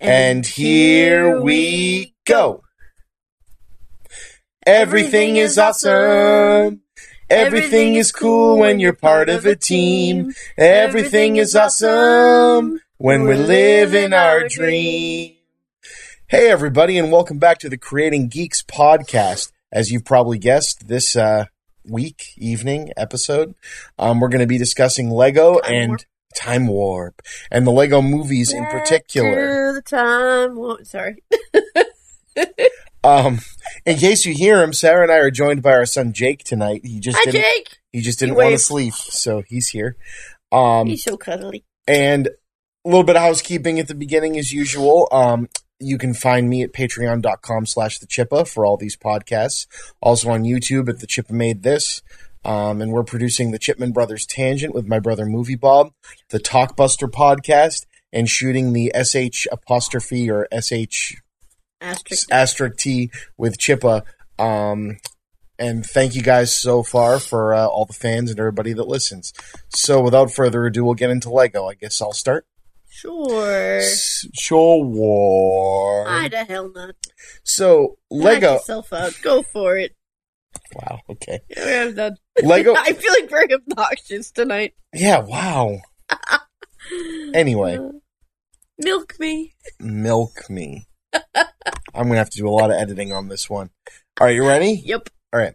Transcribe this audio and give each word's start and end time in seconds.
And 0.00 0.44
here 0.44 1.40
we 1.40 2.14
go. 2.26 2.64
Everything 4.66 5.36
is 5.36 5.56
awesome. 5.56 6.82
Everything 7.30 7.94
is 7.94 8.10
cool 8.10 8.58
when 8.58 8.80
you're 8.80 8.92
part 8.92 9.28
of 9.28 9.46
a 9.46 9.54
team. 9.54 10.32
Everything 10.58 11.36
is 11.36 11.54
awesome 11.54 12.80
when 12.98 13.22
we're 13.22 13.36
living 13.36 14.12
our 14.12 14.48
dream. 14.48 15.36
Hey, 16.26 16.50
everybody, 16.50 16.98
and 16.98 17.12
welcome 17.12 17.38
back 17.38 17.58
to 17.58 17.68
the 17.68 17.78
Creating 17.78 18.28
Geeks 18.28 18.62
podcast. 18.62 19.52
As 19.72 19.90
you've 19.90 20.04
probably 20.04 20.38
guessed, 20.38 20.88
this 20.88 21.14
uh, 21.14 21.46
week, 21.88 22.32
evening 22.36 22.92
episode, 22.96 23.54
um, 23.98 24.18
we're 24.18 24.28
going 24.28 24.40
to 24.40 24.46
be 24.46 24.58
discussing 24.58 25.10
Lego 25.10 25.60
and. 25.60 26.04
Time 26.34 26.66
Warp 26.66 27.22
and 27.50 27.66
the 27.66 27.70
Lego 27.70 28.02
movies 28.02 28.52
in 28.52 28.64
particular. 28.66 29.72
The 29.72 29.82
time. 29.82 30.56
Well, 30.56 30.78
sorry. 30.84 31.22
Um, 33.02 33.40
in 33.84 33.98
case 33.98 34.24
you 34.24 34.32
hear 34.32 34.62
him, 34.62 34.72
Sarah 34.72 35.02
and 35.02 35.12
I 35.12 35.16
are 35.16 35.30
joined 35.30 35.62
by 35.62 35.72
our 35.72 35.84
son 35.84 36.14
Jake 36.14 36.42
tonight. 36.42 36.80
He 36.84 37.00
just 37.00 37.18
Hi, 37.18 37.24
didn't. 37.30 37.42
Jake. 37.42 37.78
He 37.92 38.00
just 38.00 38.18
didn't 38.18 38.34
He 38.34 38.38
want 38.38 38.52
to 38.52 38.58
sleep, 38.58 38.94
so 38.94 39.42
he's 39.46 39.68
here. 39.68 39.96
Um, 40.50 40.86
He's 40.86 41.04
so 41.04 41.18
cuddly. 41.18 41.64
and 41.86 42.28
a 42.28 42.88
little 42.88 43.04
bit 43.04 43.16
of 43.16 43.20
housekeeping 43.22 43.78
at 43.78 43.88
the 43.88 43.94
beginning 43.94 44.38
as 44.38 44.52
usual. 44.52 45.08
Um, 45.12 45.50
you 45.78 45.98
can 45.98 46.14
find 46.14 46.48
me 46.48 46.62
at 46.62 46.72
patreon.com 46.72 47.66
slash 47.66 47.98
the 47.98 48.06
chippa 48.06 48.48
for 48.48 48.64
all 48.64 48.78
these 48.78 48.96
podcasts. 48.96 49.66
Also 50.00 50.30
on 50.30 50.44
YouTube 50.44 50.88
at 50.88 51.00
the 51.00 51.06
Chippa 51.06 51.32
Made 51.32 51.62
This. 51.62 52.00
Um, 52.44 52.82
and 52.82 52.92
we're 52.92 53.04
producing 53.04 53.50
the 53.50 53.58
Chipman 53.58 53.92
Brothers 53.92 54.26
Tangent 54.26 54.74
with 54.74 54.86
my 54.86 54.98
brother 54.98 55.24
Movie 55.26 55.54
Bob, 55.56 55.92
the 56.30 56.38
Talkbuster 56.38 57.08
podcast, 57.10 57.86
and 58.12 58.28
shooting 58.28 58.72
the 58.72 58.92
SH 58.94 59.46
apostrophe 59.50 60.30
or 60.30 60.46
SH 60.52 61.14
Asterisk. 61.80 62.30
asterisk 62.32 62.76
T 62.78 63.10
with 63.36 63.58
Chippa. 63.58 64.02
Um, 64.38 64.98
and 65.58 65.86
thank 65.86 66.14
you 66.14 66.22
guys 66.22 66.54
so 66.54 66.82
far 66.82 67.18
for 67.18 67.54
uh, 67.54 67.66
all 67.66 67.84
the 67.86 67.92
fans 67.92 68.30
and 68.30 68.38
everybody 68.38 68.72
that 68.72 68.88
listens. 68.88 69.32
So 69.74 70.00
without 70.00 70.32
further 70.32 70.66
ado, 70.66 70.84
we'll 70.84 70.94
get 70.94 71.10
into 71.10 71.30
Lego. 71.30 71.66
I 71.66 71.74
guess 71.74 72.00
I'll 72.02 72.12
start. 72.12 72.46
Sure. 72.88 73.78
S- 73.78 74.26
Sure. 74.34 74.84
War. 74.84 76.04
Why 76.04 76.28
the 76.28 76.44
hell 76.44 76.70
not? 76.74 76.94
So 77.42 77.98
Knock 78.10 78.24
Lego. 78.24 78.52
yourself 78.54 78.92
out. 78.92 79.18
Go 79.22 79.42
for 79.42 79.76
it. 79.76 79.94
Wow. 80.74 81.00
Okay. 81.10 81.40
Yeah, 81.48 81.84
I'm 81.88 81.94
done. 81.94 82.16
Lego. 82.42 82.74
I 82.78 82.92
feel 82.92 83.12
like 83.20 83.30
very 83.30 83.52
obnoxious 83.54 84.30
tonight. 84.30 84.74
Yeah. 84.92 85.20
Wow. 85.20 85.78
Anyway, 87.32 87.76
Uh, 87.78 87.88
milk 88.78 89.14
me. 89.18 89.54
milk 89.80 90.48
me. 90.50 90.86
I'm 91.14 91.22
gonna 91.94 92.16
have 92.16 92.28
to 92.30 92.38
do 92.38 92.46
a 92.46 92.50
lot 92.50 92.70
of 92.70 92.76
editing 92.76 93.10
on 93.12 93.28
this 93.28 93.48
one. 93.48 93.70
All 94.20 94.26
right, 94.26 94.36
you 94.36 94.46
ready? 94.46 94.82
Yep. 94.84 95.08
All 95.32 95.40
right. 95.40 95.54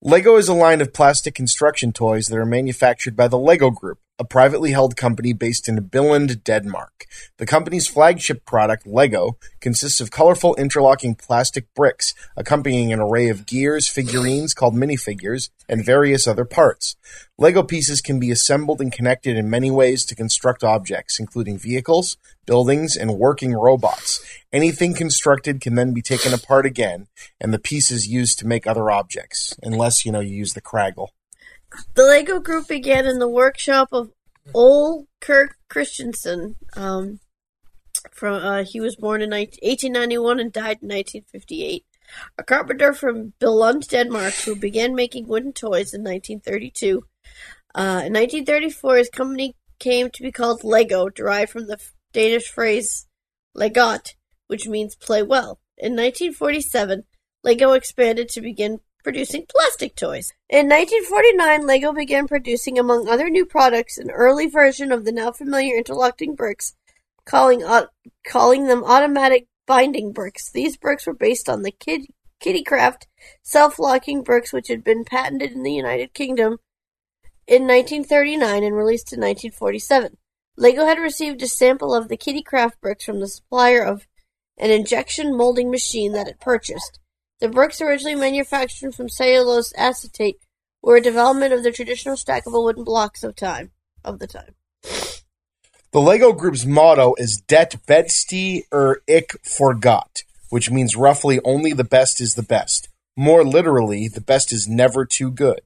Lego 0.00 0.36
is 0.36 0.48
a 0.48 0.54
line 0.54 0.80
of 0.80 0.92
plastic 0.94 1.34
construction 1.34 1.92
toys 1.92 2.26
that 2.26 2.38
are 2.38 2.46
manufactured 2.46 3.14
by 3.16 3.28
the 3.28 3.38
Lego 3.38 3.70
Group, 3.70 3.98
a 4.22 4.24
privately 4.24 4.70
held 4.70 4.96
company 4.96 5.32
based 5.32 5.68
in 5.68 5.88
Billund, 5.88 6.44
Denmark. 6.44 7.06
The 7.38 7.46
company's 7.46 7.88
flagship 7.88 8.46
product, 8.46 8.86
Lego, 8.86 9.36
consists 9.60 10.00
of 10.00 10.12
colorful 10.12 10.54
interlocking 10.54 11.16
plastic 11.16 11.66
bricks, 11.74 12.14
accompanying 12.36 12.92
an 12.92 13.00
array 13.00 13.28
of 13.28 13.46
gears, 13.46 13.88
figurines 13.88 14.54
called 14.54 14.76
minifigures, 14.76 15.50
and 15.68 15.84
various 15.84 16.28
other 16.28 16.44
parts. 16.44 16.94
Lego 17.36 17.64
pieces 17.64 18.00
can 18.00 18.20
be 18.20 18.30
assembled 18.30 18.80
and 18.80 18.92
connected 18.92 19.36
in 19.36 19.50
many 19.50 19.72
ways 19.72 20.04
to 20.04 20.14
construct 20.14 20.62
objects, 20.62 21.18
including 21.18 21.58
vehicles, 21.58 22.16
buildings, 22.46 22.96
and 22.96 23.18
working 23.18 23.52
robots. 23.52 24.24
Anything 24.52 24.94
constructed 24.94 25.60
can 25.60 25.74
then 25.74 25.92
be 25.92 26.02
taken 26.02 26.32
apart 26.32 26.64
again, 26.64 27.08
and 27.40 27.52
the 27.52 27.58
pieces 27.58 28.06
used 28.06 28.38
to 28.38 28.46
make 28.46 28.68
other 28.68 28.88
objects, 28.88 29.56
unless, 29.64 30.06
you 30.06 30.12
know, 30.12 30.20
you 30.20 30.36
use 30.36 30.54
the 30.54 30.62
Kragle. 30.62 31.08
The 31.94 32.04
Lego 32.04 32.40
Group 32.40 32.68
began 32.68 33.06
in 33.06 33.18
the 33.18 33.28
workshop 33.28 33.88
of 33.92 34.10
Ole 34.54 35.06
Kirk 35.20 35.56
Christensen. 35.68 36.56
Um, 36.74 37.20
from 38.10 38.42
uh, 38.42 38.64
he 38.64 38.80
was 38.80 38.96
born 38.96 39.22
in 39.22 39.30
19, 39.30 39.58
1891 39.62 40.40
and 40.40 40.52
died 40.52 40.78
in 40.82 40.88
1958. 40.88 41.84
A 42.36 42.42
carpenter 42.42 42.92
from 42.92 43.32
Billund, 43.40 43.88
Denmark, 43.88 44.34
who 44.34 44.56
began 44.56 44.94
making 44.94 45.28
wooden 45.28 45.52
toys 45.52 45.94
in 45.94 46.02
1932. 46.02 47.04
Uh, 47.74 48.02
in 48.04 48.12
1934, 48.12 48.96
his 48.96 49.08
company 49.08 49.56
came 49.78 50.10
to 50.10 50.22
be 50.22 50.32
called 50.32 50.64
Lego, 50.64 51.08
derived 51.08 51.50
from 51.50 51.66
the 51.66 51.78
Danish 52.12 52.48
phrase 52.48 53.06
"leg 53.54 53.74
godt," 53.74 54.14
which 54.46 54.68
means 54.68 54.94
"play 54.94 55.22
well." 55.22 55.60
In 55.78 55.92
1947, 55.92 57.04
Lego 57.42 57.72
expanded 57.72 58.28
to 58.28 58.40
begin 58.40 58.80
producing 59.02 59.46
plastic 59.48 59.94
toys. 59.94 60.32
In 60.48 60.68
1949, 60.68 61.66
Lego 61.66 61.92
began 61.92 62.26
producing, 62.26 62.78
among 62.78 63.08
other 63.08 63.28
new 63.28 63.44
products, 63.44 63.98
an 63.98 64.10
early 64.10 64.46
version 64.46 64.92
of 64.92 65.04
the 65.04 65.12
now 65.12 65.32
familiar 65.32 65.76
interlocking 65.76 66.34
bricks, 66.34 66.74
calling 67.24 67.62
au- 67.62 67.88
calling 68.26 68.66
them 68.66 68.84
automatic 68.84 69.46
binding 69.66 70.12
bricks. 70.12 70.50
These 70.50 70.76
bricks 70.76 71.06
were 71.06 71.14
based 71.14 71.48
on 71.48 71.62
the 71.62 71.72
Kid- 71.72 72.12
Kiddicraft 72.40 73.06
self-locking 73.42 74.22
bricks, 74.22 74.52
which 74.52 74.68
had 74.68 74.82
been 74.82 75.04
patented 75.04 75.52
in 75.52 75.62
the 75.62 75.72
United 75.72 76.14
Kingdom 76.14 76.58
in 77.46 77.62
1939 77.62 78.64
and 78.64 78.76
released 78.76 79.12
in 79.12 79.20
1947. 79.20 80.16
Lego 80.56 80.84
had 80.84 80.98
received 80.98 81.42
a 81.42 81.48
sample 81.48 81.94
of 81.94 82.08
the 82.08 82.16
Kiddicraft 82.16 82.80
bricks 82.80 83.04
from 83.04 83.20
the 83.20 83.28
supplier 83.28 83.82
of 83.82 84.06
an 84.58 84.70
injection 84.70 85.36
molding 85.36 85.70
machine 85.70 86.12
that 86.12 86.28
it 86.28 86.40
purchased. 86.40 86.98
The 87.42 87.48
bricks, 87.48 87.80
originally 87.80 88.14
manufactured 88.14 88.94
from 88.94 89.08
cellulose 89.08 89.72
acetate, 89.76 90.36
were 90.80 90.94
a 90.94 91.00
development 91.00 91.52
of 91.52 91.64
the 91.64 91.72
traditional 91.72 92.14
stackable 92.14 92.62
wooden 92.62 92.84
blocks 92.84 93.24
of 93.24 93.34
time 93.34 93.72
of 94.04 94.20
the 94.20 94.28
time. 94.28 94.54
The 95.90 96.00
Lego 96.00 96.32
Group's 96.32 96.64
motto 96.64 97.16
is 97.18 97.42
Det 97.48 97.74
bedste 97.84 98.62
er 98.72 99.02
ik 99.08 99.32
forgot, 99.42 100.22
which 100.50 100.70
means 100.70 100.94
roughly 100.94 101.40
only 101.44 101.72
the 101.72 101.82
best 101.82 102.20
is 102.20 102.34
the 102.34 102.44
best. 102.44 102.88
More 103.16 103.42
literally, 103.42 104.06
the 104.06 104.20
best 104.20 104.52
is 104.52 104.68
never 104.68 105.04
too 105.04 105.32
good. 105.32 105.62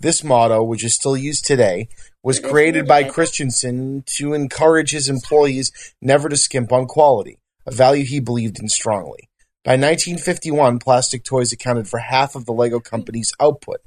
This 0.00 0.24
motto, 0.24 0.62
which 0.62 0.82
is 0.82 0.94
still 0.94 1.14
used 1.14 1.44
today, 1.44 1.88
was 2.22 2.40
created 2.40 2.86
by. 2.86 3.04
Christensen 3.04 4.02
to 4.16 4.32
encourage 4.32 4.92
his 4.92 5.10
employees 5.10 5.72
never 6.00 6.30
to 6.30 6.38
skimp 6.38 6.72
on 6.72 6.86
quality, 6.86 7.38
a 7.66 7.70
value 7.70 8.06
he 8.06 8.18
believed 8.18 8.58
in 8.58 8.70
strongly. 8.70 9.27
By 9.64 9.72
1951, 9.72 10.78
plastic 10.78 11.24
toys 11.24 11.52
accounted 11.52 11.88
for 11.88 11.98
half 11.98 12.34
of 12.34 12.46
the 12.46 12.52
Lego 12.52 12.78
company's 12.78 13.32
output, 13.40 13.80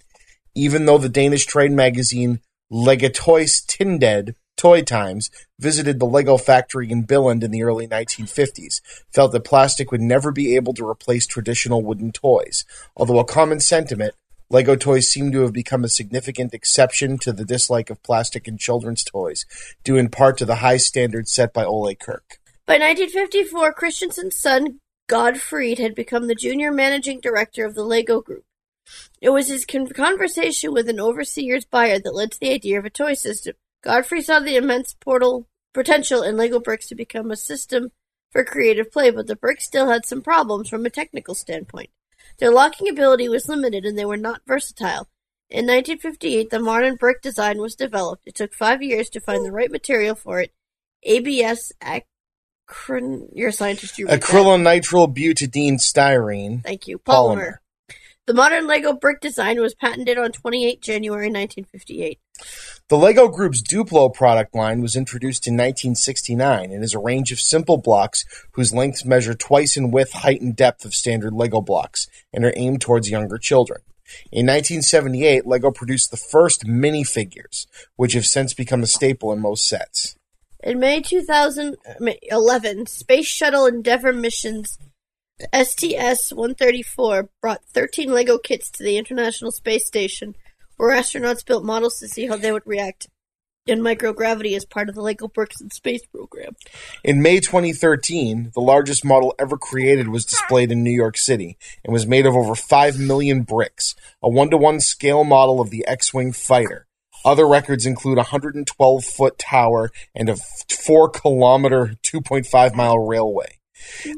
even 0.53 0.85
though 0.85 0.97
the 0.97 1.09
Danish 1.09 1.45
trade 1.45 1.71
magazine 1.71 2.39
Legetøjs-Tidende 2.71 4.35
Toy 4.57 4.81
Times 4.81 5.31
visited 5.59 5.99
the 5.99 6.05
Lego 6.05 6.37
factory 6.37 6.91
in 6.91 7.07
Billund 7.07 7.43
in 7.43 7.51
the 7.51 7.63
early 7.63 7.87
1950s, 7.87 8.81
felt 9.11 9.31
that 9.31 9.43
plastic 9.43 9.91
would 9.91 10.01
never 10.01 10.31
be 10.31 10.55
able 10.55 10.73
to 10.73 10.87
replace 10.87 11.25
traditional 11.25 11.81
wooden 11.81 12.11
toys. 12.11 12.65
Although 12.95 13.19
a 13.19 13.25
common 13.25 13.59
sentiment, 13.59 14.13
Lego 14.51 14.75
toys 14.75 15.09
seem 15.09 15.31
to 15.31 15.41
have 15.41 15.53
become 15.53 15.83
a 15.83 15.89
significant 15.89 16.53
exception 16.53 17.17
to 17.19 17.31
the 17.31 17.45
dislike 17.45 17.89
of 17.89 18.03
plastic 18.03 18.47
in 18.47 18.57
children's 18.57 19.03
toys, 19.03 19.45
due 19.83 19.97
in 19.97 20.09
part 20.09 20.37
to 20.37 20.45
the 20.45 20.57
high 20.57 20.77
standards 20.77 21.31
set 21.31 21.53
by 21.53 21.63
Ole 21.63 21.95
Kirk. 21.95 22.37
By 22.67 22.73
1954, 22.73 23.73
Christensen's 23.73 24.37
son, 24.37 24.79
Godtfred, 25.11 25.77
had 25.77 25.93
become 25.93 26.27
the 26.27 26.35
junior 26.35 26.71
managing 26.71 27.19
director 27.19 27.65
of 27.65 27.75
the 27.75 27.83
Lego 27.83 28.21
Group. 28.21 28.45
It 29.21 29.31
was 29.31 29.49
his 29.49 29.65
con- 29.65 29.89
conversation 29.89 30.71
with 30.71 30.87
an 30.87 31.01
overseer's 31.01 31.65
buyer 31.65 31.99
that 31.99 32.15
led 32.15 32.31
to 32.31 32.39
the 32.39 32.51
idea 32.51 32.79
of 32.79 32.85
a 32.85 32.89
toy 32.89 33.13
system. 33.15 33.55
Godfrey 33.83 34.21
saw 34.21 34.39
the 34.39 34.55
immense 34.55 34.93
portal 34.93 35.47
potential 35.73 36.23
in 36.23 36.37
Lego 36.37 36.61
bricks 36.61 36.87
to 36.87 36.95
become 36.95 37.29
a 37.29 37.35
system 37.35 37.91
for 38.31 38.45
creative 38.45 38.89
play, 38.89 39.11
but 39.11 39.27
the 39.27 39.35
bricks 39.35 39.65
still 39.65 39.89
had 39.89 40.05
some 40.05 40.21
problems 40.21 40.69
from 40.69 40.85
a 40.85 40.89
technical 40.89 41.35
standpoint. 41.35 41.89
Their 42.37 42.51
locking 42.51 42.87
ability 42.87 43.27
was 43.27 43.49
limited 43.49 43.85
and 43.85 43.97
they 43.97 44.05
were 44.05 44.15
not 44.15 44.41
versatile. 44.47 45.09
In 45.49 45.65
1958, 45.65 46.49
the 46.49 46.59
modern 46.59 46.95
brick 46.95 47.21
design 47.21 47.59
was 47.59 47.75
developed. 47.75 48.23
It 48.25 48.35
took 48.35 48.53
five 48.53 48.81
years 48.81 49.09
to 49.09 49.19
find 49.19 49.43
the 49.43 49.51
right 49.51 49.69
material 49.69 50.15
for 50.15 50.39
it. 50.39 50.53
ABS 51.03 51.73
acron- 52.71 53.29
You're 53.33 53.49
a 53.49 53.53
scientist. 53.53 53.97
You. 53.97 54.07
Acrylonitrile 54.07 55.13
butadiene 55.13 55.79
styrene. 55.79 56.63
Thank 56.63 56.87
you. 56.87 56.99
Polymer. 56.99 57.35
Polymer. 57.35 57.53
The 58.27 58.35
modern 58.35 58.67
Lego 58.67 58.93
brick 58.93 59.19
design 59.19 59.59
was 59.59 59.73
patented 59.73 60.17
on 60.17 60.31
28 60.31 60.79
January 60.81 61.25
1958. 61.25 62.19
The 62.87 62.97
Lego 62.97 63.27
Group's 63.27 63.61
Duplo 63.61 64.13
product 64.13 64.55
line 64.55 64.81
was 64.81 64.95
introduced 64.95 65.47
in 65.47 65.55
1969 65.55 66.71
and 66.71 66.83
is 66.83 66.93
a 66.93 66.99
range 66.99 67.31
of 67.31 67.39
simple 67.39 67.77
blocks 67.77 68.23
whose 68.51 68.73
lengths 68.73 69.03
measure 69.03 69.33
twice 69.33 69.75
in 69.75 69.91
width, 69.91 70.13
height, 70.13 70.39
and 70.39 70.55
depth 70.55 70.85
of 70.85 70.93
standard 70.93 71.33
Lego 71.33 71.61
blocks 71.61 72.07
and 72.31 72.45
are 72.45 72.53
aimed 72.55 72.79
towards 72.81 73.09
younger 73.09 73.37
children. 73.37 73.81
In 74.31 74.45
1978, 74.45 75.47
Lego 75.47 75.71
produced 75.71 76.11
the 76.11 76.17
first 76.17 76.65
minifigures, 76.65 77.65
which 77.95 78.13
have 78.13 78.25
since 78.25 78.53
become 78.53 78.83
a 78.83 78.87
staple 78.87 79.31
in 79.33 79.39
most 79.39 79.67
sets. 79.67 80.15
In 80.63 80.79
May 80.79 81.01
2011, 81.01 82.85
Space 82.85 83.25
Shuttle 83.25 83.65
Endeavour 83.65 84.13
missions 84.13 84.77
STS-134 85.51 87.29
brought 87.41 87.65
13 87.65 88.13
Lego 88.13 88.37
kits 88.37 88.69
to 88.71 88.83
the 88.83 88.97
International 88.97 89.51
Space 89.51 89.87
Station, 89.87 90.35
where 90.77 90.95
astronauts 90.95 91.43
built 91.43 91.63
models 91.63 91.97
to 91.99 92.07
see 92.07 92.27
how 92.27 92.37
they 92.37 92.51
would 92.51 92.67
react 92.67 93.07
in 93.65 93.79
microgravity 93.79 94.55
as 94.55 94.65
part 94.65 94.87
of 94.87 94.93
the 94.93 95.01
Lego 95.01 95.27
Bricks 95.27 95.61
in 95.61 95.71
Space 95.71 96.05
program. 96.05 96.55
In 97.03 97.23
May 97.23 97.39
2013, 97.39 98.51
the 98.53 98.61
largest 98.61 99.03
model 99.03 99.33
ever 99.39 99.57
created 99.57 100.09
was 100.09 100.25
displayed 100.25 100.71
in 100.71 100.83
New 100.83 100.91
York 100.91 101.17
City 101.17 101.57
and 101.83 101.91
was 101.91 102.05
made 102.05 102.27
of 102.27 102.35
over 102.35 102.53
5 102.53 102.99
million 102.99 103.41
bricks, 103.41 103.95
a 104.21 104.29
one 104.29 104.51
to 104.51 104.57
one 104.57 104.79
scale 104.79 105.23
model 105.23 105.59
of 105.59 105.71
the 105.71 105.87
X 105.87 106.13
Wing 106.13 106.31
fighter. 106.31 106.87
Other 107.23 107.47
records 107.47 107.85
include 107.85 108.17
a 108.17 108.27
112 108.31 109.05
foot 109.05 109.37
tower 109.37 109.91
and 110.15 110.29
a 110.29 110.37
4 110.69 111.09
kilometer, 111.09 111.95
2.5 112.03 112.75
mile 112.75 112.99
railway. 112.99 113.57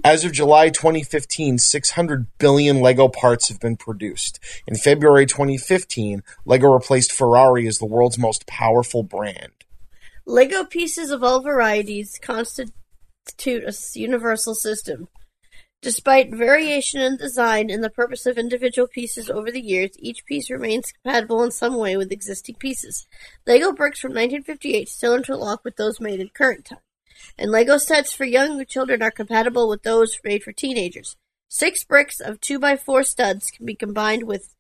As 0.04 0.26
of 0.26 0.34
July 0.34 0.70
2015, 0.70 1.58
600 1.58 2.38
billion 2.38 2.82
Lego 2.82 3.08
parts 3.08 3.48
have 3.50 3.60
been 3.60 3.78
produced. 3.78 4.40
In 4.68 4.76
February 4.76 5.26
2015, 5.26 6.24
Lego 6.46 6.72
replaced 6.72 7.12
Ferrari 7.12 7.68
as 7.68 7.78
the 7.78 7.86
world's 7.86 8.18
most 8.18 8.46
powerful 8.46 9.04
brand. 9.04 9.52
Lego 10.26 10.64
pieces 10.64 11.12
of 11.12 11.24
all 11.24 11.42
varieties 11.42 12.20
constitute 12.22 12.74
a 13.48 13.74
universal 13.94 14.56
system. 14.56 15.08
Despite 15.84 16.34
variation 16.34 17.02
in 17.02 17.18
design 17.18 17.70
and 17.70 17.84
the 17.84 17.90
purpose 17.90 18.26
of 18.26 18.38
individual 18.38 18.88
pieces 18.88 19.30
over 19.30 19.52
the 19.52 19.62
years, 19.62 19.92
each 20.00 20.26
piece 20.26 20.50
remains 20.50 20.92
compatible 20.92 21.44
in 21.44 21.52
some 21.52 21.78
way 21.78 21.98
with 21.98 22.12
existing 22.12 22.56
pieces. 22.56 23.06
Lego 23.46 23.72
bricks 23.72 24.00
from 24.00 24.12
1958 24.12 24.90
still 24.90 25.14
interlock 25.14 25.64
with 25.64 25.76
those 25.76 26.00
made 26.00 26.20
in 26.20 26.30
current 26.30 26.66
time 26.66 26.80
and 27.38 27.52
Lego 27.52 27.78
sets 27.78 28.12
for 28.14 28.26
young 28.26 28.66
children 28.66 29.04
are 29.04 29.12
compatible 29.12 29.70
with 29.70 29.84
those 29.84 30.18
made 30.24 30.42
for 30.44 30.52
teenagers. 30.52 31.16
Six 31.50 31.84
bricks 31.84 32.20
of 32.20 32.40
2x4 32.40 33.06
studs 33.06 33.52
can 33.52 33.64
be 33.66 33.76
combined 33.76 34.24
with 34.24 34.56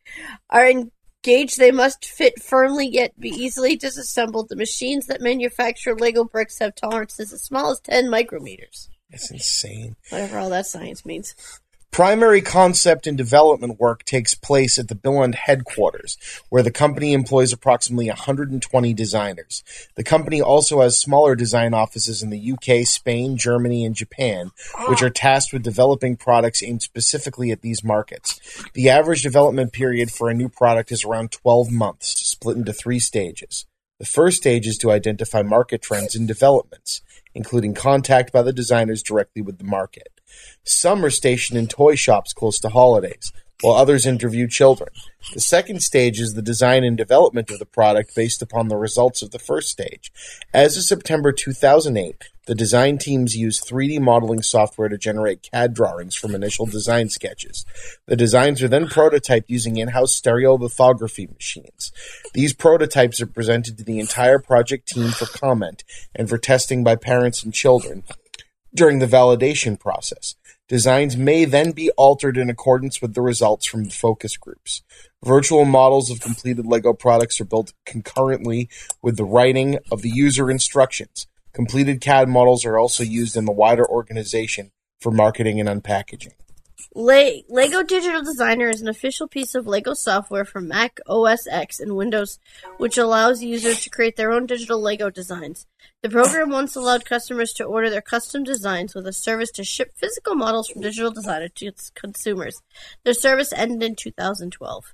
are 0.50 0.68
engaged, 0.68 1.58
they 1.58 1.72
must 1.72 2.06
fit 2.06 2.42
firmly 2.42 2.88
yet 2.88 3.20
be 3.20 3.30
easily 3.30 3.76
disassembled. 3.76 4.50
The 4.50 4.56
machines 4.56 5.08
that 5.08 5.22
manufacture 5.22 5.96
Lego 5.96 6.26
bricks 6.26 6.60
have 6.60 6.76
tolerances 6.76 7.32
as 7.32 7.44
small 7.44 7.72
as 7.72 7.80
10 7.82 8.08
micrometers. 8.08 8.90
That's 9.10 9.32
insane. 9.32 9.96
Whatever 10.10 10.40
all 10.40 10.50
that 10.50 10.66
science 10.66 11.06
means. 11.06 11.36
Primary 11.94 12.42
concept 12.42 13.06
and 13.06 13.16
development 13.16 13.80
work 13.80 14.04
takes 14.04 14.34
place 14.34 14.80
at 14.80 14.88
the 14.88 14.96
Billund 14.96 15.36
headquarters, 15.36 16.18
where 16.50 16.64
the 16.64 16.72
company 16.72 17.14
employs 17.14 17.54
approximately 17.54 18.08
120 18.08 18.96
designers. 18.96 19.64
The 19.94 20.04
company 20.04 20.42
also 20.42 20.82
has 20.82 21.00
smaller 21.00 21.36
design 21.36 21.76
offices 21.76 22.24
in 22.24 22.32
the 22.32 22.54
UK, 22.54 22.88
Spain, 22.88 23.38
Germany, 23.38 23.86
and 23.86 23.94
Japan, 23.94 24.50
which 24.88 25.04
are 25.04 25.12
tasked 25.12 25.54
with 25.54 25.62
developing 25.62 26.18
products 26.18 26.64
aimed 26.64 26.82
specifically 26.82 27.52
at 27.52 27.62
these 27.62 27.84
markets. 27.84 28.40
The 28.74 28.90
average 28.90 29.22
development 29.22 29.72
period 29.72 30.10
for 30.12 30.32
a 30.32 30.34
new 30.34 30.50
product 30.50 30.92
is 30.92 31.06
around 31.06 31.32
12 31.32 31.72
months, 31.72 32.08
split 32.28 32.58
into 32.58 32.74
three 32.74 32.98
stages. 32.98 33.68
The 34.00 34.06
first 34.08 34.38
stage 34.38 34.66
is 34.66 34.80
to 34.80 34.90
identify 34.90 35.44
market 35.44 35.84
trends 35.84 36.16
and 36.16 36.28
developments, 36.28 37.04
including 37.36 37.76
contact 37.76 38.32
by 38.34 38.42
the 38.42 38.52
designers 38.52 39.04
directly 39.04 39.44
with 39.44 39.60
the 39.60 39.64
market. 39.64 40.08
Some 40.64 41.04
are 41.04 41.10
stationed 41.10 41.60
in 41.60 41.68
toy 41.68 41.96
shops 41.96 42.34
close 42.34 42.60
to 42.60 42.70
holidays, 42.70 43.32
while 43.62 43.76
others 43.76 44.06
interview 44.06 44.48
children. 44.48 44.90
The 45.34 45.40
second 45.40 45.82
stage 45.82 46.20
is 46.20 46.34
the 46.34 46.42
design 46.42 46.84
and 46.84 46.98
development 46.98 47.50
of 47.50 47.60
the 47.60 47.66
product 47.66 48.14
based 48.14 48.42
upon 48.42 48.68
the 48.68 48.76
results 48.76 49.22
of 49.22 49.32
the 49.32 49.40
first 49.40 49.70
stage. 49.70 50.12
As 50.54 50.76
of 50.76 50.84
September 50.84 51.32
2008, 51.32 52.30
the 52.46 52.56
design 52.56 52.98
teams 52.98 53.38
use 53.38 53.62
3D 53.62 54.02
modeling 54.02 54.42
software 54.42 54.90
to 54.90 54.98
generate 54.98 55.50
CAD 55.50 55.74
drawings 55.74 56.14
from 56.14 56.36
initial 56.36 56.66
design 56.66 57.08
sketches. 57.08 57.66
The 58.06 58.18
designs 58.18 58.62
are 58.62 58.68
then 58.68 58.88
prototyped 58.88 59.46
using 59.48 59.78
in-house 59.78 60.20
stereolithography 60.20 61.34
machines. 61.34 61.94
These 62.34 62.54
prototypes 62.54 63.22
are 63.22 63.28
presented 63.28 63.78
to 63.78 63.86
the 63.86 64.00
entire 64.00 64.40
project 64.40 64.90
team 64.90 65.12
for 65.12 65.26
comment 65.26 65.86
and 66.14 66.28
for 66.28 66.38
testing 66.38 66.84
by 66.84 66.98
parents 66.98 67.44
and 67.44 67.54
children 67.54 68.04
during 68.76 69.00
the 69.00 69.06
validation 69.06 69.80
process. 69.80 70.36
Designs 70.68 71.18
may 71.18 71.46
then 71.46 71.72
be 71.72 71.92
altered 71.92 72.38
in 72.38 72.50
accordance 72.50 73.02
with 73.02 73.14
the 73.14 73.22
results 73.22 73.66
from 73.66 73.84
the 73.84 73.92
focus 73.92 74.38
groups. 74.38 74.82
Virtual 75.24 75.66
models 75.66 76.10
of 76.10 76.22
completed 76.22 76.66
LEGO 76.66 76.94
products 76.94 77.40
are 77.40 77.46
built 77.46 77.74
concurrently 77.86 78.70
with 79.02 79.18
the 79.18 79.26
writing 79.26 79.78
of 79.92 80.02
the 80.02 80.10
user 80.10 80.50
instructions. 80.50 81.28
Completed 81.54 82.02
CAD 82.02 82.30
models 82.30 82.66
are 82.66 82.78
also 82.78 83.04
used 83.04 83.38
in 83.38 83.46
the 83.46 83.52
wider 83.52 83.88
organization 83.88 84.72
for 85.00 85.12
marketing 85.12 85.60
and 85.60 85.70
unpackaging. 85.70 86.34
Le- 86.96 87.42
Lego 87.50 87.82
Digital 87.82 88.22
Designer 88.22 88.70
is 88.70 88.82
an 88.82 88.88
official 88.88 89.28
piece 89.28 89.56
of 89.56 89.66
Lego 89.66 89.96
software 89.96 90.46
for 90.46 90.62
Mac 90.62 91.00
OS 91.08 91.48
X 91.48 91.80
and 91.80 91.96
Windows, 91.96 92.38
which 92.78 93.00
allows 93.00 93.42
users 93.42 93.82
to 93.82 93.90
create 93.90 94.16
their 94.16 94.32
own 94.32 94.46
digital 94.46 94.80
Lego 94.80 95.10
designs. 95.10 95.66
The 96.04 96.10
program 96.10 96.52
once 96.52 96.76
allowed 96.76 97.04
customers 97.04 97.52
to 97.54 97.64
order 97.64 97.90
their 97.90 98.02
custom 98.02 98.44
designs 98.44 98.94
with 98.94 99.08
a 99.08 99.14
service 99.14 99.50
to 99.54 99.64
ship 99.64 99.94
physical 99.96 100.36
models 100.36 100.68
from 100.68 100.84
Digital 100.84 101.10
Designer 101.10 101.48
to 101.48 101.66
its 101.66 101.90
consumers. 101.90 102.62
The 103.04 103.16
service 103.16 103.52
ended 103.54 103.82
in 103.82 103.96
2012. 103.96 104.94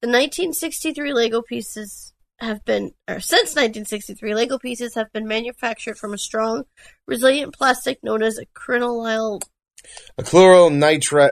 The 0.00 0.08
1963 0.08 1.12
Lego 1.12 1.42
pieces 1.42 2.12
have 2.40 2.64
been, 2.64 2.92
or 3.06 3.20
since 3.20 3.50
1963, 3.50 4.34
Lego 4.34 4.58
pieces 4.58 4.96
have 4.96 5.12
been 5.12 5.28
manufactured 5.28 5.96
from 5.96 6.12
a 6.12 6.18
strong, 6.18 6.64
resilient 7.06 7.54
plastic 7.54 8.02
known 8.02 8.24
as 8.24 8.40
acrylonitrile 8.40 9.42
Acrylonitrile, 10.18 11.30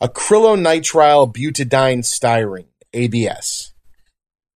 acrylonitrile 0.00 1.32
butadiene 1.32 2.02
styrene 2.04 2.66
(ABS). 2.92 3.72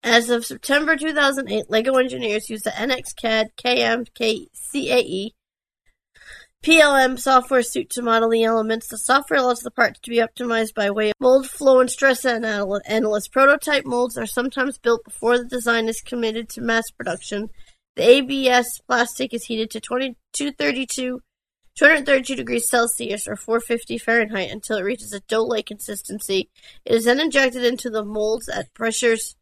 As 0.02 0.31
of 0.31 0.46
September 0.46 0.96
2008, 0.96 1.69
LEGO 1.69 1.96
engineers 1.96 2.48
use 2.48 2.62
the 2.62 2.70
NXCAD 2.70 3.56
CAM 3.56 4.04
CAE 4.14 5.32
PLM 6.62 7.19
software 7.19 7.62
suite 7.62 7.90
to 7.90 8.02
model 8.02 8.31
the 8.31 8.43
elements. 8.43 8.88
The 8.88 8.98
software 8.98 9.38
allows 9.38 9.60
the 9.60 9.70
parts 9.70 10.00
to 10.00 10.10
be 10.10 10.17
optimized 10.17 10.74
by 10.74 10.91
way 10.91 11.10
of 11.10 11.15
mold 11.20 11.48
flow 11.48 11.79
and 11.81 11.88
stress 11.88 12.24
analysis. 12.24 13.29
Prototype 13.29 13.84
molds 13.84 14.19
are 14.19 14.26
sometimes 14.26 14.79
built 14.79 15.05
before 15.05 15.38
the 15.38 15.44
design 15.44 15.88
is 15.88 16.00
committed 16.00 16.48
to 16.50 16.60
mass 16.60 16.91
production. 16.91 17.50
The 17.94 18.08
ABS 18.08 18.81
plastic 18.86 19.32
is 19.32 19.44
heated 19.44 19.70
to 19.70 19.81
2232 19.81 21.20
232 21.77 22.37
degrees 22.37 22.69
Celsius 22.69 23.29
or 23.29 23.37
450 23.37 23.99
Fahrenheit 23.99 24.51
until 24.51 24.79
it 24.79 24.83
reaches 24.83 25.13
a 25.13 25.21
dough-like 25.21 25.67
consistency. 25.67 26.49
It 26.85 26.95
is 26.95 27.05
then 27.05 27.21
injected 27.21 27.65
into 27.65 27.91
the 27.91 28.05
molds 28.05 28.49
at 28.49 28.73
pressures 28.75 29.37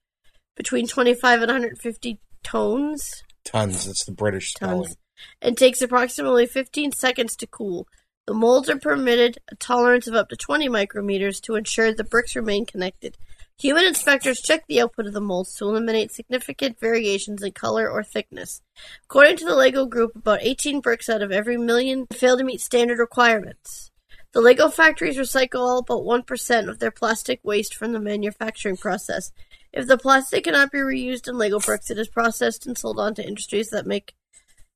between 0.56 0.86
25 0.86 1.42
and 1.42 1.48
150 1.48 2.20
tones. 2.42 3.22
Tons. 3.44 3.86
That's 3.86 4.04
the 4.04 4.12
British 4.12 4.52
spelling. 4.54 4.84
Tons. 4.84 4.96
And 5.40 5.56
takes 5.56 5.80
approximately 5.80 6.46
15 6.46 6.92
seconds 6.92 7.36
to 7.36 7.46
cool. 7.46 7.86
The 8.26 8.34
molds 8.34 8.68
are 8.68 8.78
permitted 8.78 9.38
a 9.50 9.54
tolerance 9.54 10.06
of 10.06 10.14
up 10.14 10.28
to 10.30 10.36
20 10.36 10.68
micrometers 10.68 11.40
to 11.42 11.54
ensure 11.54 11.92
the 11.92 12.04
bricks 12.04 12.34
remain 12.34 12.66
connected. 12.66 13.16
Human 13.60 13.84
inspectors 13.84 14.40
check 14.40 14.66
the 14.66 14.80
output 14.80 15.06
of 15.06 15.12
the 15.12 15.20
molds 15.20 15.54
to 15.56 15.64
eliminate 15.64 16.10
significant 16.10 16.80
variations 16.80 17.42
in 17.42 17.52
color 17.52 17.88
or 17.88 18.02
thickness. 18.02 18.60
According 19.04 19.36
to 19.38 19.44
the 19.44 19.54
LEGO 19.54 19.86
Group, 19.86 20.16
about 20.16 20.40
18 20.42 20.80
bricks 20.80 21.08
out 21.08 21.22
of 21.22 21.30
every 21.30 21.56
million 21.56 22.06
fail 22.12 22.36
to 22.36 22.44
meet 22.44 22.60
standard 22.60 22.98
requirements. 22.98 23.92
The 24.32 24.40
LEGO 24.40 24.68
factories 24.68 25.16
recycle 25.16 25.60
all 25.60 25.82
but 25.82 25.98
1% 25.98 26.68
of 26.68 26.80
their 26.80 26.90
plastic 26.90 27.38
waste 27.44 27.76
from 27.76 27.92
the 27.92 28.00
manufacturing 28.00 28.76
process. 28.76 29.30
If 29.72 29.86
the 29.86 29.98
plastic 29.98 30.44
cannot 30.44 30.72
be 30.72 30.78
reused 30.78 31.28
in 31.28 31.38
LEGO 31.38 31.60
bricks, 31.60 31.90
it 31.90 31.98
is 31.98 32.08
processed 32.08 32.66
and 32.66 32.76
sold 32.76 32.98
on 32.98 33.14
to 33.14 33.26
industries 33.26 33.70
that 33.70 33.86
make 33.86 34.14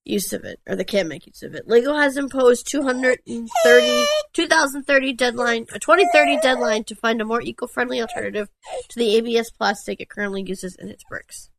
use 0.04 0.32
of 0.32 0.44
it, 0.44 0.60
or 0.66 0.76
they 0.76 0.84
can't 0.84 1.08
make 1.08 1.26
use 1.26 1.42
of 1.42 1.54
it. 1.54 1.68
Lego 1.68 1.94
has 1.94 2.16
imposed 2.16 2.66
230, 2.70 3.46
2030 4.32 5.12
deadline, 5.12 5.66
a 5.72 5.78
2030 5.78 6.38
deadline 6.40 6.84
to 6.84 6.94
find 6.94 7.20
a 7.20 7.24
more 7.24 7.42
eco-friendly 7.42 8.00
alternative 8.00 8.48
to 8.88 8.98
the 8.98 9.16
ABS 9.16 9.50
plastic 9.50 10.00
it 10.00 10.08
currently 10.08 10.42
uses 10.42 10.74
in 10.76 10.88
its 10.88 11.04
bricks. 11.04 11.50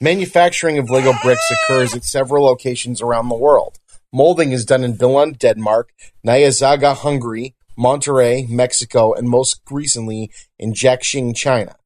Manufacturing 0.00 0.78
of 0.78 0.90
Lego 0.90 1.14
bricks 1.22 1.50
occurs 1.50 1.94
at 1.94 2.04
several 2.04 2.44
locations 2.44 3.00
around 3.00 3.28
the 3.28 3.34
world. 3.34 3.78
Molding 4.12 4.52
is 4.52 4.64
done 4.64 4.84
in 4.84 4.96
Billund, 4.96 5.38
Denmark, 5.38 5.90
Nyíregyháza, 6.26 6.96
Hungary, 6.96 7.54
Monterrey, 7.78 8.48
Mexico, 8.48 9.12
and 9.12 9.28
most 9.28 9.60
recently 9.70 10.30
in 10.58 10.72
Jiaxing, 10.72 11.36
China. 11.36 11.76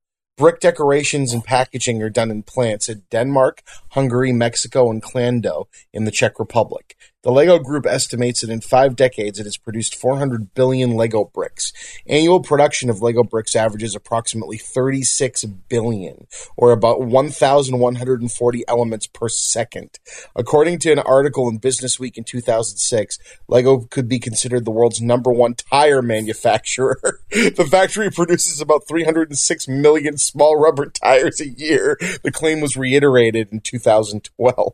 Brick 0.40 0.58
decorations 0.58 1.34
and 1.34 1.44
packaging 1.44 2.02
are 2.02 2.08
done 2.08 2.30
in 2.30 2.42
plants 2.42 2.88
in 2.88 3.02
Denmark, 3.10 3.62
Hungary, 3.90 4.32
Mexico, 4.32 4.90
and 4.90 5.02
Kladno 5.02 5.66
in 5.92 6.06
the 6.06 6.10
Czech 6.10 6.40
Republic. 6.40 6.96
The 7.22 7.30
Lego 7.30 7.58
Group 7.58 7.84
estimates 7.84 8.40
that 8.40 8.48
in 8.48 8.62
five 8.62 8.96
decades 8.96 9.38
it 9.38 9.44
has 9.44 9.58
produced 9.58 9.94
400 9.94 10.54
billion 10.54 10.96
Lego 10.96 11.26
bricks. 11.26 11.70
Annual 12.06 12.40
production 12.40 12.88
of 12.88 13.02
Lego 13.02 13.22
bricks 13.22 13.54
averages 13.54 13.94
approximately 13.94 14.56
36 14.56 15.44
billion, 15.68 16.26
or 16.56 16.72
about 16.72 17.02
1,140 17.02 18.64
elements 18.66 19.06
per 19.06 19.28
second. 19.28 19.98
According 20.34 20.78
to 20.78 20.92
an 20.92 20.98
article 20.98 21.46
in 21.50 21.58
Business 21.58 22.00
Week 22.00 22.16
in 22.16 22.24
2006, 22.24 23.18
Lego 23.48 23.80
could 23.80 24.08
be 24.08 24.18
considered 24.18 24.64
the 24.64 24.70
world's 24.70 25.02
number 25.02 25.30
one 25.30 25.52
tire 25.52 26.00
manufacturer. 26.00 27.20
the 27.30 27.68
factory 27.70 28.10
produces 28.10 28.62
about 28.62 28.88
306 28.88 29.68
million 29.68 30.16
small 30.16 30.58
rubber 30.58 30.88
tires 30.88 31.38
a 31.38 31.48
year. 31.48 31.98
The 32.24 32.32
claim 32.32 32.62
was 32.62 32.78
reiterated 32.78 33.52
in 33.52 33.60
2012. 33.60 34.72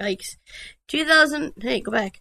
Yikes. 0.00 0.36
2000. 0.88 1.54
Hey, 1.60 1.80
go 1.80 1.92
back. 1.92 2.20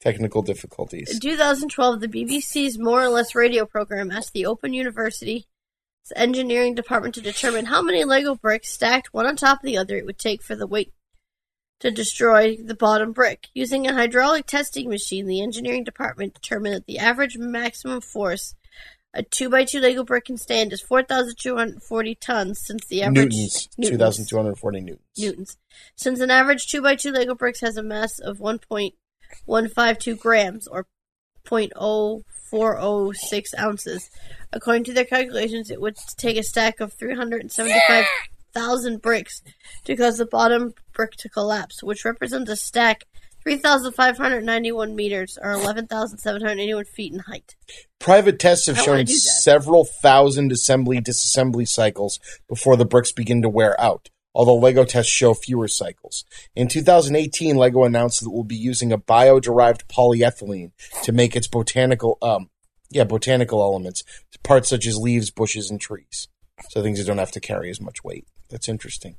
Technical 0.00 0.42
difficulties. 0.42 1.10
In 1.10 1.20
2012, 1.20 2.00
the 2.00 2.08
BBC's 2.08 2.78
More 2.78 3.02
or 3.02 3.08
Less 3.08 3.34
radio 3.34 3.66
program 3.66 4.10
asked 4.10 4.32
the 4.32 4.46
Open 4.46 4.72
University's 4.72 5.44
engineering 6.16 6.74
department 6.74 7.14
to 7.14 7.20
determine 7.20 7.66
how 7.66 7.82
many 7.82 8.04
Lego 8.04 8.34
bricks 8.34 8.70
stacked 8.70 9.12
one 9.12 9.26
on 9.26 9.36
top 9.36 9.58
of 9.58 9.66
the 9.66 9.76
other 9.76 9.96
it 9.96 10.06
would 10.06 10.18
take 10.18 10.42
for 10.42 10.56
the 10.56 10.66
weight 10.66 10.92
to 11.80 11.90
destroy 11.90 12.56
the 12.56 12.74
bottom 12.74 13.12
brick. 13.12 13.48
Using 13.54 13.86
a 13.86 13.94
hydraulic 13.94 14.46
testing 14.46 14.88
machine, 14.88 15.26
the 15.26 15.42
engineering 15.42 15.84
department 15.84 16.34
determined 16.34 16.74
that 16.74 16.86
the 16.86 16.98
average 16.98 17.36
maximum 17.36 18.00
force 18.00 18.54
a 19.14 19.22
2x2 19.22 19.80
Lego 19.80 20.04
brick 20.04 20.26
can 20.26 20.36
stand 20.36 20.72
is 20.72 20.82
4,240 20.82 22.14
tons 22.16 22.60
since 22.64 22.84
the 22.86 23.02
average 23.02 23.32
Newtons. 23.32 23.68
Newtons. 23.78 23.98
2,240 23.98 24.80
newtons. 24.80 25.00
newtons. 25.16 25.56
Since 25.96 26.20
an 26.20 26.30
average 26.30 26.66
2x2 26.66 27.14
Lego 27.14 27.34
bricks 27.34 27.60
has 27.60 27.76
a 27.76 27.82
mass 27.82 28.18
of 28.18 28.38
1.152 28.38 30.18
grams 30.18 30.66
or 30.68 30.86
0.0406 31.46 33.44
ounces, 33.58 34.10
according 34.52 34.84
to 34.84 34.92
their 34.92 35.06
calculations, 35.06 35.70
it 35.70 35.80
would 35.80 35.96
take 36.16 36.36
a 36.36 36.42
stack 36.42 36.80
of 36.80 36.92
375,000 36.92 39.00
bricks 39.00 39.42
to 39.84 39.96
cause 39.96 40.18
the 40.18 40.26
bottom 40.26 40.74
brick 40.92 41.12
to 41.12 41.30
collapse, 41.30 41.82
which 41.82 42.04
represents 42.04 42.50
a 42.50 42.56
stack 42.56 43.06
3,591 43.48 44.94
meters 44.94 45.38
or 45.40 45.52
11,781 45.52 46.84
feet 46.84 47.14
in 47.14 47.20
height. 47.20 47.56
Private 47.98 48.38
tests 48.38 48.66
have 48.66 48.76
shown 48.76 48.88
wanna 48.88 49.04
do 49.04 49.14
that. 49.14 49.18
several 49.18 49.86
thousand 49.86 50.52
assembly 50.52 51.00
disassembly 51.00 51.66
cycles 51.66 52.20
before 52.46 52.76
the 52.76 52.84
bricks 52.84 53.10
begin 53.10 53.40
to 53.40 53.48
wear 53.48 53.80
out, 53.80 54.10
although 54.34 54.56
LEGO 54.56 54.84
tests 54.84 55.10
show 55.10 55.32
fewer 55.32 55.66
cycles. 55.66 56.26
In 56.54 56.68
2018, 56.68 57.56
LEGO 57.56 57.84
announced 57.84 58.20
that 58.20 58.26
it 58.26 58.34
will 58.34 58.44
be 58.44 58.54
using 58.54 58.92
a 58.92 58.98
bio-derived 58.98 59.88
polyethylene 59.88 60.72
to 61.04 61.12
make 61.12 61.34
its 61.34 61.48
botanical, 61.48 62.18
um, 62.20 62.50
yeah, 62.90 63.04
botanical 63.04 63.62
elements, 63.62 64.04
parts 64.42 64.68
such 64.68 64.86
as 64.86 64.98
leaves, 64.98 65.30
bushes, 65.30 65.70
and 65.70 65.80
trees. 65.80 66.28
So 66.68 66.82
things 66.82 66.98
that 66.98 67.06
don't 67.06 67.16
have 67.16 67.32
to 67.32 67.40
carry 67.40 67.70
as 67.70 67.80
much 67.80 68.04
weight. 68.04 68.26
That's 68.50 68.68
interesting. 68.68 69.16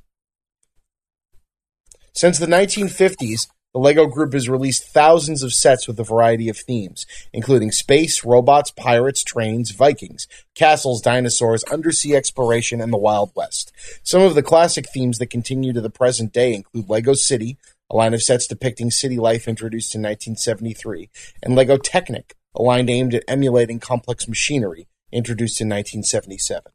Since 2.12 2.38
the 2.38 2.46
1950s, 2.46 3.48
the 3.72 3.78
LEGO 3.78 4.06
Group 4.06 4.32
has 4.32 4.48
released 4.48 4.88
thousands 4.88 5.42
of 5.42 5.52
sets 5.52 5.86
with 5.86 5.98
a 6.00 6.04
variety 6.04 6.48
of 6.48 6.56
themes, 6.56 7.06
including 7.32 7.70
space, 7.70 8.24
robots, 8.24 8.72
pirates, 8.72 9.22
trains, 9.22 9.70
Vikings, 9.70 10.26
castles, 10.56 11.00
dinosaurs, 11.00 11.62
undersea 11.64 12.16
exploration, 12.16 12.80
and 12.80 12.92
the 12.92 12.98
Wild 12.98 13.30
West. 13.36 13.72
Some 14.02 14.22
of 14.22 14.34
the 14.34 14.42
classic 14.42 14.86
themes 14.92 15.18
that 15.18 15.28
continue 15.28 15.72
to 15.72 15.80
the 15.80 15.90
present 15.90 16.32
day 16.32 16.52
include 16.52 16.90
LEGO 16.90 17.14
City, 17.14 17.58
a 17.88 17.96
line 17.96 18.12
of 18.12 18.22
sets 18.22 18.48
depicting 18.48 18.90
city 18.90 19.18
life 19.18 19.46
introduced 19.46 19.94
in 19.94 20.02
1973, 20.02 21.08
and 21.42 21.54
LEGO 21.54 21.76
Technic, 21.76 22.34
a 22.56 22.62
line 22.62 22.88
aimed 22.88 23.14
at 23.14 23.24
emulating 23.28 23.78
complex 23.78 24.26
machinery 24.26 24.88
introduced 25.12 25.60
in 25.60 25.68
1977. 25.68 26.72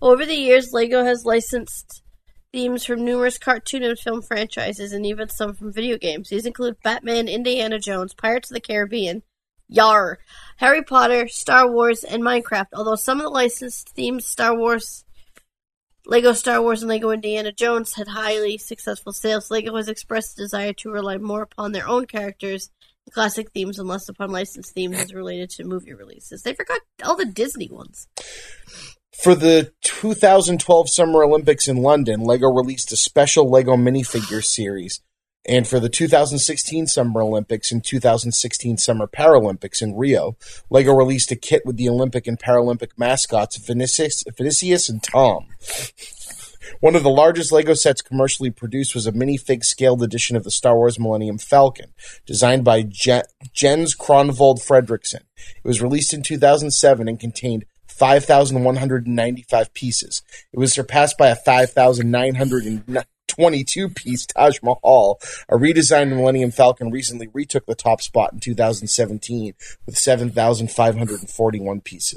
Over 0.00 0.24
the 0.24 0.34
years, 0.34 0.72
LEGO 0.72 1.04
has 1.04 1.26
licensed 1.26 2.02
themes 2.52 2.84
from 2.84 3.04
numerous 3.04 3.38
cartoon 3.38 3.82
and 3.82 3.98
film 3.98 4.22
franchises 4.22 4.92
and 4.92 5.06
even 5.06 5.28
some 5.28 5.54
from 5.54 5.72
video 5.72 5.96
games. 5.96 6.28
These 6.28 6.46
include 6.46 6.82
Batman, 6.82 7.28
Indiana 7.28 7.78
Jones, 7.78 8.14
Pirates 8.14 8.50
of 8.50 8.54
the 8.54 8.60
Caribbean, 8.60 9.22
Yar, 9.68 10.18
Harry 10.56 10.82
Potter, 10.82 11.28
Star 11.28 11.70
Wars, 11.70 12.02
and 12.02 12.22
Minecraft. 12.22 12.66
Although 12.74 12.96
some 12.96 13.18
of 13.18 13.24
the 13.24 13.30
licensed 13.30 13.90
themes, 13.90 14.26
Star 14.26 14.56
Wars, 14.56 15.04
Lego 16.06 16.32
Star 16.32 16.60
Wars, 16.60 16.82
and 16.82 16.88
Lego 16.88 17.10
Indiana 17.10 17.52
Jones, 17.52 17.94
had 17.94 18.08
highly 18.08 18.58
successful 18.58 19.12
sales, 19.12 19.50
Lego 19.50 19.76
has 19.76 19.88
expressed 19.88 20.38
a 20.38 20.42
desire 20.42 20.72
to 20.74 20.90
rely 20.90 21.18
more 21.18 21.42
upon 21.42 21.72
their 21.72 21.86
own 21.86 22.06
characters 22.06 22.70
and 23.06 23.14
classic 23.14 23.52
themes 23.52 23.78
and 23.78 23.88
less 23.88 24.08
upon 24.08 24.32
licensed 24.32 24.74
themes 24.74 24.98
as 24.98 25.14
related 25.14 25.50
to 25.50 25.64
movie 25.64 25.94
releases. 25.94 26.42
They 26.42 26.54
forgot 26.54 26.80
all 27.04 27.16
the 27.16 27.24
Disney 27.24 27.68
ones. 27.70 28.08
For 29.22 29.34
the 29.34 29.70
2012 29.82 30.88
Summer 30.88 31.22
Olympics 31.22 31.68
in 31.68 31.82
London, 31.82 32.22
LEGO 32.22 32.46
released 32.48 32.90
a 32.90 32.96
special 32.96 33.50
LEGO 33.50 33.76
minifigure 33.76 34.42
series. 34.42 35.02
And 35.46 35.68
for 35.68 35.78
the 35.78 35.90
2016 35.90 36.86
Summer 36.86 37.20
Olympics 37.20 37.70
and 37.70 37.84
2016 37.84 38.78
Summer 38.78 39.06
Paralympics 39.06 39.82
in 39.82 39.94
Rio, 39.94 40.38
LEGO 40.70 40.94
released 40.94 41.30
a 41.30 41.36
kit 41.36 41.66
with 41.66 41.76
the 41.76 41.90
Olympic 41.90 42.26
and 42.26 42.38
Paralympic 42.38 42.92
mascots 42.96 43.58
Vinicius, 43.58 44.88
and 44.88 45.02
Tom. 45.02 45.48
One 46.80 46.96
of 46.96 47.02
the 47.02 47.10
largest 47.10 47.52
LEGO 47.52 47.74
sets 47.74 48.00
commercially 48.00 48.50
produced 48.50 48.94
was 48.94 49.06
a 49.06 49.12
minifig 49.12 49.64
scaled 49.64 50.02
edition 50.02 50.34
of 50.34 50.44
the 50.44 50.50
Star 50.50 50.76
Wars 50.76 50.98
Millennium 50.98 51.36
Falcon, 51.36 51.92
designed 52.24 52.64
by 52.64 52.84
Je- 52.84 53.20
Jens 53.52 53.94
Kronvold 53.94 54.66
Frederiksen. 54.66 55.24
It 55.62 55.68
was 55.68 55.82
released 55.82 56.14
in 56.14 56.22
2007 56.22 57.06
and 57.06 57.20
contained 57.20 57.66
5,195 58.00 59.74
pieces. 59.74 60.22
It 60.54 60.58
was 60.58 60.72
surpassed 60.72 61.18
by 61.18 61.28
a 61.28 61.36
5,922 61.36 63.88
piece 63.90 64.24
Taj 64.24 64.58
Mahal. 64.62 65.20
A 65.50 65.56
redesigned 65.56 66.08
Millennium 66.08 66.50
Falcon 66.50 66.90
recently 66.90 67.28
retook 67.34 67.66
the 67.66 67.74
top 67.74 68.00
spot 68.00 68.32
in 68.32 68.40
2017 68.40 69.52
with 69.84 69.98
7,541 69.98 71.80
pieces. 71.82 72.16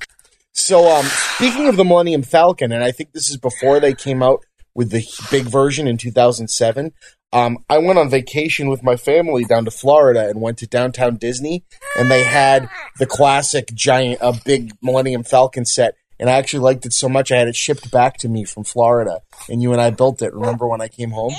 So, 0.54 0.90
um, 0.90 1.06
speaking 1.36 1.68
of 1.68 1.76
the 1.76 1.84
Millennium 1.84 2.24
Falcon, 2.24 2.72
and 2.72 2.82
I 2.82 2.94
think 2.94 3.12
this 3.12 3.30
is 3.30 3.36
before 3.36 3.82
they 3.82 3.94
came 3.94 4.24
out 4.24 4.46
with 4.74 4.92
the 4.92 5.06
big 5.30 5.44
version 5.44 5.86
in 5.86 5.98
2007. 5.98 6.94
Um, 7.34 7.66
I 7.68 7.80
went 7.80 7.98
on 7.98 8.10
vacation 8.10 8.70
with 8.70 8.84
my 8.84 8.96
family 8.96 9.44
down 9.44 9.66
to 9.66 9.72
Florida 9.72 10.30
and 10.30 10.40
went 10.40 10.60
to 10.60 10.68
downtown 10.68 11.18
Disney, 11.18 11.66
and 11.98 12.10
they 12.10 12.24
had 12.24 12.70
the 13.00 13.08
classic 13.08 13.74
giant, 13.74 14.22
uh, 14.22 14.34
big 14.46 14.72
Millennium 14.84 15.24
Falcon 15.24 15.66
set. 15.66 15.96
And 16.20 16.30
I 16.30 16.34
actually 16.34 16.60
liked 16.60 16.86
it 16.86 16.94
so 16.94 17.10
much 17.10 17.32
I 17.32 17.38
had 17.38 17.48
it 17.48 17.56
shipped 17.56 17.90
back 17.92 18.18
to 18.18 18.30
me 18.30 18.46
from 18.46 18.64
Florida, 18.64 19.22
and 19.50 19.64
you 19.64 19.74
and 19.74 19.82
I 19.82 19.90
built 19.90 20.22
it. 20.22 20.34
Remember 20.34 20.68
when 20.68 20.80
I 20.80 20.88
came 20.88 21.10
home? 21.10 21.34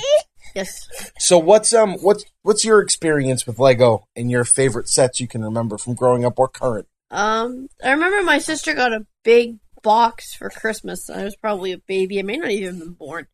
Yes. 0.53 0.87
So 1.19 1.37
what's 1.37 1.73
um 1.73 1.95
what's 2.01 2.23
what's 2.43 2.63
your 2.63 2.81
experience 2.81 3.45
with 3.45 3.59
Lego 3.59 4.07
and 4.15 4.31
your 4.31 4.45
favorite 4.45 4.87
sets 4.87 5.19
you 5.19 5.27
can 5.27 5.43
remember 5.43 5.77
from 5.77 5.95
growing 5.95 6.23
up 6.23 6.39
or 6.39 6.47
current? 6.47 6.87
Um, 7.11 7.69
I 7.83 7.91
remember 7.91 8.23
my 8.23 8.37
sister 8.37 8.73
got 8.73 8.93
a 8.93 9.05
big 9.23 9.57
box 9.83 10.33
for 10.33 10.49
Christmas. 10.49 11.09
I 11.09 11.23
was 11.23 11.35
probably 11.35 11.71
a 11.73 11.77
baby. 11.77 12.19
I 12.19 12.23
may 12.23 12.37
not 12.37 12.51
even 12.51 12.75
have 12.75 12.79
been 12.79 12.93
born, 12.93 13.27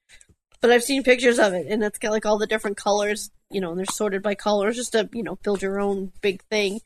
but 0.62 0.72
I've 0.72 0.84
seen 0.84 1.04
pictures 1.04 1.40
of 1.40 1.54
it, 1.54 1.68
and 1.68 1.84
it's 1.84 2.00
got 2.00 2.12
like 2.12 2.26
all 2.26 2.38
the 2.38 2.48
different 2.48 2.78
colors. 2.78 3.32
You 3.50 3.60
know, 3.60 3.72
and 3.72 3.80
they're 3.80 3.86
sorted 3.86 4.24
by 4.24 4.36
colors, 4.36 4.78
just 4.78 4.94
to 4.94 5.10
you 5.12 5.24
know 5.24 5.36
build 5.38 5.62
your 5.62 5.80
own 5.80 6.12
big 6.22 6.44
thing. 6.44 6.80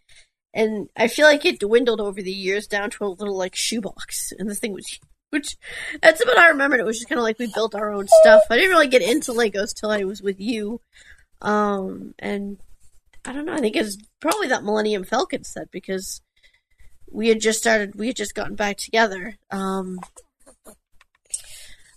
And 0.53 0.89
I 0.95 1.09
feel 1.09 1.27
like 1.27 1.45
it 1.45 1.59
dwindled 1.59 1.99
over 1.99 2.21
the 2.21 2.31
years 2.31 2.65
down 2.65 2.89
to 2.91 3.05
a 3.05 3.07
little 3.07 3.37
like 3.37 3.55
shoebox, 3.55 4.33
and 4.37 4.49
this 4.49 4.59
thing 4.59 4.73
was. 4.73 4.99
Which 5.31 5.57
that's 6.01 6.23
about 6.23 6.37
I 6.37 6.47
remembered 6.47 6.79
it 6.79 6.85
was 6.85 6.97
just 6.97 7.09
kind 7.09 7.19
of 7.19 7.23
like 7.23 7.39
we 7.39 7.51
built 7.53 7.75
our 7.75 7.91
own 7.91 8.07
stuff. 8.21 8.43
I 8.49 8.55
didn't 8.55 8.69
really 8.69 8.87
get 8.87 9.01
into 9.01 9.33
Legos 9.33 9.73
till 9.75 9.89
I 9.91 10.05
was 10.05 10.21
with 10.21 10.39
you, 10.39 10.79
um, 11.41 12.13
and 12.19 12.57
I 13.25 13.33
don't 13.33 13.45
know. 13.45 13.53
I 13.53 13.59
think 13.59 13.75
it's 13.75 13.97
probably 14.21 14.47
that 14.47 14.63
Millennium 14.63 15.03
Falcon 15.03 15.43
set 15.43 15.71
because 15.71 16.21
we 17.11 17.29
had 17.29 17.41
just 17.41 17.59
started 17.59 17.95
we 17.95 18.07
had 18.07 18.15
just 18.15 18.35
gotten 18.35 18.55
back 18.55 18.77
together 18.77 19.37
um 19.51 19.99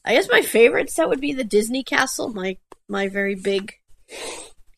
i 0.09 0.13
guess 0.15 0.29
my 0.29 0.43
favorite 0.43 0.91
set 0.91 1.09
would 1.09 1.21
be 1.21 1.33
the 1.33 1.45
disney 1.45 1.85
castle 1.85 2.29
my 2.33 2.57
my 2.89 3.07
very 3.07 3.37
big 3.37 3.75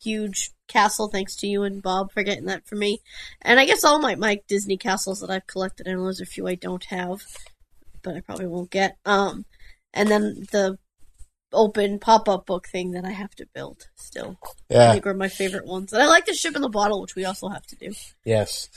huge 0.02 0.50
castle 0.68 1.08
thanks 1.08 1.34
to 1.36 1.46
you 1.46 1.62
and 1.62 1.82
bob 1.82 2.12
for 2.12 2.22
getting 2.22 2.44
that 2.46 2.66
for 2.66 2.76
me 2.76 3.00
and 3.42 3.58
i 3.58 3.64
guess 3.64 3.84
all 3.84 3.98
my 3.98 4.14
my 4.14 4.38
disney 4.48 4.76
castles 4.76 5.20
that 5.20 5.30
i've 5.30 5.46
collected 5.46 5.88
i 5.88 5.92
know 5.92 6.04
there's 6.04 6.20
a 6.20 6.26
few 6.26 6.46
i 6.46 6.54
don't 6.54 6.84
have 6.84 7.22
but 8.02 8.14
i 8.16 8.20
probably 8.20 8.46
won't 8.46 8.70
get 8.70 8.96
um 9.06 9.44
and 9.94 10.10
then 10.10 10.46
the 10.52 10.78
open 11.52 11.98
pop-up 11.98 12.46
book 12.46 12.68
thing 12.68 12.92
that 12.92 13.04
i 13.04 13.10
have 13.10 13.34
to 13.34 13.46
build 13.54 13.88
still 13.96 14.38
i 14.70 14.74
Yeah. 14.74 14.92
think 14.92 15.06
are 15.06 15.14
my 15.14 15.28
favorite 15.28 15.66
ones 15.66 15.92
and 15.92 16.02
i 16.02 16.06
like 16.06 16.26
the 16.26 16.34
ship 16.34 16.54
in 16.54 16.62
the 16.62 16.68
bottle 16.68 17.00
which 17.00 17.16
we 17.16 17.24
also 17.24 17.48
have 17.48 17.66
to 17.66 17.76
do 17.76 17.92
Yes. 18.24 18.68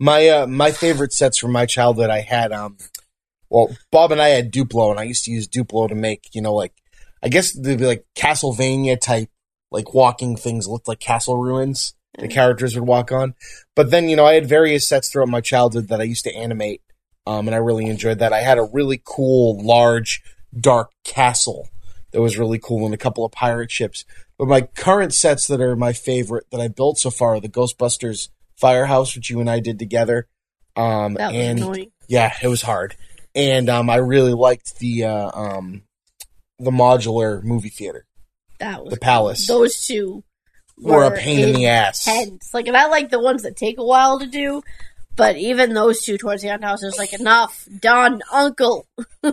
My 0.00 0.28
uh 0.28 0.46
my 0.46 0.72
favorite 0.72 1.12
sets 1.12 1.38
from 1.38 1.52
my 1.52 1.66
childhood 1.66 2.10
I 2.10 2.20
had 2.20 2.52
um 2.52 2.76
well 3.50 3.76
Bob 3.90 4.12
and 4.12 4.20
I 4.20 4.28
had 4.28 4.52
Duplo 4.52 4.90
and 4.90 4.98
I 5.00 5.04
used 5.04 5.24
to 5.24 5.30
use 5.30 5.48
Duplo 5.48 5.88
to 5.88 5.94
make, 5.94 6.28
you 6.32 6.40
know, 6.42 6.54
like 6.54 6.72
I 7.22 7.28
guess 7.28 7.52
they'd 7.52 7.78
be 7.78 7.86
like 7.86 8.04
Castlevania 8.16 9.00
type 9.00 9.28
like 9.70 9.94
walking 9.94 10.36
things 10.36 10.68
looked 10.68 10.88
like 10.88 11.00
castle 11.00 11.36
ruins. 11.36 11.94
the 12.18 12.28
characters 12.28 12.74
would 12.76 12.86
walk 12.86 13.10
on. 13.10 13.34
But 13.74 13.90
then, 13.90 14.08
you 14.08 14.14
know, 14.14 14.24
I 14.24 14.34
had 14.34 14.46
various 14.48 14.86
sets 14.88 15.08
throughout 15.08 15.28
my 15.28 15.40
childhood 15.40 15.88
that 15.88 16.00
I 16.00 16.04
used 16.04 16.22
to 16.24 16.34
animate, 16.34 16.80
um, 17.26 17.48
and 17.48 17.54
I 17.56 17.58
really 17.58 17.86
enjoyed 17.86 18.20
that. 18.20 18.32
I 18.32 18.40
had 18.42 18.56
a 18.58 18.68
really 18.72 19.00
cool, 19.04 19.58
large, 19.60 20.22
dark 20.56 20.92
castle 21.02 21.68
that 22.12 22.20
was 22.22 22.38
really 22.38 22.60
cool 22.60 22.84
and 22.84 22.94
a 22.94 22.98
couple 22.98 23.24
of 23.24 23.32
pirate 23.32 23.72
ships. 23.72 24.04
But 24.38 24.46
my 24.46 24.60
current 24.60 25.12
sets 25.12 25.48
that 25.48 25.60
are 25.60 25.74
my 25.74 25.92
favorite 25.92 26.44
that 26.52 26.60
I 26.60 26.68
built 26.68 26.98
so 26.98 27.10
far 27.10 27.34
are 27.34 27.40
the 27.40 27.48
Ghostbusters 27.48 28.28
Firehouse, 28.56 29.16
which 29.16 29.28
you 29.30 29.40
and 29.40 29.50
I 29.50 29.58
did 29.58 29.80
together. 29.80 30.28
Um, 30.76 31.14
That 31.14 31.32
was 31.32 31.40
and 31.44 31.58
annoying. 31.58 31.90
yeah, 32.06 32.32
it 32.40 32.46
was 32.48 32.62
hard. 32.62 32.94
And 33.34 33.68
um, 33.68 33.90
I 33.90 33.96
really 33.96 34.32
liked 34.32 34.78
the 34.78 35.04
uh, 35.04 35.30
um, 35.34 35.82
the 36.58 36.70
modular 36.70 37.42
movie 37.42 37.68
theater, 37.68 38.06
That 38.60 38.84
was 38.84 38.92
the 38.94 39.00
Palace. 39.00 39.46
those 39.48 39.86
two 39.86 40.22
were 40.78 41.04
a 41.04 41.16
pain 41.16 41.48
in 41.48 41.54
the 41.54 41.66
ass. 41.66 42.06
intense. 42.06 42.52
Like, 42.54 42.66
and 42.68 42.76
I 42.76 42.86
like 42.86 43.10
the 43.10 43.20
ones 43.20 43.42
that 43.42 43.56
take 43.56 43.78
a 43.78 43.84
while 43.84 44.18
to 44.20 44.26
do, 44.26 44.62
but 45.16 45.36
even 45.36 45.74
those 45.74 46.00
two 46.00 46.16
towards 46.18 46.42
the 46.42 46.48
end, 46.48 46.64
I 46.64 46.72
was 46.72 46.80
just 46.82 46.98
like, 46.98 47.12
enough, 47.12 47.66
done, 47.80 48.22
Uncle. 48.32 48.86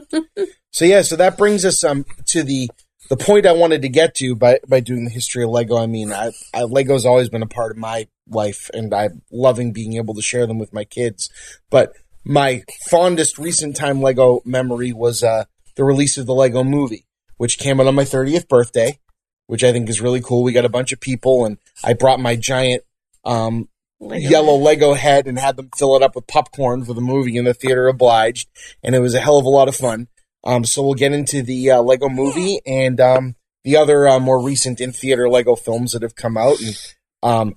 So 0.73 0.85
yeah, 0.85 1.01
so 1.01 1.17
that 1.17 1.37
brings 1.37 1.65
us 1.65 1.83
um 1.83 2.05
to 2.27 2.43
the 2.43 2.69
the 3.09 3.17
point 3.17 3.45
I 3.45 3.51
wanted 3.51 3.81
to 3.81 3.89
get 3.89 4.15
to 4.15 4.35
by 4.35 4.59
by 4.65 4.79
doing 4.79 5.03
the 5.03 5.11
history 5.11 5.43
of 5.43 5.49
Lego. 5.49 5.75
I 5.75 5.85
mean, 5.85 6.13
I, 6.13 6.31
I 6.53 6.63
Lego's 6.63 7.05
always 7.05 7.27
been 7.27 7.41
a 7.43 7.47
part 7.47 7.71
of 7.71 7.77
my 7.77 8.07
life, 8.29 8.69
and 8.73 8.93
I'm 8.93 9.21
loving 9.33 9.73
being 9.73 9.97
able 9.97 10.13
to 10.13 10.21
share 10.21 10.47
them 10.47 10.59
with 10.59 10.71
my 10.71 10.85
kids. 10.85 11.29
But 11.69 11.91
my 12.23 12.63
fondest 12.89 13.37
recent 13.37 13.75
time 13.75 14.01
Lego 14.01 14.41
memory 14.45 14.93
was 14.93 15.23
uh 15.23 15.45
the 15.75 15.83
release 15.83 16.17
of 16.17 16.25
the 16.25 16.33
Lego 16.33 16.63
Movie, 16.63 17.05
which 17.37 17.57
came 17.57 17.79
out 17.79 17.87
on 17.87 17.95
my 17.95 18.03
30th 18.03 18.47
birthday, 18.47 18.99
which 19.47 19.63
I 19.63 19.71
think 19.71 19.89
is 19.89 20.01
really 20.01 20.21
cool. 20.21 20.43
We 20.43 20.51
got 20.51 20.65
a 20.65 20.69
bunch 20.69 20.91
of 20.91 20.99
people, 20.99 21.45
and 21.45 21.57
I 21.83 21.93
brought 21.93 22.19
my 22.19 22.35
giant 22.35 22.83
um 23.23 23.69
Lego. 23.99 24.29
yellow 24.29 24.55
Lego 24.55 24.93
head 24.93 25.27
and 25.27 25.37
had 25.37 25.55
them 25.57 25.69
fill 25.75 25.95
it 25.95 26.03
up 26.03 26.15
with 26.15 26.27
popcorn 26.27 26.83
for 26.83 26.93
the 26.93 27.01
movie, 27.01 27.37
and 27.37 27.47
the 27.47 27.53
theater 27.53 27.87
obliged, 27.87 28.49
and 28.83 28.95
it 28.95 28.99
was 28.99 29.13
a 29.13 29.21
hell 29.21 29.37
of 29.37 29.45
a 29.45 29.49
lot 29.49 29.67
of 29.67 29.75
fun. 29.75 30.07
Um, 30.43 30.65
so 30.65 30.81
we'll 30.81 30.95
get 30.95 31.13
into 31.13 31.43
the 31.43 31.71
uh, 31.71 31.81
Lego 31.81 32.09
movie 32.09 32.61
and 32.65 32.99
um, 32.99 33.35
the 33.63 33.77
other 33.77 34.07
uh, 34.07 34.19
more 34.19 34.43
recent 34.43 34.81
in 34.81 34.91
theater 34.91 35.29
Lego 35.29 35.55
films 35.55 35.91
that 35.91 36.01
have 36.01 36.15
come 36.15 36.35
out. 36.35 36.59
And 36.59 36.77
um, 37.21 37.55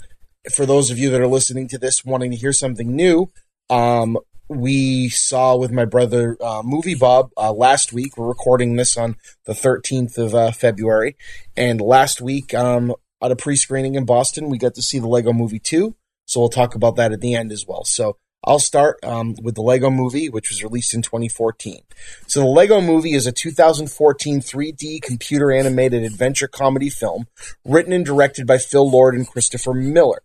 for 0.55 0.67
those 0.67 0.91
of 0.91 0.99
you 0.99 1.11
that 1.11 1.21
are 1.21 1.27
listening 1.27 1.67
to 1.69 1.79
this, 1.79 2.05
wanting 2.05 2.31
to 2.33 2.37
hear 2.37 2.53
something 2.53 2.95
new, 2.95 3.33
um, 3.71 4.19
we 4.49 5.09
saw 5.09 5.57
with 5.57 5.73
my 5.73 5.85
brother 5.85 6.37
uh, 6.41 6.63
Movie 6.65 6.95
Bob 6.95 7.31
uh, 7.37 7.53
last 7.53 7.93
week. 7.93 8.17
We're 8.17 8.29
recording 8.29 8.77
this 8.77 8.97
on 8.97 9.17
the 9.47 9.53
13th 9.53 10.19
of 10.19 10.35
uh, 10.35 10.51
February, 10.53 11.17
and 11.57 11.81
last 11.81 12.21
week 12.21 12.55
um, 12.55 12.95
at 13.23 13.33
a 13.33 13.37
pre-screening 13.37 13.95
in 13.95 14.05
Boston, 14.05 14.51
we 14.51 14.59
got 14.59 14.75
to 14.75 14.83
see 14.83 14.99
the 14.99 15.09
Lego 15.09 15.33
Movie 15.33 15.59
2. 15.59 15.95
So 16.27 16.41
we'll 16.41 16.49
talk 16.49 16.75
about 16.75 16.97
that 16.97 17.13
at 17.13 17.21
the 17.21 17.35
end 17.35 17.53
as 17.53 17.67
well. 17.67 17.85
So 17.85 18.17
I'll 18.47 18.59
start 18.59 18.99
um, 19.03 19.35
with 19.43 19.55
the 19.55 19.63
Lego 19.63 19.91
Movie, 19.91 20.29
which 20.29 20.51
was 20.51 20.63
released 20.63 20.95
in 20.95 21.03
2014. 21.03 21.81
So 22.27 22.41
the 22.41 22.47
Lego 22.47 22.81
Movie 22.81 23.15
is 23.15 23.27
a 23.27 23.33
2014 23.33 24.41
3D 24.41 25.03
computer 25.03 25.51
animated 25.51 26.03
adventure 26.03 26.49
comedy 26.49 26.91
film 26.91 27.27
written 27.65 27.93
and 27.93 28.05
directed 28.05 28.47
by 28.47 28.59
Phil 28.59 28.89
Lord 28.89 29.15
and 29.15 29.27
Christopher 29.27 29.73
Miller 29.73 30.23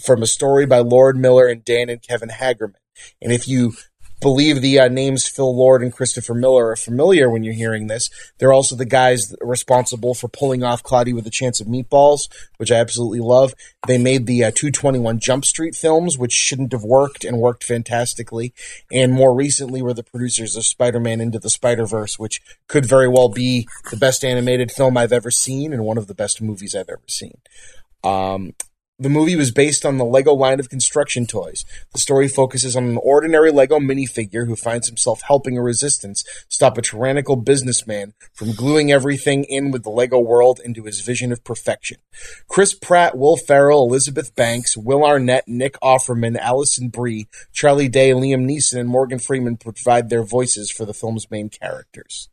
from 0.00 0.22
a 0.22 0.26
story 0.26 0.66
by 0.66 0.78
Lord 0.78 1.16
Miller 1.16 1.46
and 1.46 1.64
Dan 1.64 1.88
and 1.88 2.02
Kevin 2.02 2.30
Hageman. 2.30 2.74
And 3.20 3.32
if 3.32 3.46
you 3.48 3.74
believe 4.20 4.60
the 4.60 4.78
uh, 4.78 4.88
names 4.88 5.26
Phil 5.26 5.54
Lord 5.56 5.82
and 5.82 5.92
Christopher 5.92 6.34
Miller 6.34 6.68
are 6.70 6.76
familiar 6.76 7.30
when 7.30 7.42
you're 7.42 7.54
hearing 7.54 7.86
this, 7.86 8.10
they're 8.38 8.52
also 8.52 8.76
the 8.76 8.84
guys 8.84 9.34
responsible 9.40 10.14
for 10.14 10.28
pulling 10.28 10.62
off 10.62 10.82
Cloudy 10.82 11.12
with 11.12 11.26
a 11.26 11.30
Chance 11.30 11.60
of 11.60 11.66
Meatballs, 11.66 12.28
which 12.58 12.70
I 12.70 12.76
absolutely 12.76 13.20
love. 13.20 13.54
They 13.86 13.98
made 13.98 14.26
the 14.26 14.44
uh, 14.44 14.50
221 14.54 15.20
Jump 15.20 15.44
Street 15.44 15.74
films, 15.74 16.18
which 16.18 16.32
shouldn't 16.32 16.72
have 16.72 16.84
worked 16.84 17.24
and 17.24 17.38
worked 17.38 17.64
fantastically. 17.64 18.52
And 18.92 19.12
more 19.12 19.34
recently 19.34 19.80
were 19.82 19.94
the 19.94 20.02
producers 20.02 20.56
of 20.56 20.66
Spider-Man 20.66 21.20
Into 21.20 21.38
the 21.38 21.50
Spider-Verse, 21.50 22.18
which 22.18 22.42
could 22.68 22.84
very 22.84 23.08
well 23.08 23.28
be 23.28 23.66
the 23.90 23.96
best 23.96 24.24
animated 24.24 24.70
film 24.70 24.96
I've 24.96 25.12
ever 25.12 25.30
seen 25.30 25.72
and 25.72 25.84
one 25.84 25.98
of 25.98 26.06
the 26.06 26.14
best 26.14 26.42
movies 26.42 26.74
I've 26.74 26.90
ever 26.90 27.00
seen. 27.06 27.38
Um, 28.04 28.54
the 29.00 29.08
movie 29.08 29.34
was 29.34 29.50
based 29.50 29.86
on 29.86 29.96
the 29.96 30.04
Lego 30.04 30.34
line 30.34 30.60
of 30.60 30.68
construction 30.68 31.26
toys. 31.26 31.64
The 31.92 31.98
story 31.98 32.28
focuses 32.28 32.76
on 32.76 32.84
an 32.84 32.98
ordinary 33.02 33.50
Lego 33.50 33.78
minifigure 33.78 34.46
who 34.46 34.54
finds 34.54 34.88
himself 34.88 35.22
helping 35.22 35.56
a 35.56 35.62
resistance 35.62 36.22
stop 36.48 36.76
a 36.76 36.82
tyrannical 36.82 37.36
businessman 37.36 38.12
from 38.34 38.52
gluing 38.52 38.92
everything 38.92 39.44
in 39.44 39.70
with 39.70 39.84
the 39.84 39.90
Lego 39.90 40.18
world 40.18 40.60
into 40.62 40.84
his 40.84 41.00
vision 41.00 41.32
of 41.32 41.42
perfection. 41.42 41.96
Chris 42.46 42.74
Pratt, 42.74 43.16
Will 43.16 43.38
Ferrell, 43.38 43.84
Elizabeth 43.84 44.34
Banks, 44.34 44.76
Will 44.76 45.04
Arnett, 45.04 45.48
Nick 45.48 45.80
Offerman, 45.82 46.36
Alison 46.36 46.90
Brie, 46.90 47.26
Charlie 47.52 47.88
Day, 47.88 48.10
Liam 48.10 48.44
Neeson, 48.44 48.78
and 48.78 48.88
Morgan 48.88 49.18
Freeman 49.18 49.56
provide 49.56 50.10
their 50.10 50.22
voices 50.22 50.70
for 50.70 50.84
the 50.84 50.94
film's 50.94 51.30
main 51.30 51.48
characters. 51.48 52.28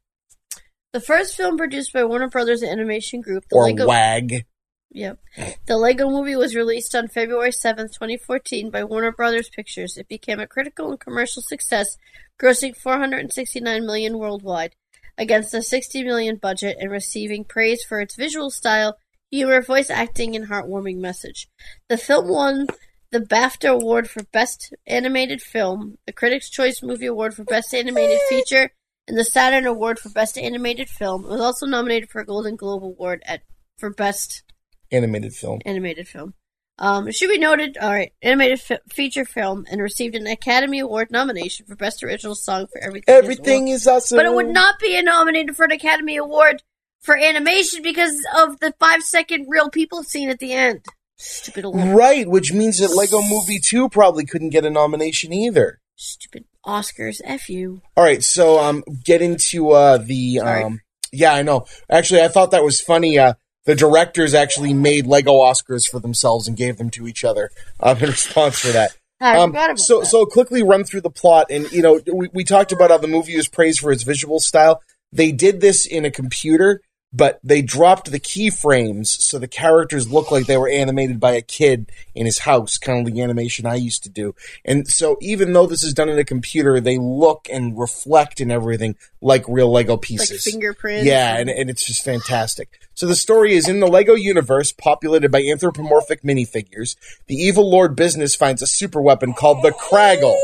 The 0.92 1.00
first 1.00 1.36
film 1.36 1.58
produced 1.58 1.94
by 1.94 2.04
Warner 2.04 2.28
Brothers 2.28 2.64
Animation 2.64 3.22
Group, 3.22 3.46
the 3.50 3.56
Or 3.56 3.66
Lego 3.66 3.88
WAG. 3.88 4.46
Yep. 4.92 5.20
The 5.66 5.78
Lego 5.78 6.10
movie 6.10 6.36
was 6.36 6.56
released 6.56 6.96
on 6.96 7.08
February 7.08 7.52
7th, 7.52 7.94
2014 7.94 8.72
by 8.72 8.84
Warner 8.84 9.12
Brothers 9.12 9.50
Pictures. 9.50 9.98
It 9.98 10.08
became 10.08 10.40
a 10.40 10.48
critical 10.48 10.92
and 10.92 11.00
commercial 11.00 11.42
success, 11.42 11.98
grossing 12.42 12.76
469 12.76 13.86
million 13.86 14.18
worldwide 14.18 14.76
against 15.18 15.54
a 15.54 15.62
60 15.62 16.04
million 16.04 16.38
budget 16.38 16.78
and 16.80 16.92
receiving 16.92 17.44
praise 17.44 17.84
for 17.84 18.00
its 18.00 18.16
visual 18.16 18.50
style, 18.50 18.98
humor, 19.32 19.62
voice 19.62 19.90
acting, 19.90 20.36
and 20.36 20.48
heartwarming 20.48 20.98
message. 20.98 21.48
The 21.90 21.98
film 21.98 22.30
won 22.30 22.68
the 23.12 23.20
BAFTA 23.20 23.70
Award 23.70 24.10
for 24.10 24.24
Best 24.32 24.74
Animated 24.86 25.42
Film, 25.42 25.98
the 26.06 26.14
Critics' 26.14 26.50
Choice 26.50 26.84
Movie 26.84 27.06
Award 27.06 27.34
for 27.34 27.44
Best 27.44 27.74
Animated 27.74 28.20
Feature, 28.30 28.72
and 29.08 29.18
the 29.18 29.26
Saturn 29.26 29.66
Award 29.66 30.00
for 30.00 30.10
Best 30.10 30.38
Animated 30.38 30.90
Film. 30.90 31.26
It 31.26 31.32
was 31.32 31.42
also 31.42 31.66
nominated 31.66 32.10
for 32.10 32.22
a 32.22 32.26
Golden 32.26 32.56
Globe 32.56 32.84
Award 32.84 33.24
at 33.26 33.42
for 33.78 33.90
Best 33.90 34.44
Animated 34.92 35.34
film. 35.34 35.60
animated 35.66 36.08
film. 36.08 36.34
Um, 36.80 37.08
it 37.08 37.16
should 37.16 37.30
be 37.30 37.40
noted, 37.40 37.76
all 37.82 37.92
right, 37.92 38.14
animated 38.22 38.62
fi- 38.62 38.80
feature 38.90 39.26
film, 39.26 39.66
and 39.72 39.82
received 39.82 40.14
an 40.16 40.28
Academy 40.28 40.78
Award 40.80 41.10
nomination 41.10 41.66
for 41.66 41.76
Best 41.76 42.04
Original 42.04 42.36
Song 42.36 42.68
for 42.72 42.80
Everything. 42.80 43.16
Is 43.16 43.24
Everything 43.24 43.66
Well. 43.66 43.74
is 43.74 43.88
awesome. 43.88 44.16
but 44.18 44.26
it 44.28 44.34
would 44.34 44.50
not 44.50 44.80
be 44.80 44.96
a 44.96 45.02
nominated 45.02 45.56
for 45.56 45.66
an 45.66 45.72
Academy 45.72 46.18
Award 46.18 46.62
for 47.02 47.18
animation 47.18 47.82
because 47.82 48.16
of 48.38 48.60
the 48.60 48.74
five 48.80 49.02
second 49.04 49.48
real 49.50 49.70
people 49.72 50.04
scene 50.04 50.30
at 50.30 50.38
the 50.40 50.54
end. 50.54 50.82
Stupid, 51.18 51.66
Right, 51.74 52.28
which 52.28 52.54
means 52.54 52.78
that 52.78 52.96
Lego 52.96 53.22
Movie 53.24 53.60
2 53.60 53.90
probably 53.90 54.24
couldn't 54.26 54.50
get 54.52 54.66
a 54.66 54.70
nomination 54.70 55.34
either. 55.34 55.80
stupid 55.96 56.46
Oscars. 56.64 57.22
F 57.24 57.50
you. 57.50 57.82
All 57.96 58.04
right, 58.04 58.24
so 58.24 58.60
um 58.60 58.84
get 59.04 59.24
into 59.24 59.72
uh 59.72 59.98
the 59.98 60.40
um 60.42 60.82
yeah, 61.12 61.34
I 61.34 61.42
know. 61.42 61.66
Actually, 61.90 62.22
I 62.22 62.28
thought 62.28 62.52
that 62.52 62.64
was 62.64 62.80
funny 62.82 63.18
uh 63.18 63.34
the 63.68 63.76
directors 63.76 64.34
actually 64.34 64.74
made 64.74 65.06
Lego 65.06 65.34
Oscars 65.34 65.88
for 65.88 66.00
themselves 66.00 66.48
and 66.48 66.56
gave 66.56 66.78
them 66.78 66.90
to 66.92 67.06
each 67.06 67.26
other 67.26 67.52
um, 67.82 67.98
in 67.98 68.10
response 68.10 68.60
for 68.60 68.70
that. 68.70 68.92
Um, 69.20 69.52
so, 69.78 70.02
that. 70.02 70.06
so 70.06 70.28
quickly 70.28 70.62
run 70.62 70.84
through 70.84 71.02
the 71.02 71.10
plot, 71.10 71.48
and 71.50 71.72
you 71.72 71.82
know, 71.82 72.00
we, 72.14 72.30
we 72.34 72.44
talked 72.44 72.72
about 72.72 72.92
how 72.92 73.00
the 73.00 73.08
movie 73.08 73.36
was 73.36 73.48
praised 73.48 73.80
for 73.80 73.92
its 73.92 74.04
visual 74.04 74.40
style. 74.40 74.80
They 75.12 75.32
did 75.32 75.60
this 75.60 75.88
in 75.88 76.06
a 76.06 76.12
computer, 76.12 76.82
but 77.18 77.40
they 77.44 77.64
dropped 77.64 78.12
the 78.12 78.20
keyframes 78.20 79.08
so 79.08 79.40
the 79.40 79.48
characters 79.48 80.12
look 80.12 80.30
like 80.30 80.46
they 80.46 80.58
were 80.58 80.70
animated 80.70 81.20
by 81.20 81.32
a 81.32 81.42
kid 81.42 81.92
in 82.14 82.28
his 82.28 82.40
house, 82.40 82.78
kind 82.78 83.08
of 83.08 83.12
the 83.12 83.22
animation 83.22 83.66
I 83.66 83.76
used 83.76 84.04
to 84.04 84.10
do. 84.10 84.36
And 84.64 84.88
so, 84.88 85.18
even 85.20 85.54
though 85.54 85.66
this 85.66 85.84
is 85.84 85.96
done 85.96 86.10
in 86.10 86.20
a 86.20 86.24
computer, 86.24 86.80
they 86.80 87.00
look 87.00 87.48
and 87.52 87.78
reflect 87.78 88.40
and 88.40 88.52
everything 88.52 88.96
like 89.20 89.44
real 89.48 89.72
Lego 89.72 89.94
like 89.94 90.02
pieces. 90.02 90.44
fingerprints. 90.44 91.06
Yeah, 91.06 91.38
and, 91.38 91.50
and 91.50 91.72
it's 91.72 91.84
just 91.84 92.06
fantastic. 92.06 92.80
So 92.94 93.08
the 93.08 93.16
story 93.16 93.54
is 93.54 93.68
in 93.68 93.80
the 93.80 93.88
Lego 93.88 94.14
universe, 94.14 94.72
populated 94.72 95.32
by 95.32 95.42
anthropomorphic 95.42 96.22
minifigures. 96.22 96.96
The 97.26 97.36
evil 97.36 97.70
Lord 97.70 97.96
Business 97.96 98.36
finds 98.36 98.62
a 98.62 98.68
super 98.68 99.02
weapon 99.02 99.34
called 99.34 99.64
the 99.64 99.72
Kragle, 99.72 100.38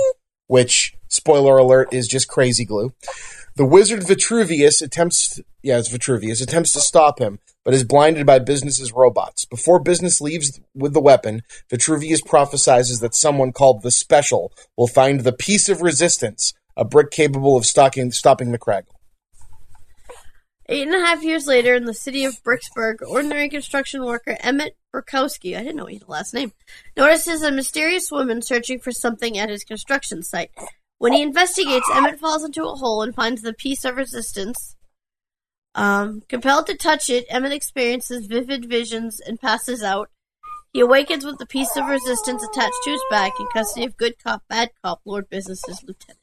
which, 0.47 0.95
spoiler 1.07 1.57
alert, 1.57 1.93
is 1.93 2.07
just 2.07 2.27
crazy 2.27 2.65
glue. 2.65 2.93
The 3.55 3.65
wizard 3.65 4.01
Vitruvius 4.07 4.81
attempts, 4.81 5.39
yeah, 5.61 5.77
it's 5.77 5.89
Vitruvius, 5.89 6.41
attempts 6.41 6.73
to 6.73 6.79
stop 6.79 7.19
him, 7.19 7.37
but 7.63 7.75
is 7.75 7.83
blinded 7.83 8.25
by 8.25 8.39
Business's 8.39 8.91
robots. 8.91 9.45
Before 9.45 9.79
Business 9.79 10.19
leaves 10.19 10.59
with 10.73 10.93
the 10.93 11.01
weapon, 11.01 11.43
Vitruvius 11.69 12.23
prophesizes 12.23 12.99
that 13.01 13.13
someone 13.13 13.51
called 13.51 13.83
the 13.83 13.91
Special 13.91 14.51
will 14.75 14.87
find 14.87 15.19
the 15.19 15.33
piece 15.33 15.69
of 15.69 15.83
resistance, 15.83 16.55
a 16.75 16.83
brick 16.83 17.11
capable 17.11 17.55
of 17.55 17.67
stocking, 17.67 18.11
stopping 18.11 18.51
the 18.51 18.57
Kragle. 18.57 18.95
Eight 20.67 20.87
and 20.87 20.95
a 20.95 21.05
half 21.05 21.21
years 21.21 21.45
later, 21.45 21.75
in 21.75 21.85
the 21.85 21.93
city 21.93 22.25
of 22.25 22.41
Bricksburg, 22.41 23.07
ordinary 23.07 23.49
construction 23.49 24.03
worker 24.03 24.35
Emmett 24.39 24.75
Brickowski, 24.91 25.55
I 25.55 25.59
didn't 25.59 25.75
know 25.75 25.85
he 25.85 25.97
had 25.97 26.07
a 26.07 26.11
last 26.11 26.33
name, 26.33 26.53
notices 26.97 27.43
a 27.43 27.51
mysterious 27.51 28.09
woman 28.09 28.41
searching 28.41 28.79
for 28.79 28.91
something 28.91 29.37
at 29.37 29.49
his 29.49 29.63
construction 29.63 30.23
site. 30.23 30.49
When 31.03 31.11
he 31.11 31.21
investigates, 31.21 31.89
Emmett 31.93 32.17
falls 32.17 32.45
into 32.45 32.63
a 32.63 32.75
hole 32.75 33.01
and 33.01 33.13
finds 33.13 33.41
the 33.41 33.51
piece 33.51 33.83
of 33.83 33.97
resistance. 33.97 34.77
Um, 35.75 36.21
compelled 36.29 36.65
to 36.67 36.77
touch 36.77 37.09
it, 37.09 37.25
Emmett 37.27 37.51
experiences 37.51 38.25
vivid 38.25 38.69
visions 38.69 39.19
and 39.19 39.37
passes 39.37 39.83
out. 39.83 40.09
He 40.71 40.79
awakens 40.79 41.25
with 41.25 41.39
the 41.39 41.45
piece 41.45 41.75
of 41.75 41.89
resistance 41.89 42.41
attached 42.41 42.77
to 42.85 42.91
his 42.91 43.03
back 43.09 43.33
in 43.37 43.47
custody 43.51 43.85
of 43.85 43.97
good 43.97 44.13
cop, 44.17 44.43
bad 44.47 44.69
cop, 44.81 45.01
Lord 45.03 45.29
Business's 45.29 45.83
lieutenant. 45.85 46.19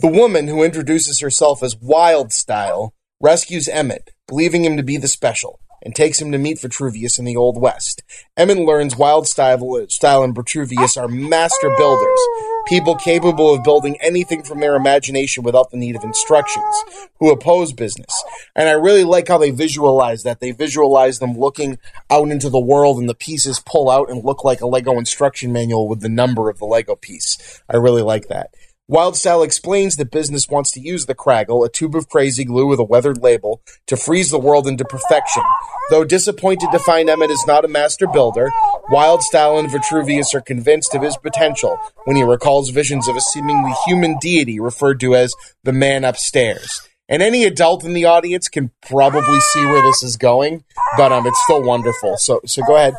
The 0.00 0.08
woman, 0.08 0.48
who 0.48 0.64
introduces 0.64 1.20
herself 1.20 1.62
as 1.62 1.76
Wild 1.76 2.32
Style, 2.32 2.92
rescues 3.20 3.68
Emmett, 3.68 4.10
believing 4.26 4.64
him 4.64 4.76
to 4.78 4.82
be 4.82 4.96
the 4.96 5.06
special, 5.06 5.60
and 5.84 5.94
takes 5.94 6.20
him 6.20 6.32
to 6.32 6.38
meet 6.38 6.60
Vitruvius 6.60 7.18
in 7.18 7.24
the 7.24 7.36
Old 7.36 7.60
West. 7.60 8.02
Emmett 8.36 8.58
learns 8.58 8.96
Wild 8.96 9.26
Style, 9.26 9.86
Style 9.88 10.22
and 10.22 10.34
Vitruvius 10.34 10.96
are 10.96 11.08
master 11.08 11.72
builders, 11.76 12.18
people 12.66 12.94
capable 12.94 13.54
of 13.54 13.62
building 13.62 13.96
anything 14.00 14.42
from 14.42 14.60
their 14.60 14.76
imagination 14.76 15.42
without 15.42 15.70
the 15.70 15.76
need 15.76 15.96
of 15.96 16.04
instructions, 16.04 16.84
who 17.18 17.30
oppose 17.30 17.72
business. 17.72 18.24
And 18.56 18.68
I 18.68 18.72
really 18.72 19.04
like 19.04 19.28
how 19.28 19.38
they 19.38 19.50
visualize 19.50 20.22
that. 20.22 20.40
They 20.40 20.52
visualize 20.52 21.18
them 21.18 21.38
looking 21.38 21.78
out 22.10 22.28
into 22.28 22.48
the 22.48 22.58
world 22.58 22.98
and 22.98 23.08
the 23.08 23.14
pieces 23.14 23.60
pull 23.60 23.90
out 23.90 24.10
and 24.10 24.24
look 24.24 24.44
like 24.44 24.60
a 24.60 24.66
Lego 24.66 24.98
instruction 24.98 25.52
manual 25.52 25.88
with 25.88 26.00
the 26.00 26.08
number 26.08 26.48
of 26.48 26.58
the 26.58 26.66
Lego 26.66 26.96
piece. 26.96 27.62
I 27.68 27.76
really 27.76 28.02
like 28.02 28.28
that. 28.28 28.54
Wildstyle 28.90 29.42
explains 29.42 29.96
that 29.96 30.10
business 30.10 30.46
wants 30.46 30.70
to 30.72 30.80
use 30.80 31.06
the 31.06 31.14
Kragle, 31.14 31.64
a 31.64 31.70
tube 31.70 31.96
of 31.96 32.10
crazy 32.10 32.44
glue 32.44 32.66
with 32.66 32.78
a 32.78 32.84
weathered 32.84 33.22
label, 33.22 33.62
to 33.86 33.96
freeze 33.96 34.30
the 34.30 34.38
world 34.38 34.66
into 34.66 34.84
perfection. 34.84 35.42
Though 35.88 36.04
disappointed 36.04 36.68
to 36.70 36.78
find 36.78 37.08
Emmett 37.08 37.30
is 37.30 37.46
not 37.46 37.64
a 37.64 37.68
master 37.68 38.06
builder, 38.06 38.50
Wildstyle 38.90 39.58
and 39.58 39.70
Vitruvius 39.70 40.34
are 40.34 40.42
convinced 40.42 40.94
of 40.94 41.00
his 41.00 41.16
potential 41.16 41.78
when 42.04 42.16
he 42.16 42.22
recalls 42.22 42.68
visions 42.68 43.08
of 43.08 43.16
a 43.16 43.22
seemingly 43.22 43.72
human 43.86 44.18
deity 44.18 44.60
referred 44.60 45.00
to 45.00 45.14
as 45.14 45.34
the 45.62 45.72
man 45.72 46.04
upstairs. 46.04 46.86
And 47.08 47.22
any 47.22 47.44
adult 47.44 47.84
in 47.84 47.94
the 47.94 48.04
audience 48.04 48.48
can 48.48 48.70
probably 48.86 49.40
see 49.40 49.64
where 49.64 49.82
this 49.82 50.02
is 50.02 50.18
going, 50.18 50.62
but 50.98 51.10
um, 51.10 51.26
it's 51.26 51.42
still 51.44 51.62
wonderful. 51.62 52.18
So, 52.18 52.42
so 52.44 52.62
go 52.66 52.76
ahead. 52.76 52.94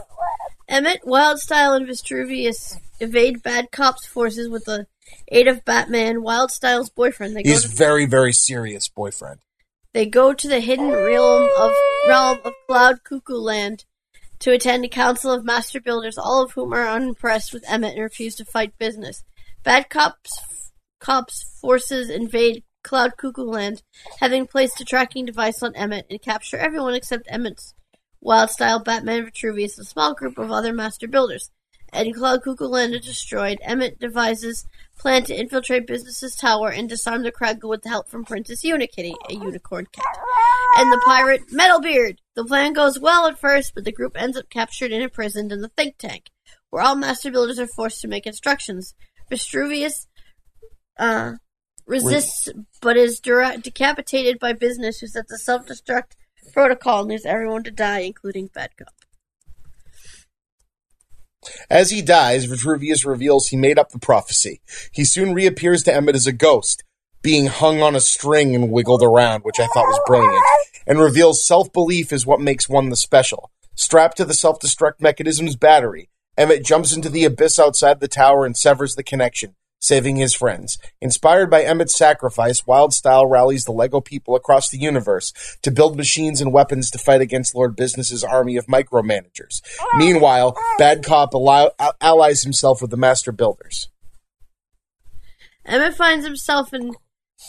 Emmett, 0.68 1.04
Wildstyle, 1.04 1.76
and 1.76 1.86
Vitruvius 1.86 2.80
evade 3.00 3.44
bad 3.44 3.70
cops' 3.72 4.08
forces 4.08 4.50
with 4.50 4.66
the 4.66 4.88
aid 5.28 5.48
of 5.48 5.66
Batman, 5.66 6.18
Wildstyle's 6.18 6.90
boyfriend. 6.90 7.36
They 7.36 7.44
go 7.44 7.50
He's 7.50 7.64
to, 7.64 7.70
very, 7.70 8.06
very 8.06 8.34
serious 8.34 8.88
boyfriend. 8.88 9.40
they 9.94 10.06
go 10.06 10.34
to 10.34 10.48
the 10.48 10.60
hidden 10.60 10.90
realm 10.92 11.50
of 11.60 11.72
realm 12.08 12.40
of 12.44 12.54
Cloud 12.68 13.04
Cuckoo 13.04 13.36
Land 13.36 13.86
to 14.40 14.52
attend 14.52 14.84
a 14.84 14.90
council 14.90 15.32
of 15.32 15.46
master 15.46 15.80
builders, 15.80 16.18
all 16.18 16.44
of 16.44 16.52
whom 16.52 16.74
are 16.74 16.88
unimpressed 16.88 17.54
with 17.54 17.64
Emmett 17.70 17.94
and 17.94 18.04
refuse 18.04 18.36
to 18.36 18.46
fight 18.46 18.78
business. 18.78 19.24
Bad 19.64 19.90
cops 19.90 20.72
cops 21.00 21.60
forces 21.62 22.10
invade 22.10 22.64
Cloud 22.84 23.18
Cuckoo 23.18 23.44
Land, 23.44 23.82
having 24.20 24.46
placed 24.46 24.80
a 24.82 24.86
tracking 24.86 25.26
device 25.26 25.64
on 25.64 25.76
Emmett 25.76 26.06
and 26.10 26.22
capture 26.22 26.58
everyone 26.58 26.94
except 26.94 27.28
Emmett's 27.28 27.74
Wildstyle, 28.24 28.84
Batman, 28.84 29.26
Vitruvius, 29.26 29.78
and 29.78 29.86
a 29.86 29.90
small 29.90 30.14
group 30.16 30.38
of 30.38 30.52
other 30.52 30.74
master 30.74 31.08
builders. 31.08 31.52
And 31.96 32.14
Cloud 32.14 32.44
Cuckoo 32.44 32.74
is 32.74 33.06
destroyed. 33.06 33.58
Emmett 33.62 34.00
devises 34.00 34.66
plan 35.00 35.24
to 35.24 35.34
infiltrate 35.34 35.88
Business's 35.88 36.36
tower 36.36 36.70
and 36.70 36.90
disarm 36.90 37.24
the 37.24 37.32
Kragle 37.32 37.70
with 37.70 37.84
the 37.84 37.90
help 37.90 38.10
from 38.10 38.26
Princess 38.26 38.66
Unikitty, 38.66 39.14
a 39.30 39.34
unicorn 39.34 39.88
cat, 39.94 40.18
and 40.78 40.92
the 40.92 41.02
pirate 41.06 41.48
Metalbeard. 41.54 42.18
The 42.36 42.44
plan 42.44 42.74
goes 42.74 43.00
well 43.00 43.28
at 43.28 43.40
first, 43.40 43.74
but 43.74 43.86
the 43.86 43.94
group 43.94 44.22
ends 44.22 44.38
up 44.38 44.50
captured 44.50 44.92
and 44.92 45.02
imprisoned 45.02 45.54
in 45.54 45.62
the 45.62 45.70
think 45.70 45.98
tank, 45.98 46.32
where 46.70 46.84
all 46.84 46.96
master 46.96 47.32
builders 47.32 47.60
are 47.60 47.68
forced 47.68 48.02
to 48.02 48.10
make 48.10 48.28
instructions. 48.28 48.94
Vitruvius 49.30 50.08
uh, 51.00 51.36
resists, 51.86 52.50
but 52.82 52.98
is 52.98 53.22
decapitated 53.22 54.38
by 54.38 54.52
Business, 54.52 55.00
who 55.00 55.08
sets 55.08 55.32
a 55.32 55.38
self-destruct 55.38 56.12
protocol 56.52 57.02
and 57.02 57.10
leaves 57.10 57.26
everyone 57.26 57.64
to 57.64 57.72
die, 57.72 58.00
including 58.00 58.48
Bad 58.54 58.76
Cop. 58.78 59.05
As 61.70 61.90
he 61.90 62.02
dies, 62.02 62.46
Vitruvius 62.46 63.06
reveals 63.06 63.48
he 63.48 63.58
made 63.58 63.80
up 63.80 63.92
the 63.92 64.00
prophecy. 64.00 64.62
He 64.92 65.04
soon 65.04 65.34
reappears 65.34 65.84
to 65.84 65.94
Emmett 65.94 66.16
as 66.16 66.28
a 66.28 66.32
ghost, 66.32 66.84
being 67.22 67.48
hung 67.48 67.82
on 67.82 67.96
a 67.96 68.02
string 68.02 68.54
and 68.56 68.72
wiggled 68.72 69.02
around, 69.02 69.42
which 69.42 69.60
I 69.60 69.68
thought 69.68 69.88
was 69.88 70.00
brilliant, 70.06 70.44
and 70.86 71.00
reveals 71.00 71.44
self 71.44 71.72
belief 71.74 72.14
is 72.14 72.26
what 72.26 72.40
makes 72.40 72.70
one 72.70 72.90
the 72.90 72.96
special. 72.96 73.52
Strapped 73.76 74.18
to 74.18 74.26
the 74.26 74.34
self 74.34 74.60
destruct 74.60 75.02
mechanism's 75.02 75.56
battery, 75.56 76.10
Emmett 76.38 76.64
jumps 76.64 76.96
into 76.96 77.10
the 77.10 77.26
abyss 77.26 77.58
outside 77.60 78.00
the 78.00 78.08
tower 78.08 78.46
and 78.46 78.56
severs 78.56 78.96
the 78.96 79.04
connection, 79.04 79.56
saving 79.80 80.16
his 80.16 80.34
friends. 80.34 80.78
Inspired 81.02 81.50
by 81.50 81.64
Emmett's 81.64 81.98
sacrifice, 81.98 82.62
Wildstyle 82.62 83.30
rallies 83.30 83.66
the 83.66 83.72
Lego 83.72 84.02
people 84.02 84.36
across 84.36 84.70
the 84.70 84.78
universe 84.80 85.32
to 85.62 85.72
build 85.72 85.96
machines 85.98 86.42
and 86.42 86.52
weapons 86.54 86.90
to 86.92 86.98
fight 86.98 87.22
against 87.22 87.56
Lord 87.56 87.76
Business's 87.76 88.24
army 88.24 88.58
of 88.58 88.66
micromanagers. 88.68 89.62
Ah, 89.80 89.86
Meanwhile, 89.98 90.56
ah. 90.58 90.76
Bad 90.80 91.04
Cop 91.04 91.34
allow- 91.34 91.72
allies 92.02 92.44
himself 92.44 92.82
with 92.82 92.92
the 92.92 92.98
Master 92.98 93.32
Builders. 93.32 93.90
Emmett 95.66 95.96
finds 95.96 96.26
himself 96.26 96.74
in 96.74 96.94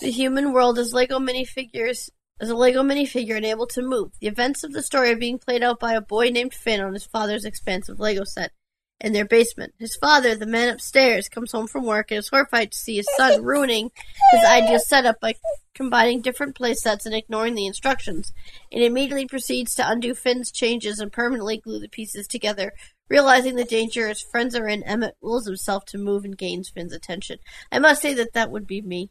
the 0.01 0.11
human 0.11 0.53
world 0.53 0.79
as 0.79 0.93
Lego 0.93 1.19
minifigures 1.19 2.11
as 2.41 2.51
a 2.51 2.55
Lego 2.55 2.83
minifigure 2.83 3.37
and 3.37 3.47
able 3.47 3.67
to 3.69 3.83
move. 3.83 4.13
The 4.21 4.27
events 4.27 4.63
of 4.65 4.73
the 4.73 4.83
story 4.83 5.11
are 5.11 5.17
being 5.17 5.39
played 5.39 5.63
out 5.63 5.79
by 5.81 5.93
a 5.95 6.01
boy 6.01 6.29
named 6.31 6.53
Finn 6.55 6.81
on 6.81 6.93
his 6.93 7.05
father's 7.07 7.45
expansive 7.45 7.99
Lego 8.01 8.25
set 8.25 8.53
in 9.01 9.13
their 9.13 9.25
basement. 9.25 9.75
His 9.79 9.97
father, 9.97 10.35
the 10.35 10.47
man 10.47 10.69
upstairs, 10.69 11.29
comes 11.29 11.53
home 11.53 11.67
from 11.67 11.85
work 11.85 12.11
and 12.11 12.19
is 12.19 12.29
horrified 12.29 12.73
to 12.73 12.79
see 12.79 12.97
his 12.97 13.09
son 13.17 13.43
ruining 13.45 13.91
his 14.33 14.45
ideal 14.45 14.79
setup 14.79 15.21
by 15.21 15.35
combining 15.75 16.23
different 16.23 16.57
play 16.57 16.75
sets 16.75 17.05
and 17.05 17.15
ignoring 17.15 17.55
the 17.55 17.67
instructions, 17.67 18.33
and 18.73 18.83
immediately 18.83 19.27
proceeds 19.27 19.75
to 19.75 19.89
undo 19.89 20.15
Finn's 20.15 20.51
changes 20.51 20.99
and 20.99 21.13
permanently 21.13 21.59
glue 21.59 21.79
the 21.79 21.89
pieces 21.89 22.27
together. 22.27 22.73
Realizing 23.09 23.55
the 23.55 23.65
danger 23.65 24.09
his 24.09 24.21
friends 24.21 24.57
are 24.57 24.67
in, 24.67 24.83
Emmett 24.83 25.17
wills 25.21 25.47
himself 25.47 25.85
to 25.87 25.99
move 25.99 26.25
and 26.25 26.37
gains 26.37 26.69
Finn's 26.69 26.93
attention. 26.93 27.39
I 27.71 27.79
must 27.79 28.03
say 28.03 28.15
that 28.15 28.33
that 28.33 28.51
would 28.51 28.67
be 28.67 28.83
me. 28.83 29.11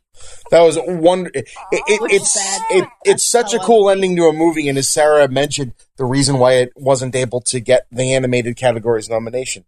That 0.52 0.62
was 0.62 0.78
one. 0.78 1.28
It, 1.34 1.50
it, 1.72 2.00
oh, 2.02 2.06
is 2.06 2.22
it's 2.22 2.62
it, 2.72 2.90
it's 3.06 3.26
such 3.26 3.54
a 3.54 3.60
cool 3.60 3.90
ending 3.90 4.16
to 4.18 4.24
a 4.24 4.34
movie, 4.34 4.68
and 4.68 4.78
as 4.78 4.90
Sarah 4.90 5.30
mentioned, 5.30 5.74
the 5.98 6.06
reason 6.06 6.40
why 6.40 6.56
it 6.56 6.74
wasn't 6.76 7.16
able 7.16 7.40
to 7.42 7.60
get 7.60 7.88
the 7.90 8.14
animated 8.14 8.58
categories 8.58 9.10
nomination. 9.10 9.64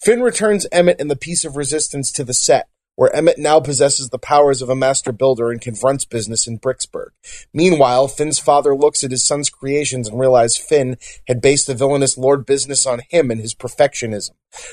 Finn 0.00 0.22
returns 0.22 0.66
Emmett 0.70 1.00
and 1.00 1.10
the 1.10 1.16
piece 1.16 1.44
of 1.44 1.56
resistance 1.56 2.12
to 2.12 2.24
the 2.24 2.34
set, 2.34 2.68
where 2.96 3.14
Emmett 3.14 3.38
now 3.38 3.60
possesses 3.60 4.10
the 4.10 4.18
powers 4.18 4.60
of 4.60 4.68
a 4.68 4.76
master 4.76 5.12
builder 5.12 5.50
and 5.50 5.60
confronts 5.60 6.04
business 6.04 6.46
in 6.46 6.58
Bricksburg. 6.58 7.10
Meanwhile, 7.52 8.08
Finn's 8.08 8.38
father 8.38 8.76
looks 8.76 9.02
at 9.02 9.10
his 9.10 9.26
son's 9.26 9.50
creations 9.50 10.08
and 10.08 10.20
realizes 10.20 10.58
Finn 10.58 10.98
had 11.26 11.40
based 11.40 11.66
the 11.66 11.74
villainous 11.74 12.18
Lord 12.18 12.44
Business 12.44 12.86
on 12.86 13.00
him 13.08 13.30
and 13.30 13.40
his 13.40 13.54
perfectionism. 13.54 14.30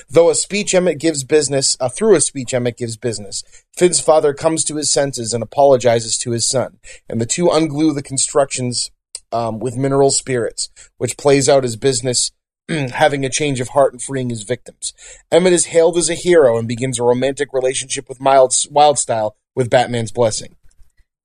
Though 0.08 0.30
a 0.30 0.34
speech 0.34 0.74
Emmett 0.74 0.98
gives 0.98 1.24
business, 1.24 1.76
uh, 1.80 1.88
through 1.88 2.14
a 2.14 2.20
speech 2.20 2.52
Emmett 2.52 2.76
gives 2.76 2.96
business, 2.96 3.42
Finn's 3.76 4.00
father 4.00 4.34
comes 4.34 4.64
to 4.64 4.76
his 4.76 4.90
senses 4.90 5.32
and 5.32 5.42
apologizes 5.42 6.18
to 6.18 6.32
his 6.32 6.46
son, 6.46 6.78
and 7.08 7.20
the 7.20 7.26
two 7.26 7.46
unglue 7.46 7.94
the 7.94 8.02
constructions 8.02 8.90
um, 9.32 9.58
with 9.58 9.76
mineral 9.76 10.10
spirits, 10.10 10.68
which 10.98 11.16
plays 11.16 11.48
out 11.48 11.64
as 11.64 11.76
business 11.76 12.32
having 12.94 13.24
a 13.24 13.30
change 13.30 13.60
of 13.60 13.70
heart 13.70 13.92
and 13.92 14.02
freeing 14.02 14.30
his 14.30 14.42
victims. 14.42 14.92
Emmett 15.30 15.52
is 15.52 15.66
hailed 15.66 15.96
as 15.96 16.08
a 16.08 16.14
hero 16.14 16.58
and 16.58 16.68
begins 16.68 16.98
a 16.98 17.02
romantic 17.02 17.52
relationship 17.52 18.08
with 18.08 18.20
Mild, 18.20 18.50
Wildstyle 18.50 19.32
with 19.54 19.70
Batman's 19.70 20.12
blessing. 20.12 20.56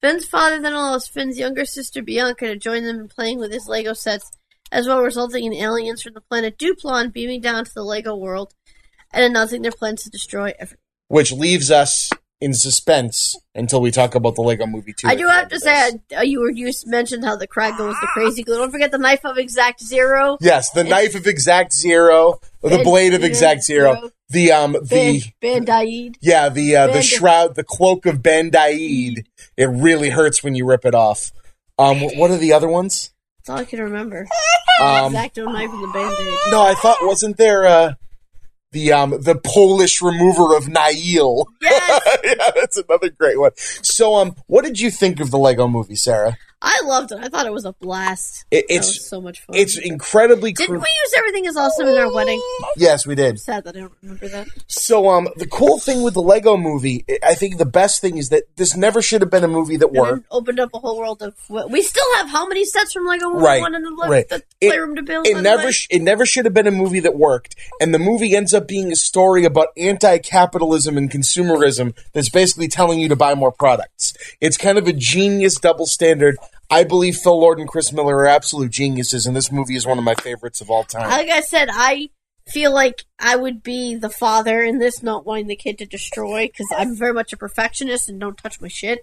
Finn's 0.02 0.26
father 0.26 0.62
then 0.62 0.74
allows 0.74 1.08
Finn's 1.08 1.40
younger 1.40 1.66
sister 1.66 2.02
Bianca 2.02 2.48
to 2.48 2.58
join 2.58 2.84
them 2.84 3.00
in 3.00 3.08
playing 3.08 3.40
with 3.40 3.52
his 3.52 3.68
Lego 3.68 3.94
sets, 3.94 4.30
as 4.72 4.88
well 4.88 5.02
resulting 5.02 5.46
in 5.46 5.54
aliens 5.54 6.02
from 6.02 6.14
the 6.14 6.22
planet 6.22 6.58
Duplon 6.58 7.12
beaming 7.12 7.42
down 7.42 7.66
to 7.66 7.74
the 7.74 7.84
Lego 7.84 8.16
world 8.16 8.54
and 9.12 9.24
announcing 9.24 9.62
their 9.62 9.72
plans 9.72 10.04
to 10.04 10.10
destroy 10.10 10.54
everything. 10.60 10.80
which 11.08 11.32
leaves 11.32 11.72
us 11.72 12.10
in 12.46 12.54
suspense 12.54 13.36
until 13.56 13.82
we 13.82 13.90
talk 13.90 14.14
about 14.14 14.36
the 14.36 14.42
Lego 14.44 14.68
Movie 14.68 14.94
2. 14.94 15.08
I 15.08 15.16
do 15.16 15.26
have 15.26 15.48
to 15.50 15.60
say, 15.60 15.94
uh, 16.16 16.22
you 16.22 16.42
were 16.42 16.52
you 16.52 16.72
mentioned 16.86 17.26
how 17.26 17.36
the 17.36 17.48
Kragle 17.48 17.88
was 17.88 17.98
the 18.00 18.08
crazy 18.14 18.44
glue. 18.44 18.58
Don't 18.58 18.70
forget 18.70 18.92
the 18.92 19.00
knife 19.00 19.26
of 19.26 19.40
exact 19.40 19.82
zero. 19.82 20.38
Yes, 20.40 20.70
the 20.70 20.84
knife 20.84 21.16
of 21.16 21.26
Exact 21.26 21.74
Zero, 21.74 22.40
or 22.62 22.70
the 22.70 22.84
blade 22.84 23.16
of 23.16 23.24
Exact 23.24 23.64
Zero, 23.64 24.12
the 24.30 24.52
um 24.52 24.74
the 24.74 25.24
Band 25.42 25.66
Bandaid. 25.66 26.18
yeah 26.22 26.50
the 26.50 26.76
uh, 26.76 26.88
the 26.88 27.02
shroud, 27.02 27.56
the 27.56 27.64
cloak 27.64 28.06
of 28.06 28.20
Bandaid. 28.22 29.26
It 29.58 29.66
really 29.66 30.12
hurts 30.12 30.44
when 30.44 30.54
you 30.54 30.68
rip 30.68 30.86
it 30.86 30.94
off. 30.94 31.32
Um, 31.80 31.98
what 32.02 32.30
are 32.30 32.38
the 32.38 32.54
other 32.54 32.68
ones? 32.70 33.10
That's 33.40 33.50
all 33.50 33.58
I 33.58 33.66
can 33.66 33.82
remember. 33.82 34.28
Um, 34.82 35.14
Exacto 35.14 35.46
knife 35.46 35.72
and 35.72 35.84
the 35.84 35.88
band-aid. 35.88 36.52
no, 36.52 36.62
I 36.62 36.76
thought 36.76 36.98
wasn't 37.02 37.38
there 37.38 37.66
uh 37.66 37.94
the 38.76 38.92
um 38.92 39.12
the 39.22 39.36
Polish 39.36 40.02
remover 40.02 40.56
of 40.56 40.68
Nail? 40.68 41.48
Yes! 41.62 42.18
yeah, 42.24 42.52
that's 42.54 42.78
another 42.78 43.10
great 43.10 43.40
one. 43.40 43.52
So 43.56 44.16
um, 44.16 44.36
what 44.48 44.66
did 44.66 44.80
you 44.80 44.92
think 44.92 45.20
of 45.20 45.32
the 45.32 45.40
Lego 45.40 45.68
Movie, 45.68 45.96
Sarah? 45.96 46.38
I 46.68 46.82
loved 46.86 47.12
it. 47.12 47.20
I 47.22 47.30
thought 47.30 47.46
it 47.46 47.54
was 47.54 47.64
a 47.66 47.74
blast. 47.74 48.44
It, 48.50 48.66
it's 48.70 49.08
so 49.08 49.22
much 49.22 49.42
fun. 49.42 49.56
it's 49.56 49.78
incredibly. 49.78 50.52
Didn't 50.52 50.70
cru- 50.70 50.80
we 50.80 50.88
use 51.04 51.14
everything 51.18 51.46
is 51.46 51.56
awesome 51.56 51.88
in 51.88 51.96
our 51.96 52.12
wedding? 52.12 52.42
yes, 52.76 53.06
we 53.06 53.14
did. 53.14 53.40
Sad 53.40 53.64
that 53.66 53.76
I 53.76 53.82
don't 53.82 53.94
remember 54.02 54.28
that. 54.30 54.48
So, 54.68 55.10
um, 55.10 55.28
the 55.38 55.46
cool 55.46 55.78
thing 55.80 56.02
with 56.02 56.16
the 56.16 56.22
Lego 56.24 56.58
Movie, 56.58 57.06
I 57.24 57.36
think 57.36 57.58
the 57.60 57.66
best 57.66 58.02
thing 58.02 58.18
is 58.18 58.30
that 58.30 58.44
this 58.56 58.76
never 58.76 59.02
should 59.04 59.22
have 59.22 59.30
been 59.30 59.44
a 59.44 59.48
movie 59.48 59.78
that 59.78 59.92
worked. 59.94 60.20
it 60.22 60.26
opened 60.32 60.60
up 60.60 60.72
a 60.74 60.80
whole 60.80 60.98
world 60.98 61.22
of. 61.22 61.36
We 61.70 61.84
still 61.84 62.16
have 62.16 62.30
how 62.30 62.48
many 62.48 62.66
sets 62.66 62.94
from 62.94 63.06
Lego 63.06 63.30
Movie 63.30 63.44
Right, 63.46 63.62
One 63.62 63.76
in 63.76 63.84
the, 63.84 63.92
right. 63.92 64.28
the 64.28 64.42
It- 64.60 64.70
playroom 64.70 64.96
to 64.96 65.04
build? 65.04 65.28
It 65.28 65.42
never, 65.42 65.72
sh- 65.72 65.88
it 65.92 66.02
never 66.02 66.26
should 66.26 66.46
have 66.46 66.54
been 66.56 66.68
a 66.68 66.72
movie 66.72 67.00
that 67.02 67.16
worked, 67.16 67.56
and 67.80 67.94
the 67.94 68.00
movie 68.00 68.36
ends 68.36 68.56
up 68.56 68.68
being 68.68 68.92
a 68.92 68.96
story 68.96 69.46
about 69.46 69.68
anti-capitalism 69.78 70.98
and 70.98 71.12
consumerism 71.12 71.94
that's 72.14 72.30
basically 72.30 72.68
telling 72.68 73.00
you 73.00 73.10
to 73.10 73.16
buy 73.16 73.36
more 73.36 73.52
products. 73.52 74.14
It's 74.42 74.58
kind 74.58 74.78
of 74.78 74.88
a 74.88 74.94
genius 74.94 75.56
double 75.60 75.86
standard. 75.86 76.38
I 76.70 76.84
believe 76.84 77.16
Phil 77.18 77.40
Lord 77.40 77.60
and 77.60 77.68
Chris 77.68 77.92
Miller 77.94 78.18
are 78.18 78.28
absolute 78.28 78.72
geniuses, 78.72 79.26
and 79.28 79.36
this 79.36 79.52
movie 79.52 79.76
is 79.76 79.86
one 79.86 79.98
of 79.98 80.04
my 80.04 80.16
favorites 80.16 80.62
of 80.62 80.70
all 80.70 80.84
time. 80.84 81.10
like 81.10 81.30
I 81.30 81.42
said, 81.42 81.70
I 81.72 82.10
feel 82.52 82.74
like 82.74 83.06
I 83.20 83.36
would 83.36 83.64
be 83.64 83.96
the 83.96 84.10
father 84.10 84.62
in 84.64 84.80
this, 84.80 85.02
not 85.04 85.26
wanting 85.26 85.48
the 85.48 85.56
kid 85.56 85.78
to 85.80 85.86
destroy, 85.86 86.48
because 86.48 86.68
I'm 86.76 86.96
very 86.96 87.14
much 87.14 87.34
a 87.34 87.38
perfectionist 87.38 88.10
and 88.10 88.20
don't 88.20 88.38
touch 88.38 88.60
my 88.62 88.68
shit. 88.68 89.00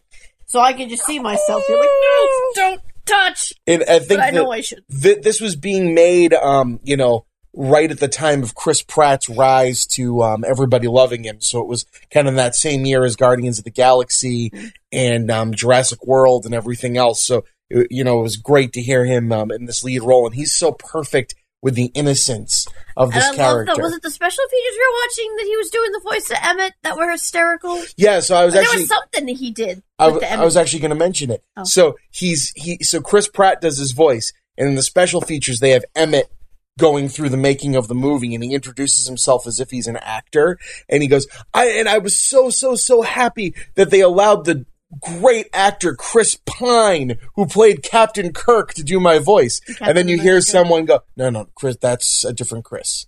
So 0.46 0.61
I 0.61 0.72
can 0.72 0.88
just 0.88 1.05
see 1.07 1.18
myself 1.18 1.62
be 1.66 1.75
like, 1.75 1.88
no, 1.88 2.29
don't 2.55 2.81
touch. 3.07 3.53
and 3.66 3.83
I 3.88 3.98
think 4.01 4.20
I 4.20 4.31
know 4.31 4.51
I 4.53 4.61
should. 4.61 4.85
th- 5.03 5.22
this 5.22 5.40
was 5.40 5.57
being 5.57 5.94
made, 5.94 6.35
um, 6.35 6.79
you 6.83 6.96
know, 6.96 7.27
right 7.54 7.90
at 7.90 8.00
the 8.00 8.08
time 8.08 8.42
of 8.42 8.54
Chris 8.54 8.82
Pratt's 8.82 9.28
rise 9.28 9.86
to 9.86 10.22
um, 10.22 10.44
everybody 10.46 10.88
loving 10.88 11.24
him. 11.24 11.40
So 11.40 11.60
it 11.60 11.66
was 11.66 11.84
kind 12.10 12.28
of 12.28 12.36
that 12.36 12.54
same 12.54 12.86
year 12.86 13.04
as 13.04 13.16
Guardians 13.16 13.58
of 13.58 13.64
the 13.64 13.70
Galaxy 13.70 14.52
and 14.90 15.30
um, 15.30 15.52
Jurassic 15.52 16.06
World 16.06 16.46
and 16.46 16.54
everything 16.54 16.96
else. 16.96 17.22
So 17.22 17.44
you 17.90 18.04
know, 18.04 18.20
it 18.20 18.22
was 18.22 18.36
great 18.36 18.72
to 18.74 18.82
hear 18.82 19.04
him 19.04 19.32
um, 19.32 19.50
in 19.50 19.66
this 19.66 19.84
lead 19.84 20.02
role, 20.02 20.26
and 20.26 20.34
he's 20.34 20.52
so 20.52 20.72
perfect 20.72 21.34
with 21.62 21.74
the 21.74 21.90
innocence 21.94 22.66
of 22.96 23.12
this 23.12 23.30
character. 23.36 23.80
was 23.80 23.94
it 23.94 24.02
the 24.02 24.10
special 24.10 24.44
features 24.50 24.72
we 24.72 24.86
were 24.86 24.98
watching 25.06 25.36
that 25.36 25.46
he 25.46 25.56
was 25.56 25.70
doing 25.70 25.92
the 25.92 26.00
voice 26.00 26.30
of 26.30 26.36
Emmett 26.42 26.72
that 26.82 26.96
were 26.96 27.10
hysterical? 27.10 27.80
yeah, 27.96 28.20
so 28.20 28.34
I 28.34 28.44
was 28.44 28.54
there 28.54 28.62
actually 28.62 28.82
was 28.82 28.88
something 28.88 29.26
that 29.26 29.36
he 29.36 29.52
did 29.52 29.82
I, 29.98 30.08
w- 30.08 30.26
I 30.26 30.44
was 30.44 30.56
actually 30.56 30.80
going 30.80 30.90
to 30.90 30.96
mention 30.96 31.30
it. 31.30 31.42
Oh. 31.56 31.64
So 31.64 31.96
he's 32.10 32.52
he 32.56 32.78
so 32.82 33.00
Chris 33.00 33.28
Pratt 33.28 33.60
does 33.60 33.78
his 33.78 33.92
voice, 33.92 34.32
and 34.58 34.68
in 34.68 34.74
the 34.74 34.82
special 34.82 35.20
features 35.20 35.60
they 35.60 35.70
have 35.70 35.84
Emmett 35.94 36.30
going 36.78 37.08
through 37.08 37.28
the 37.28 37.37
making 37.37 37.76
of 37.76 37.88
the 37.88 37.94
movie, 37.94 38.35
and 38.35 38.42
he 38.42 38.54
introduces 38.54 39.06
himself 39.06 39.46
as 39.46 39.61
if 39.61 39.70
he's 39.70 39.87
an 39.87 39.96
actor, 39.98 40.58
and 40.88 41.02
he 41.02 41.08
goes, 41.08 41.26
"I 41.52 41.66
and 41.66 41.88
I 41.88 41.98
was 41.98 42.16
so 42.16 42.50
so 42.50 42.74
so 42.74 43.02
happy 43.02 43.54
that 43.74 43.90
they 43.90 44.00
allowed 44.00 44.44
the." 44.44 44.66
Great 45.00 45.46
actor 45.54 45.94
Chris 45.94 46.38
Pine, 46.44 47.16
who 47.35 47.46
played 47.46 47.82
Captain 47.82 48.30
Kirk, 48.30 48.74
to 48.74 48.82
do 48.85 49.00
my 49.00 49.18
voice, 49.18 49.58
and 49.80 49.96
then 49.96 50.06
you 50.06 50.20
hear 50.20 50.42
someone 50.42 50.85
go, 50.85 51.00
"No, 51.16 51.30
no, 51.30 51.46
Chris, 51.54 51.78
that's 51.80 52.26
a 52.26 52.32
different 52.35 52.66
Chris. 52.66 53.06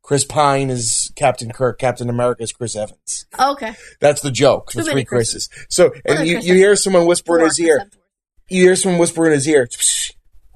Chris 0.00 0.24
Pine 0.24 0.70
is 0.70 1.12
Captain 1.16 1.50
Kirk. 1.50 1.78
Captain 1.78 2.08
America 2.08 2.42
is 2.42 2.52
Chris 2.52 2.74
Evans. 2.74 3.26
okay. 3.38 3.74
That's 4.00 4.22
the 4.22 4.30
joke. 4.30 4.72
The 4.72 4.78
Too 4.78 4.84
three 4.84 4.94
many 4.94 5.04
Chris's. 5.04 5.50
So, 5.68 5.92
and 6.06 6.26
you, 6.26 6.38
you 6.38 6.54
hear 6.54 6.74
someone 6.76 7.04
whisper 7.04 7.38
in 7.38 7.44
his 7.44 7.60
ear. 7.60 7.90
You 8.48 8.62
hear 8.62 8.74
someone 8.76 8.98
whisper 8.98 9.26
in 9.26 9.34
his 9.34 9.46
ear. 9.46 9.68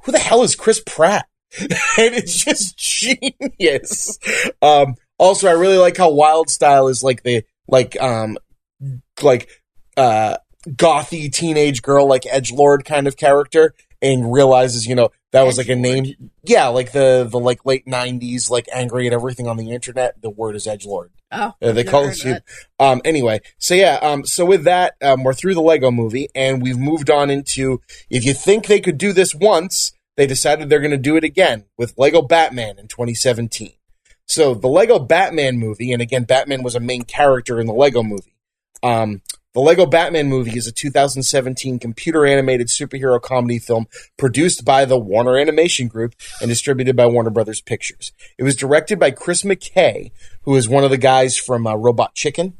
Who 0.04 0.12
the 0.12 0.18
hell 0.18 0.42
is 0.42 0.56
Chris 0.56 0.82
Pratt? 0.86 1.26
and 1.60 2.14
it's 2.14 2.44
just 2.44 2.76
genius. 2.76 4.18
Um, 4.60 4.94
also, 5.18 5.48
I 5.48 5.52
really 5.52 5.78
like 5.78 5.96
how 5.96 6.10
Wild 6.10 6.50
Style 6.50 6.88
is 6.88 7.02
like 7.02 7.22
the 7.22 7.44
like 7.68 8.00
um 8.00 8.38
like 9.22 9.48
uh 9.96 10.36
gothy 10.68 11.32
teenage 11.32 11.82
girl, 11.82 12.06
like 12.06 12.24
edge 12.26 12.52
lord 12.52 12.84
kind 12.84 13.06
of 13.06 13.16
character, 13.16 13.74
and 14.00 14.32
realizes 14.32 14.86
you 14.86 14.94
know 14.94 15.10
that 15.32 15.42
was 15.42 15.58
like 15.58 15.68
a 15.68 15.76
name. 15.76 16.30
Yeah, 16.44 16.68
like 16.68 16.92
the 16.92 17.28
the 17.30 17.38
like 17.38 17.64
late 17.64 17.86
'90s, 17.86 18.50
like 18.50 18.68
angry 18.72 19.06
at 19.06 19.12
everything 19.12 19.46
on 19.46 19.56
the 19.56 19.70
internet. 19.70 20.20
The 20.20 20.30
word 20.30 20.56
is 20.56 20.66
edge 20.66 20.86
lord. 20.86 21.10
Oh, 21.34 21.54
Uh, 21.62 21.72
they 21.72 21.84
call 21.84 22.08
it. 22.08 22.44
Um, 22.78 23.00
anyway, 23.06 23.40
so 23.58 23.74
yeah, 23.74 23.98
um, 24.02 24.26
so 24.26 24.44
with 24.44 24.64
that, 24.64 24.94
um, 25.00 25.22
we're 25.24 25.32
through 25.32 25.54
the 25.54 25.62
Lego 25.62 25.90
movie 25.90 26.28
and 26.34 26.60
we've 26.60 26.78
moved 26.78 27.08
on 27.08 27.30
into 27.30 27.80
if 28.10 28.26
you 28.26 28.34
think 28.34 28.66
they 28.66 28.80
could 28.80 28.98
do 28.98 29.14
this 29.14 29.34
once, 29.34 29.92
they 30.16 30.26
decided 30.26 30.68
they're 30.68 30.80
going 30.80 30.90
to 30.90 30.96
do 30.96 31.16
it 31.16 31.24
again 31.24 31.64
with 31.76 31.94
Lego 31.96 32.22
Batman 32.22 32.78
in 32.78 32.88
2017. 32.88 33.72
So 34.26 34.54
the 34.54 34.68
Lego 34.68 34.98
Batman 34.98 35.58
movie, 35.58 35.92
and 35.92 36.00
again, 36.00 36.24
Batman 36.24 36.62
was 36.62 36.74
a 36.74 36.80
main 36.80 37.02
character 37.02 37.60
in 37.60 37.66
the 37.66 37.72
Lego 37.72 38.02
movie. 38.02 38.34
Um, 38.82 39.22
the 39.54 39.60
Lego 39.60 39.84
Batman 39.84 40.28
movie 40.28 40.56
is 40.56 40.66
a 40.66 40.72
2017 40.72 41.78
computer 41.78 42.24
animated 42.24 42.68
superhero 42.68 43.20
comedy 43.20 43.58
film 43.58 43.86
produced 44.16 44.64
by 44.64 44.86
the 44.86 44.98
Warner 44.98 45.36
Animation 45.36 45.88
Group 45.88 46.14
and 46.40 46.48
distributed 46.48 46.96
by 46.96 47.06
Warner 47.06 47.28
Brothers 47.28 47.60
Pictures. 47.60 48.12
It 48.38 48.44
was 48.44 48.56
directed 48.56 48.98
by 48.98 49.10
Chris 49.10 49.42
McKay, 49.42 50.10
who 50.44 50.56
is 50.56 50.68
one 50.68 50.84
of 50.84 50.90
the 50.90 50.96
guys 50.96 51.36
from 51.36 51.66
uh, 51.66 51.74
Robot 51.74 52.14
Chicken, 52.14 52.54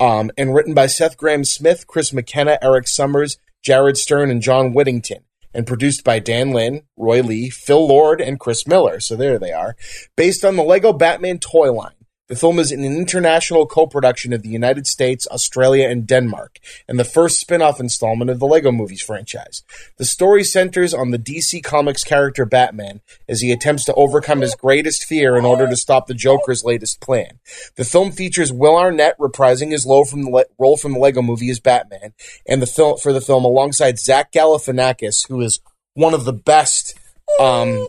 um, 0.00 0.30
and 0.38 0.54
written 0.54 0.72
by 0.72 0.86
Seth 0.86 1.18
Grahame-Smith, 1.18 1.86
Chris 1.86 2.12
McKenna, 2.14 2.58
Erik 2.62 2.86
Sommers, 2.86 3.36
Jared 3.62 3.98
Stern, 3.98 4.30
and 4.30 4.40
John 4.40 4.72
Whittington, 4.72 5.24
and 5.52 5.66
produced 5.66 6.04
by 6.04 6.18
Dan 6.18 6.52
Lin, 6.52 6.82
Roy 6.96 7.22
Lee, 7.22 7.50
Phil 7.50 7.86
Lord, 7.86 8.20
and 8.20 8.38
Chris 8.38 8.66
Miller. 8.66 9.00
So 9.00 9.16
there 9.16 9.38
they 9.38 9.52
are. 9.52 9.76
Based 10.16 10.44
on 10.44 10.56
the 10.56 10.62
Lego 10.62 10.92
Batman 10.92 11.38
toy 11.38 11.72
line. 11.72 11.92
The 12.30 12.36
film 12.36 12.60
is 12.60 12.70
an 12.70 12.84
international 12.84 13.66
co-production 13.66 14.32
of 14.32 14.42
the 14.42 14.48
United 14.48 14.86
States, 14.86 15.26
Australia, 15.32 15.88
and 15.88 16.06
Denmark, 16.06 16.60
and 16.86 16.96
the 16.96 17.02
first 17.02 17.40
spin-off 17.40 17.80
installment 17.80 18.30
of 18.30 18.38
the 18.38 18.46
Lego 18.46 18.70
Movies 18.70 19.02
franchise. 19.02 19.64
The 19.96 20.04
story 20.04 20.44
centers 20.44 20.94
on 20.94 21.10
the 21.10 21.18
DC 21.18 21.64
Comics 21.64 22.04
character 22.04 22.44
Batman 22.44 23.00
as 23.28 23.40
he 23.40 23.50
attempts 23.50 23.84
to 23.86 23.94
overcome 23.94 24.42
his 24.42 24.54
greatest 24.54 25.06
fear 25.06 25.36
in 25.36 25.44
order 25.44 25.68
to 25.68 25.76
stop 25.76 26.06
the 26.06 26.14
Joker's 26.14 26.62
latest 26.62 27.00
plan. 27.00 27.40
The 27.74 27.84
film 27.84 28.12
features 28.12 28.52
Will 28.52 28.76
Arnett 28.76 29.18
reprising 29.18 29.72
his 29.72 29.84
role 29.84 30.04
from 30.04 30.22
the 30.22 30.30
le- 30.30 30.44
role 30.56 30.76
from 30.76 30.92
the 30.92 31.00
Lego 31.00 31.22
Movie 31.22 31.50
as 31.50 31.58
Batman, 31.58 32.12
and 32.46 32.62
the 32.62 32.96
for 33.02 33.12
the 33.12 33.20
film 33.20 33.44
alongside 33.44 33.98
Zach 33.98 34.30
Galifianakis, 34.30 35.26
who 35.26 35.40
is 35.40 35.58
one 35.94 36.14
of 36.14 36.24
the 36.24 36.32
best 36.32 36.96
um, 37.40 37.88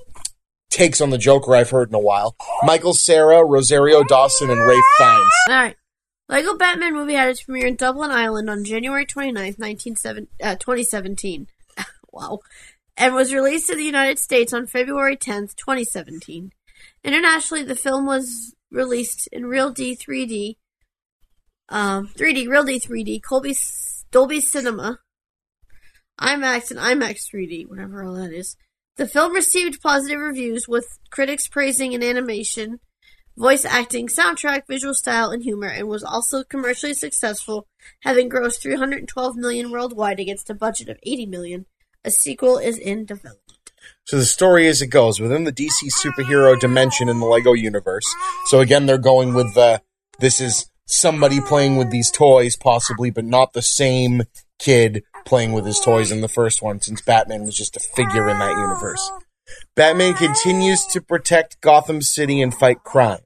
takes 0.72 1.02
on 1.02 1.12
the 1.12 1.18
Joker 1.18 1.56
I've 1.56 1.70
heard 1.70 1.90
in 1.90 1.96
a 1.96 2.00
while. 2.00 2.36
Michael 2.64 2.94
Cera, 2.94 3.46
Rosario 3.46 4.04
Dawson, 4.04 4.50
and 4.50 4.66
Ralph 4.66 4.84
Fiennes. 4.98 5.32
All 5.50 5.56
right. 5.56 5.76
Lego 6.30 6.56
Batman 6.56 6.94
movie 6.94 7.14
had 7.14 7.30
its 7.30 7.44
premiere 7.44 7.68
in 7.68 7.76
Dublin, 7.76 8.10
Ireland 8.10 8.50
on 8.50 8.64
January 8.64 9.06
29th, 9.06 9.60
19, 9.60 9.96
uh, 10.42 10.56
2017. 10.56 11.48
wow. 12.12 12.40
And 12.96 13.14
was 13.14 13.34
released 13.34 13.70
in 13.70 13.78
the 13.78 13.84
United 13.84 14.18
States 14.18 14.54
on 14.54 14.66
February 14.66 15.18
10th, 15.18 15.56
2017. 15.56 16.52
Internationally, 17.04 17.64
the 17.64 17.76
film 17.76 18.06
was 18.06 18.56
released 18.72 19.28
in 19.32 19.46
Real 19.46 19.72
D 19.72 19.96
3D, 19.96 20.56
um, 21.68 22.08
3D, 22.16 22.48
Real 22.48 22.64
D 22.64 22.80
3D, 22.80 23.22
Colby, 23.22 23.56
Dolby 24.12 24.40
Cinema, 24.40 25.00
IMAX, 26.20 26.72
and 26.72 26.80
IMAX 26.80 27.30
3D, 27.30 27.68
whatever 27.68 28.04
all 28.04 28.14
that 28.14 28.32
is. 28.32 28.56
The 29.02 29.08
film 29.08 29.34
received 29.34 29.82
positive 29.82 30.20
reviews, 30.20 30.68
with 30.68 31.00
critics 31.10 31.48
praising 31.48 31.96
an 31.96 32.04
animation, 32.04 32.80
voice 33.36 33.66
acting, 33.66 34.08
soundtrack, 34.08 34.68
visual 34.68 34.94
style, 34.94 35.32
and 35.32 35.42
humor, 35.42 35.70
and 35.70 35.88
was 35.88 36.04
also 36.04 36.44
commercially 36.44 36.94
successful, 36.94 37.66
having 38.02 38.30
grossed 38.30 38.62
312 38.62 39.36
million 39.38 39.72
worldwide 39.72 40.20
against 40.20 40.52
a 40.52 40.54
budget 40.54 40.88
of 40.88 41.00
80 41.02 41.26
million. 41.26 41.66
A 42.06 42.12
sequel 42.12 42.60
is 42.60 42.78
in 42.78 43.06
development. 43.06 43.72
So 44.04 44.18
the 44.18 44.26
story 44.26 44.68
as 44.68 44.84
it 44.84 44.92
goes 44.92 45.20
within 45.20 45.46
the 45.46 45.52
DC 45.52 45.90
superhero 46.00 46.60
dimension 46.60 47.10
in 47.10 47.20
the 47.20 47.26
Lego 47.26 47.54
universe. 47.54 48.06
So 48.50 48.60
again, 48.60 48.86
they're 48.86 49.00
going 49.00 49.34
with 49.34 49.56
the 49.56 49.82
this 50.20 50.40
is 50.40 50.70
somebody 50.86 51.42
playing 51.42 51.76
with 51.76 51.90
these 51.90 52.12
toys, 52.12 52.56
possibly, 52.56 53.10
but 53.10 53.26
not 53.26 53.54
the 53.54 53.64
same 53.64 54.26
kid 54.60 55.04
playing 55.26 55.54
with 55.54 55.66
his 55.66 55.80
toys 55.80 56.12
in 56.12 56.22
the 56.22 56.28
first 56.28 56.62
one, 56.62 56.82
since 56.82 57.02
Batman 57.02 57.44
was 57.44 57.56
just 57.56 57.78
a 57.78 57.80
figure 57.80 58.30
in 58.30 58.40
that 58.40 58.58
universe. 58.58 59.12
Batman 59.76 60.14
continues 60.14 60.86
to 60.88 61.02
protect 61.02 61.62
Gotham 61.62 62.02
City 62.02 62.42
and 62.42 62.54
fight 62.54 62.84
crime. 62.84 63.20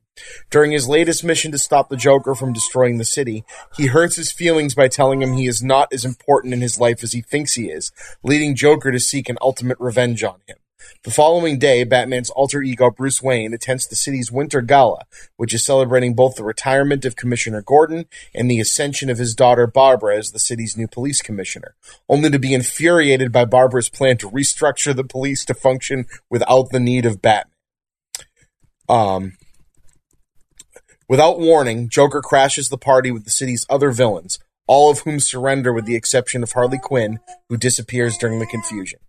During 0.50 0.72
his 0.72 0.88
latest 0.88 1.24
mission 1.24 1.52
to 1.52 1.58
stop 1.58 1.90
the 1.90 1.98
Joker 1.98 2.36
from 2.36 2.54
destroying 2.54 2.98
the 2.98 3.04
city, 3.04 3.44
he 3.76 3.88
hurts 3.88 4.16
his 4.16 4.32
feelings 4.32 4.74
by 4.74 4.88
telling 4.88 5.22
him 5.22 5.34
he 5.34 5.48
is 5.48 5.62
not 5.62 5.92
as 5.92 6.06
important 6.06 6.54
in 6.54 6.62
his 6.62 6.80
life 6.80 7.04
as 7.04 7.12
he 7.12 7.22
thinks 7.22 7.56
he 7.56 7.66
is, 7.66 7.92
leading 8.24 8.56
Joker 8.56 8.92
to 8.92 9.00
seek 9.00 9.28
an 9.28 9.38
ultimate 9.42 9.78
revenge 9.80 10.24
on 10.24 10.40
him. 10.48 10.58
The 11.04 11.12
following 11.12 11.60
day, 11.60 11.84
Batman's 11.84 12.30
alter 12.32 12.62
ego 12.62 12.90
Bruce 12.90 13.22
Wayne 13.22 13.54
attends 13.54 13.88
the 13.88 13.96
city's 13.96 14.32
Winter 14.32 14.62
Gala, 14.62 15.06
which 15.38 15.54
is 15.54 15.64
celebrating 15.64 16.16
both 16.16 16.36
the 16.36 16.44
retirement 16.44 17.06
of 17.06 17.16
Commissioner 17.16 17.62
Gordon 17.62 18.06
and 18.34 18.50
the 18.50 18.60
ascension 18.60 19.10
of 19.10 19.18
his 19.18 19.36
daughter 19.36 19.68
Barbara 19.68 20.18
as 20.18 20.32
the 20.32 20.40
city's 20.40 20.76
new 20.76 20.88
police 20.88 21.22
commissioner, 21.22 21.76
only 22.10 22.30
to 22.30 22.40
be 22.40 22.54
infuriated 22.54 23.32
by 23.32 23.46
Barbara's 23.46 23.90
plan 23.90 24.18
to 24.18 24.30
restructure 24.30 24.96
the 24.96 25.04
police 25.04 25.46
to 25.46 25.54
function 25.54 26.06
without 26.30 26.72
the 26.72 26.80
need 26.80 27.06
of 27.06 27.22
Batman. 27.22 27.52
Um, 28.90 29.34
Without 31.08 31.40
warning, 31.40 31.88
Joker 31.88 32.22
crashes 32.22 32.70
the 32.70 32.80
party 32.80 33.12
with 33.12 33.26
the 33.26 33.30
city's 33.30 33.66
other 33.70 33.92
villains, 33.92 34.40
all 34.66 34.90
of 34.90 35.00
whom 35.00 35.20
surrender 35.20 35.72
with 35.72 35.86
the 35.86 35.96
exception 35.96 36.42
of 36.42 36.54
Harley 36.54 36.80
Quinn, 36.80 37.20
who 37.48 37.58
disappears 37.58 38.18
during 38.18 38.40
the 38.40 38.48
confusion. 38.48 39.00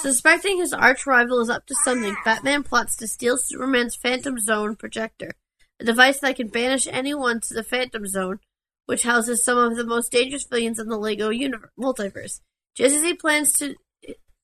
Suspecting 0.00 0.58
his 0.58 0.72
arch 0.72 1.06
rival 1.06 1.40
is 1.40 1.50
up 1.50 1.66
to 1.66 1.74
something, 1.84 2.14
ah. 2.16 2.22
Batman 2.24 2.62
plots 2.62 2.96
to 2.96 3.08
steal 3.08 3.36
Superman's 3.36 3.96
Phantom 3.96 4.38
Zone 4.38 4.76
projector, 4.76 5.32
a 5.80 5.84
device 5.84 6.20
that 6.20 6.36
can 6.36 6.48
banish 6.48 6.86
anyone 6.86 7.40
to 7.40 7.54
the 7.54 7.64
Phantom 7.64 8.06
Zone, 8.06 8.38
which 8.86 9.02
houses 9.02 9.44
some 9.44 9.58
of 9.58 9.76
the 9.76 9.84
most 9.84 10.12
dangerous 10.12 10.46
villains 10.48 10.78
in 10.78 10.88
the 10.88 10.98
Lego 10.98 11.30
universe, 11.30 11.70
multiverse. 11.78 12.40
Just 12.74 12.94
as 12.94 13.02
he 13.02 13.14
plans 13.14 13.52
to, 13.54 13.74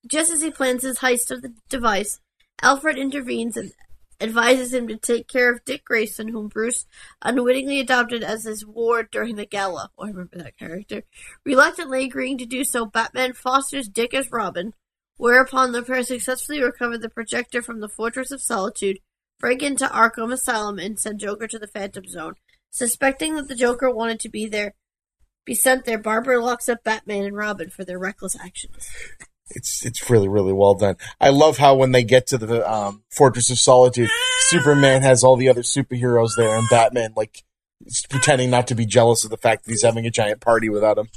just 0.07 0.31
as 0.31 0.43
he 0.43 0.51
plans 0.51 0.83
his 0.83 0.99
heist 0.99 1.31
of 1.31 1.43
the 1.43 1.55
device, 1.69 2.21
Alfred 2.63 2.99
intervenes 2.99 3.57
and 3.57 3.73
advises 4.21 4.73
him 4.73 4.89
to 4.89 4.97
take 4.97 5.29
care 5.29 5.53
of 5.53 5.65
Dick 5.65 5.85
Grayson, 5.85 6.29
whom 6.29 6.49
Bruce 6.49 6.87
unwittingly 7.23 7.81
adopted 7.81 8.23
as 8.23 8.45
his 8.45 8.65
ward 8.65 9.09
during 9.11 9.37
the 9.37 9.47
gala. 9.47 9.91
Oh, 9.99 10.05
I 10.05 10.09
remember 10.09 10.39
that 10.39 10.57
character. 10.57 11.03
Reluctantly 11.45 12.05
agreeing 12.05 12.39
to 12.39 12.47
do 12.47 12.65
so, 12.65 12.87
Batman 12.87 13.33
fosters 13.33 13.89
Dick 13.89 14.15
as 14.15 14.31
Robin, 14.31 14.73
whereupon 15.17 15.73
the 15.73 15.83
pair 15.83 16.03
successfully 16.03 16.63
recover 16.63 16.99
the 16.99 17.09
projector 17.09 17.63
from 17.63 17.81
the 17.81 17.89
Fortress 17.89 18.31
of 18.31 18.43
Solitude, 18.43 18.99
break 19.39 19.63
into 19.63 19.87
Arkham 19.87 20.33
Asylum, 20.33 20.79
and 20.79 20.99
send 20.99 21.21
Joker 21.21 21.47
to 21.47 21.59
the 21.59 21.67
Phantom 21.67 22.07
Zone. 22.07 22.35
Suspecting 22.71 23.37
that 23.37 23.49
the 23.49 23.55
Joker 23.55 23.91
wanted 23.91 24.21
to 24.21 24.29
be 24.29 24.47
there, 24.47 24.75
be 25.45 25.55
sent 25.55 25.85
there, 25.85 25.99
Barbara 25.99 26.43
locks 26.43 26.69
up 26.69 26.83
Batman 26.83 27.25
and 27.25 27.37
Robin 27.37 27.71
for 27.71 27.85
their 27.85 27.99
reckless 27.99 28.37
actions. 28.39 28.89
It's 29.51 29.85
it's 29.85 30.09
really 30.09 30.27
really 30.27 30.55
well 30.55 30.75
done. 30.75 30.97
I 31.21 31.29
love 31.29 31.59
how 31.59 31.75
when 31.75 31.93
they 31.93 32.03
get 32.03 32.27
to 32.29 32.39
the 32.39 32.69
um, 32.69 33.05
Fortress 33.11 33.51
of 33.51 33.59
Solitude, 33.59 34.09
Superman 34.49 35.03
has 35.03 35.23
all 35.23 35.37
the 35.37 35.51
other 35.51 35.61
superheroes 35.61 36.31
there, 36.37 36.57
and 36.57 36.67
Batman 36.71 37.13
like 37.15 37.45
pretending 38.09 38.51
not 38.51 38.67
to 38.69 38.75
be 38.75 38.87
jealous 38.87 39.25
of 39.25 39.31
the 39.31 39.37
fact 39.37 39.65
that 39.65 39.71
he's 39.71 39.83
having 39.83 40.07
a 40.07 40.11
giant 40.11 40.41
party 40.41 40.69
without 40.69 40.99
him. 40.99 41.09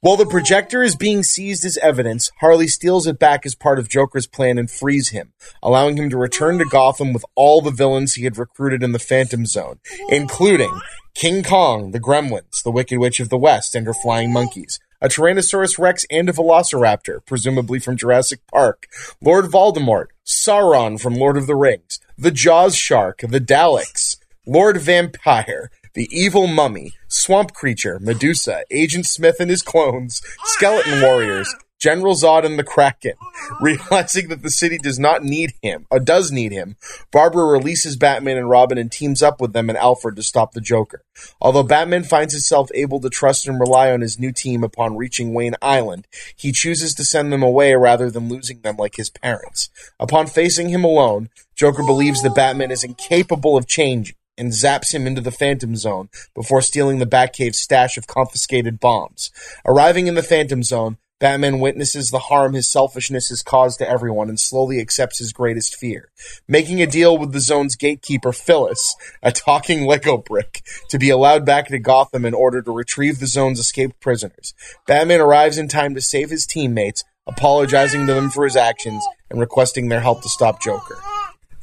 While 0.00 0.16
the 0.16 0.26
projector 0.26 0.82
is 0.82 0.96
being 0.96 1.22
seized 1.22 1.64
as 1.64 1.76
evidence, 1.78 2.30
Harley 2.40 2.68
steals 2.68 3.06
it 3.06 3.18
back 3.18 3.46
as 3.46 3.54
part 3.54 3.78
of 3.78 3.88
Joker's 3.88 4.26
plan 4.26 4.58
and 4.58 4.70
frees 4.70 5.10
him, 5.10 5.32
allowing 5.62 5.96
him 5.96 6.10
to 6.10 6.16
return 6.16 6.58
to 6.58 6.64
Gotham 6.64 7.12
with 7.12 7.24
all 7.34 7.60
the 7.60 7.70
villains 7.70 8.14
he 8.14 8.24
had 8.24 8.38
recruited 8.38 8.82
in 8.82 8.92
the 8.92 8.98
Phantom 8.98 9.46
Zone, 9.46 9.80
including 10.08 10.80
King 11.14 11.42
Kong, 11.42 11.92
the 11.92 12.00
Gremlins, 12.00 12.62
the 12.62 12.70
Wicked 12.70 12.98
Witch 12.98 13.20
of 13.20 13.30
the 13.30 13.38
West, 13.38 13.74
and 13.74 13.86
her 13.86 13.94
flying 13.94 14.32
monkeys, 14.32 14.78
a 15.00 15.08
Tyrannosaurus 15.08 15.78
Rex 15.78 16.06
and 16.10 16.28
a 16.28 16.32
Velociraptor, 16.32 17.24
presumably 17.26 17.78
from 17.78 17.96
Jurassic 17.96 18.40
Park, 18.52 18.86
Lord 19.20 19.46
Voldemort, 19.46 20.06
Sauron 20.26 21.00
from 21.00 21.14
Lord 21.14 21.36
of 21.36 21.46
the 21.46 21.56
Rings, 21.56 22.00
the 22.18 22.30
Jaws 22.30 22.76
Shark, 22.76 23.20
the 23.20 23.40
Daleks, 23.40 24.16
Lord 24.46 24.78
Vampire, 24.78 25.70
the 25.96 26.08
Evil 26.12 26.46
Mummy, 26.46 26.92
Swamp 27.08 27.54
Creature, 27.54 28.00
Medusa, 28.00 28.64
Agent 28.70 29.06
Smith 29.06 29.36
and 29.40 29.48
his 29.48 29.62
clones, 29.62 30.20
Skeleton 30.44 31.00
Warriors, 31.00 31.52
General 31.78 32.14
Zod 32.14 32.44
and 32.44 32.58
the 32.58 32.64
Kraken. 32.64 33.14
Realizing 33.62 34.28
that 34.28 34.42
the 34.42 34.50
city 34.50 34.76
does 34.76 34.98
not 34.98 35.24
need 35.24 35.54
him, 35.62 35.86
or 35.90 35.98
does 35.98 36.30
need 36.30 36.52
him, 36.52 36.76
Barbara 37.10 37.46
releases 37.46 37.96
Batman 37.96 38.36
and 38.36 38.50
Robin 38.50 38.76
and 38.76 38.92
teams 38.92 39.22
up 39.22 39.40
with 39.40 39.54
them 39.54 39.70
and 39.70 39.78
Alfred 39.78 40.16
to 40.16 40.22
stop 40.22 40.52
the 40.52 40.60
Joker. 40.60 41.02
Although 41.40 41.62
Batman 41.62 42.04
finds 42.04 42.34
himself 42.34 42.70
able 42.74 43.00
to 43.00 43.08
trust 43.08 43.48
and 43.48 43.58
rely 43.58 43.90
on 43.90 44.02
his 44.02 44.18
new 44.18 44.32
team 44.32 44.62
upon 44.62 44.98
reaching 44.98 45.32
Wayne 45.32 45.56
Island, 45.62 46.06
he 46.36 46.52
chooses 46.52 46.94
to 46.96 47.04
send 47.04 47.32
them 47.32 47.42
away 47.42 47.74
rather 47.74 48.10
than 48.10 48.28
losing 48.28 48.60
them 48.60 48.76
like 48.76 48.96
his 48.96 49.08
parents. 49.08 49.70
Upon 49.98 50.26
facing 50.26 50.68
him 50.68 50.84
alone, 50.84 51.30
Joker 51.54 51.84
believes 51.84 52.22
that 52.22 52.34
Batman 52.34 52.70
is 52.70 52.84
incapable 52.84 53.56
of 53.56 53.66
change 53.66 54.14
and 54.38 54.52
zaps 54.52 54.92
him 54.92 55.06
into 55.06 55.20
the 55.20 55.30
Phantom 55.30 55.76
Zone 55.76 56.08
before 56.34 56.62
stealing 56.62 56.98
the 56.98 57.06
Batcave's 57.06 57.60
stash 57.60 57.96
of 57.96 58.06
confiscated 58.06 58.80
bombs. 58.80 59.30
Arriving 59.64 60.06
in 60.06 60.14
the 60.14 60.22
Phantom 60.22 60.62
Zone, 60.62 60.98
Batman 61.18 61.60
witnesses 61.60 62.10
the 62.10 62.18
harm 62.18 62.52
his 62.52 62.68
selfishness 62.68 63.30
has 63.30 63.40
caused 63.40 63.78
to 63.78 63.88
everyone 63.88 64.28
and 64.28 64.38
slowly 64.38 64.80
accepts 64.80 65.18
his 65.18 65.32
greatest 65.32 65.74
fear. 65.74 66.10
Making 66.46 66.82
a 66.82 66.86
deal 66.86 67.16
with 67.16 67.32
the 67.32 67.40
zone's 67.40 67.74
gatekeeper, 67.74 68.32
Phyllis, 68.32 68.94
a 69.22 69.32
talking 69.32 69.86
Lego 69.86 70.18
brick, 70.18 70.62
to 70.90 70.98
be 70.98 71.08
allowed 71.08 71.46
back 71.46 71.68
to 71.68 71.78
Gotham 71.78 72.26
in 72.26 72.34
order 72.34 72.60
to 72.60 72.70
retrieve 72.70 73.18
the 73.18 73.26
zone's 73.26 73.58
escaped 73.58 73.98
prisoners. 73.98 74.52
Batman 74.86 75.22
arrives 75.22 75.56
in 75.56 75.68
time 75.68 75.94
to 75.94 76.02
save 76.02 76.28
his 76.28 76.44
teammates, 76.44 77.02
apologizing 77.26 78.06
to 78.06 78.12
them 78.12 78.28
for 78.28 78.44
his 78.44 78.56
actions 78.56 79.02
and 79.30 79.40
requesting 79.40 79.88
their 79.88 80.00
help 80.00 80.20
to 80.20 80.28
stop 80.28 80.60
Joker. 80.60 80.98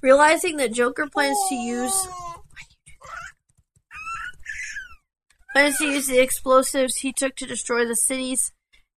Realizing 0.01 0.57
that 0.57 0.73
Joker 0.73 1.07
plans 1.07 1.37
to 1.49 1.55
use 1.55 2.07
plans 5.53 5.77
to 5.77 5.85
use 5.85 6.07
the 6.07 6.19
explosives 6.19 6.97
he 6.97 7.13
took 7.13 7.35
to 7.35 7.45
destroy 7.45 7.85
the 7.85 7.95
city's 7.95 8.51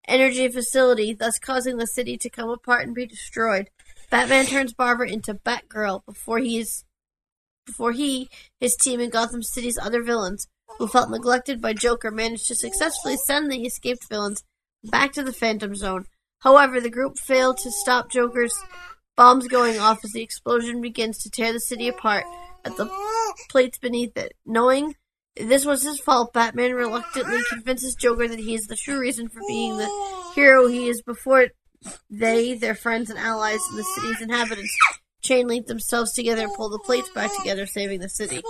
energy 0.08 0.48
facility, 0.48 1.12
thus 1.12 1.38
causing 1.38 1.76
the 1.76 1.86
city 1.86 2.16
to 2.16 2.30
come 2.30 2.48
apart 2.48 2.86
and 2.86 2.94
be 2.94 3.06
destroyed. 3.06 3.68
Batman 4.10 4.46
turns 4.46 4.72
Barbara 4.72 5.10
into 5.10 5.34
Batgirl 5.34 6.04
before 6.06 6.38
he 6.38 6.58
is 6.58 6.84
before 7.66 7.92
he, 7.92 8.28
his 8.60 8.76
team, 8.76 9.00
and 9.00 9.10
Gotham 9.10 9.42
City's 9.42 9.76
other 9.76 10.00
villains, 10.00 10.46
who 10.78 10.86
felt 10.86 11.10
neglected 11.10 11.60
by 11.60 11.72
Joker, 11.72 12.12
managed 12.12 12.46
to 12.46 12.54
successfully 12.54 13.16
send 13.16 13.50
the 13.50 13.64
escaped 13.64 14.08
villains 14.08 14.44
back 14.84 15.12
to 15.14 15.24
the 15.24 15.32
Phantom 15.32 15.74
Zone. 15.74 16.04
However, 16.40 16.80
the 16.80 16.90
group 16.90 17.18
failed 17.18 17.58
to 17.58 17.72
stop 17.72 18.08
Joker's 18.08 18.54
bombs 19.16 19.48
going 19.48 19.80
off 19.80 20.04
as 20.04 20.12
the 20.12 20.22
explosion 20.22 20.80
begins 20.80 21.18
to 21.18 21.30
tear 21.30 21.52
the 21.52 21.58
city 21.58 21.88
apart 21.88 22.24
at 22.64 22.76
the 22.76 22.88
plates 23.50 23.78
beneath 23.78 24.16
it. 24.16 24.32
Knowing 24.44 24.94
this 25.36 25.64
was 25.64 25.82
his 25.82 26.00
fault, 26.00 26.32
Batman 26.32 26.74
reluctantly 26.74 27.40
convinces 27.50 27.94
Joker 27.94 28.28
that 28.28 28.38
he 28.38 28.54
is 28.54 28.66
the 28.66 28.76
true 28.76 28.98
reason 28.98 29.28
for 29.28 29.40
being 29.46 29.76
the 29.76 30.32
hero 30.34 30.66
he 30.66 30.88
is 30.88 31.02
before 31.02 31.48
they, 32.10 32.54
their 32.54 32.74
friends 32.74 33.10
and 33.10 33.18
allies, 33.18 33.60
and 33.70 33.78
the 33.78 33.84
city's 33.84 34.22
inhabitants 34.22 34.76
chain 35.26 35.48
link 35.48 35.66
themselves 35.66 36.12
together 36.12 36.42
and 36.42 36.54
pull 36.54 36.68
the 36.68 36.78
plates 36.78 37.08
back 37.10 37.36
together, 37.36 37.66
saving 37.66 38.00
the 38.00 38.08
city. 38.08 38.42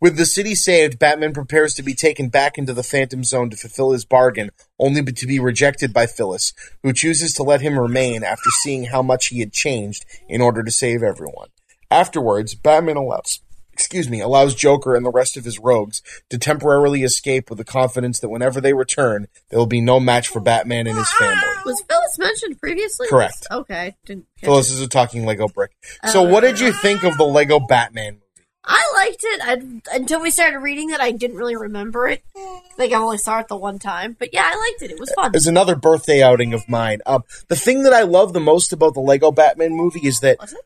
With 0.00 0.16
the 0.16 0.24
city 0.24 0.54
saved, 0.54 0.98
Batman 0.98 1.32
prepares 1.32 1.74
to 1.74 1.82
be 1.82 1.94
taken 1.94 2.28
back 2.28 2.56
into 2.56 2.72
the 2.72 2.82
Phantom 2.82 3.24
Zone 3.24 3.50
to 3.50 3.56
fulfill 3.56 3.90
his 3.90 4.04
bargain, 4.04 4.50
only 4.78 5.02
to 5.02 5.26
be 5.26 5.40
rejected 5.40 5.92
by 5.92 6.06
Phyllis, 6.06 6.52
who 6.82 6.92
chooses 6.92 7.34
to 7.34 7.42
let 7.42 7.60
him 7.60 7.78
remain 7.78 8.22
after 8.22 8.50
seeing 8.62 8.84
how 8.84 9.02
much 9.02 9.26
he 9.26 9.40
had 9.40 9.52
changed 9.52 10.06
in 10.28 10.40
order 10.40 10.62
to 10.62 10.70
save 10.70 11.02
everyone. 11.02 11.48
Afterwards, 11.90 12.54
Batman 12.54 12.96
allows 12.96 13.40
excuse 13.80 14.10
me, 14.10 14.20
allows 14.20 14.54
Joker 14.54 14.94
and 14.94 15.06
the 15.06 15.10
rest 15.10 15.38
of 15.38 15.44
his 15.44 15.58
rogues 15.58 16.02
to 16.28 16.36
temporarily 16.36 17.02
escape 17.02 17.48
with 17.48 17.56
the 17.56 17.64
confidence 17.64 18.20
that 18.20 18.28
whenever 18.28 18.60
they 18.60 18.74
return, 18.74 19.26
there 19.48 19.58
will 19.58 19.66
be 19.66 19.80
no 19.80 19.98
match 19.98 20.28
for 20.28 20.38
Batman 20.38 20.86
and 20.86 20.98
his 20.98 21.10
family. 21.14 21.42
Was 21.64 21.82
Phyllis 21.88 22.18
mentioned 22.18 22.60
previously? 22.60 23.08
Correct. 23.08 23.46
Okay. 23.50 23.96
Didn't 24.04 24.26
Phyllis 24.36 24.70
is 24.70 24.82
a 24.82 24.88
talking 24.88 25.24
Lego 25.24 25.48
brick. 25.48 25.70
So, 26.12 26.22
what 26.22 26.42
did 26.42 26.60
you 26.60 26.72
think 26.72 27.04
of 27.04 27.16
the 27.16 27.24
Lego 27.24 27.58
Batman 27.58 28.14
movie? 28.14 28.24
I 28.62 28.92
liked 28.94 29.24
it 29.24 29.40
I, 29.42 29.96
until 29.96 30.20
we 30.20 30.30
started 30.30 30.58
reading 30.58 30.90
it. 30.90 31.00
I 31.00 31.12
didn't 31.12 31.38
really 31.38 31.56
remember 31.56 32.06
it. 32.06 32.22
I 32.36 32.60
think 32.76 32.92
I 32.92 32.96
only 32.96 33.16
saw 33.16 33.40
it 33.40 33.48
the 33.48 33.56
one 33.56 33.78
time, 33.78 34.14
but 34.18 34.34
yeah, 34.34 34.42
I 34.44 34.56
liked 34.56 34.82
it. 34.82 34.90
It 34.90 35.00
was 35.00 35.10
fun. 35.12 35.32
It's 35.34 35.46
another 35.46 35.74
birthday 35.74 36.22
outing 36.22 36.52
of 36.52 36.68
mine. 36.68 37.00
Um, 37.06 37.24
the 37.48 37.56
thing 37.56 37.84
that 37.84 37.94
I 37.94 38.02
love 38.02 38.34
the 38.34 38.40
most 38.40 38.74
about 38.74 38.92
the 38.92 39.00
Lego 39.00 39.32
Batman 39.32 39.72
movie 39.72 40.06
is 40.06 40.20
that 40.20 40.38
Was 40.38 40.52
it? 40.52 40.60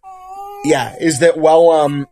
Yeah, 0.64 0.96
is 1.00 1.20
that 1.20 1.38
well 1.38 1.70
um 1.70 2.08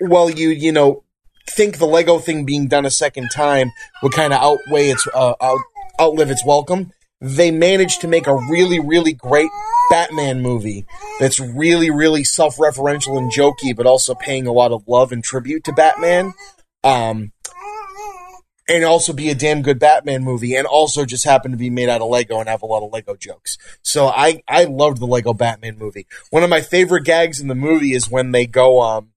well 0.00 0.30
you 0.30 0.50
you 0.50 0.72
know 0.72 1.04
think 1.48 1.78
the 1.78 1.86
Lego 1.86 2.18
thing 2.18 2.44
being 2.44 2.68
done 2.68 2.84
a 2.84 2.90
second 2.90 3.30
time 3.34 3.72
would 4.02 4.12
kind 4.12 4.32
of 4.32 4.42
outweigh 4.42 4.88
its 4.88 5.06
uh, 5.14 5.34
out, 5.40 5.58
outlive 6.00 6.30
its 6.30 6.44
welcome. 6.44 6.92
They 7.20 7.50
managed 7.50 8.02
to 8.02 8.08
make 8.08 8.26
a 8.26 8.34
really 8.34 8.78
really 8.80 9.12
great 9.12 9.50
Batman 9.90 10.40
movie 10.40 10.86
that's 11.18 11.40
really 11.40 11.90
really 11.90 12.22
self-referential 12.22 13.16
and 13.16 13.32
jokey 13.32 13.74
but 13.74 13.86
also 13.86 14.14
paying 14.14 14.46
a 14.46 14.52
lot 14.52 14.72
of 14.72 14.86
love 14.86 15.12
and 15.12 15.24
tribute 15.24 15.64
to 15.64 15.72
Batman. 15.72 16.34
Um 16.84 17.32
and 18.68 18.84
also 18.84 19.12
be 19.12 19.30
a 19.30 19.34
damn 19.34 19.62
good 19.62 19.78
Batman 19.78 20.22
movie, 20.22 20.54
and 20.54 20.66
also 20.66 21.06
just 21.06 21.24
happen 21.24 21.50
to 21.52 21.56
be 21.56 21.70
made 21.70 21.88
out 21.88 22.02
of 22.02 22.10
Lego 22.10 22.38
and 22.38 22.48
have 22.48 22.62
a 22.62 22.66
lot 22.66 22.84
of 22.84 22.92
Lego 22.92 23.16
jokes. 23.16 23.56
So 23.82 24.08
I 24.08 24.42
I 24.46 24.64
loved 24.64 25.00
the 25.00 25.06
Lego 25.06 25.32
Batman 25.32 25.78
movie. 25.78 26.06
One 26.30 26.42
of 26.42 26.50
my 26.50 26.60
favorite 26.60 27.04
gags 27.04 27.40
in 27.40 27.48
the 27.48 27.54
movie 27.54 27.94
is 27.94 28.10
when 28.10 28.32
they 28.32 28.46
go 28.46 28.80
um 28.80 29.08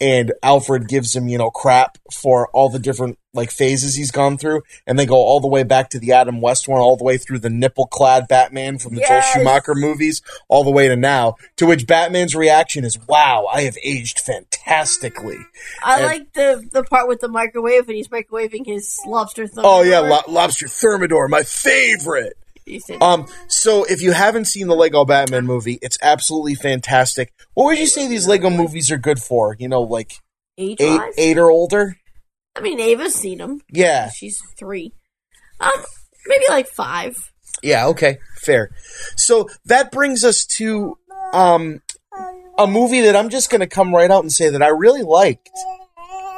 and 0.00 0.32
Alfred 0.42 0.88
gives 0.88 1.14
him 1.14 1.28
you 1.28 1.38
know 1.38 1.50
crap 1.50 1.98
for 2.12 2.48
all 2.52 2.68
the 2.68 2.78
different 2.78 3.18
like 3.34 3.50
phases 3.50 3.94
he's 3.94 4.10
gone 4.10 4.36
through, 4.38 4.62
and 4.86 4.98
they 4.98 5.06
go 5.06 5.14
all 5.16 5.38
the 5.40 5.46
way 5.48 5.62
back 5.62 5.90
to 5.90 5.98
the 6.00 6.12
Adam 6.12 6.40
West 6.40 6.66
one, 6.66 6.80
all 6.80 6.96
the 6.96 7.04
way 7.04 7.18
through 7.18 7.38
the 7.38 7.50
nipple 7.50 7.86
clad 7.86 8.26
Batman 8.26 8.78
from 8.78 8.94
the 8.94 9.00
Yes. 9.02 9.08
Joel 9.32 9.42
Schumacher 9.44 9.74
movies, 9.74 10.22
all 10.48 10.64
the 10.64 10.70
way 10.70 10.88
to 10.88 10.96
now. 10.96 11.34
To 11.58 11.66
which 11.66 11.86
Batman's 11.86 12.34
reaction 12.34 12.84
is, 12.84 12.98
"Wow, 13.06 13.46
I 13.52 13.62
have 13.62 13.76
aged 13.84 14.18
fantastically." 14.20 15.38
I 15.84 15.96
And- 15.98 16.04
like 16.06 16.32
the 16.32 16.64
the 16.72 16.82
part 16.84 17.06
with 17.08 17.20
the 17.20 17.28
microwave 17.28 17.86
and 17.88 17.96
he's 17.96 18.08
microwaving 18.08 18.66
his 18.66 18.98
lobster 19.06 19.46
thumb. 19.46 19.64
Oh 19.66 19.82
yeah, 19.82 20.00
lo- 20.00 20.22
lobster 20.28 20.68
thermidor, 20.68 21.28
my 21.28 21.42
favorite. 21.42 22.36
Um, 23.00 23.26
so 23.48 23.84
if 23.84 24.02
you 24.02 24.12
haven't 24.12 24.46
seen 24.46 24.68
the 24.68 24.74
Lego 24.74 25.04
Batman 25.04 25.46
movie, 25.46 25.78
it's 25.82 25.98
absolutely 26.02 26.54
fantastic. 26.54 27.32
What 27.54 27.64
would 27.64 27.78
you 27.78 27.86
say 27.86 28.06
these 28.06 28.26
Lego 28.28 28.50
movies 28.50 28.90
are 28.90 28.98
good 28.98 29.20
for? 29.20 29.56
You 29.58 29.68
know, 29.68 29.82
like 29.82 30.12
age 30.56 30.80
eight, 30.80 31.00
eight 31.16 31.38
or 31.38 31.50
older? 31.50 31.96
I 32.56 32.60
mean, 32.60 32.80
Ava's 32.80 33.14
seen 33.14 33.38
them. 33.38 33.60
Yeah. 33.70 34.10
She's 34.10 34.40
three. 34.58 34.92
Um, 35.60 35.70
maybe 36.26 36.44
like 36.48 36.66
five. 36.66 37.32
Yeah, 37.62 37.86
okay, 37.88 38.18
fair. 38.36 38.70
So 39.16 39.48
that 39.64 39.90
brings 39.90 40.24
us 40.24 40.44
to 40.56 40.98
um 41.32 41.82
a 42.58 42.66
movie 42.66 43.02
that 43.02 43.14
I'm 43.14 43.28
just 43.28 43.50
going 43.50 43.60
to 43.60 43.66
come 43.66 43.94
right 43.94 44.10
out 44.10 44.22
and 44.22 44.32
say 44.32 44.50
that 44.50 44.62
I 44.62 44.68
really 44.68 45.02
liked. 45.02 45.50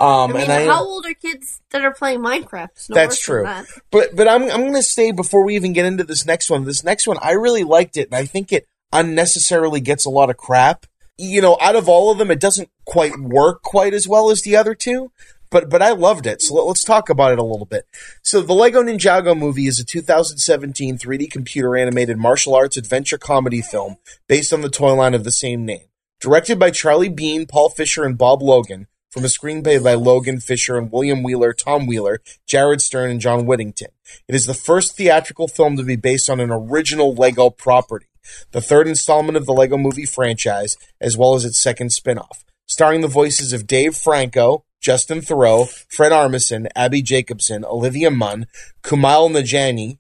Um, 0.01 0.31
I 0.31 0.33
mean, 0.33 0.43
and 0.45 0.53
I 0.53 0.65
how 0.65 0.83
old 0.83 1.05
are 1.05 1.13
kids 1.13 1.61
that 1.71 1.83
are 1.83 1.93
playing 1.93 2.21
Minecraft? 2.21 2.89
No 2.89 2.95
That's 2.95 3.21
true. 3.21 3.43
that. 3.43 3.67
But 3.91 4.17
but 4.17 4.27
I'm 4.27 4.45
I'm 4.45 4.63
going 4.63 4.75
to 4.75 4.83
say 4.83 5.13
before 5.13 5.45
we 5.45 5.57
even 5.57 5.75
get 5.75 5.85
into 5.85 6.05
this 6.05 6.25
next 6.25 6.49
one, 6.49 6.65
this 6.65 6.83
next 6.83 7.07
one 7.07 7.19
I 7.21 7.33
really 7.33 7.65
liked 7.65 7.99
it, 7.99 8.09
and 8.09 8.15
I 8.15 8.25
think 8.25 8.51
it 8.51 8.67
unnecessarily 8.93 9.81
gets 9.81 10.07
a 10.07 10.11
lot 10.11 10.31
of 10.31 10.39
crap. 10.39 10.87
You 11.19 11.43
know, 11.43 11.59
out 11.61 11.77
of 11.77 11.87
all 11.87 12.11
of 12.11 12.17
them, 12.17 12.31
it 12.31 12.41
doesn't 12.41 12.71
quite 12.87 13.19
work 13.19 13.63
quite 13.63 13.93
as 13.93 14.09
well 14.09 14.31
as 14.31 14.41
the 14.41 14.57
other 14.57 14.75
two. 14.75 15.13
But 15.51 15.69
but 15.69 15.83
I 15.83 15.91
loved 15.91 16.27
it. 16.27 16.41
So 16.41 16.55
let, 16.55 16.67
let's 16.67 16.85
talk 16.85 17.11
about 17.11 17.33
it 17.33 17.39
a 17.39 17.45
little 17.45 17.67
bit. 17.67 17.85
So 18.23 18.41
the 18.41 18.55
Lego 18.55 18.83
Ninjago 18.83 19.37
movie 19.37 19.67
is 19.67 19.79
a 19.79 19.85
2017 19.85 20.97
3D 20.97 21.31
computer 21.31 21.77
animated 21.77 22.17
martial 22.17 22.55
arts 22.55 22.79
adventure 22.79 23.19
comedy 23.19 23.61
film 23.61 23.97
based 24.29 24.53
on 24.53 24.63
the 24.63 24.71
toy 24.71 24.95
line 24.95 25.13
of 25.13 25.25
the 25.25 25.33
same 25.33 25.67
name. 25.67 25.85
Directed 26.21 26.59
by 26.59 26.71
Charlie 26.71 27.09
Bean, 27.09 27.47
Paul 27.47 27.69
Fisher, 27.69 28.05
and 28.05 28.17
Bob 28.17 28.43
Logan, 28.43 28.87
from 29.11 29.25
a 29.25 29.29
screenplay 29.29 29.83
by 29.83 29.95
Logan 29.95 30.41
Fisher 30.41 30.79
and 30.79 30.91
William 30.93 31.23
Wheeler, 31.23 31.53
Tom 31.53 31.87
Wheeler, 31.87 32.21
Jared 32.47 32.81
Stern, 32.81 33.11
and 33.11 33.21
John 33.21 33.45
Whittington. 33.45 33.89
It 34.29 34.35
is 34.35 34.47
the 34.47 34.55
first 34.55 34.97
theatrical 34.97 35.49
film 35.49 35.77
to 35.77 35.83
be 35.83 35.97
based 35.97 36.31
on 36.31 36.39
an 36.41 36.51
original 36.51 37.15
Lego 37.15 37.51
property, 37.51 38.07
the 38.53 38.61
third 38.61 38.87
installment 38.87 39.37
of 39.37 39.47
the 39.47 39.53
Lego 39.53 39.77
movie 39.77 40.07
franchise, 40.07 40.77
as 41.01 41.17
well 41.17 41.35
as 41.35 41.45
its 41.45 41.59
second 41.59 41.91
spin-off. 41.91 42.45
Starring 42.67 43.01
the 43.01 43.09
voices 43.09 43.53
of 43.53 43.67
Dave 43.67 43.97
Franco, 43.97 44.65
Justin 44.81 45.21
Theroux, 45.21 45.69
Fred 45.89 46.13
Armisen, 46.13 46.69
Abbi 46.77 47.03
Jacobson, 47.03 47.65
Olivia 47.65 48.11
Munn, 48.11 48.47
Kumail 48.83 49.29
Nanjiani, 49.29 49.99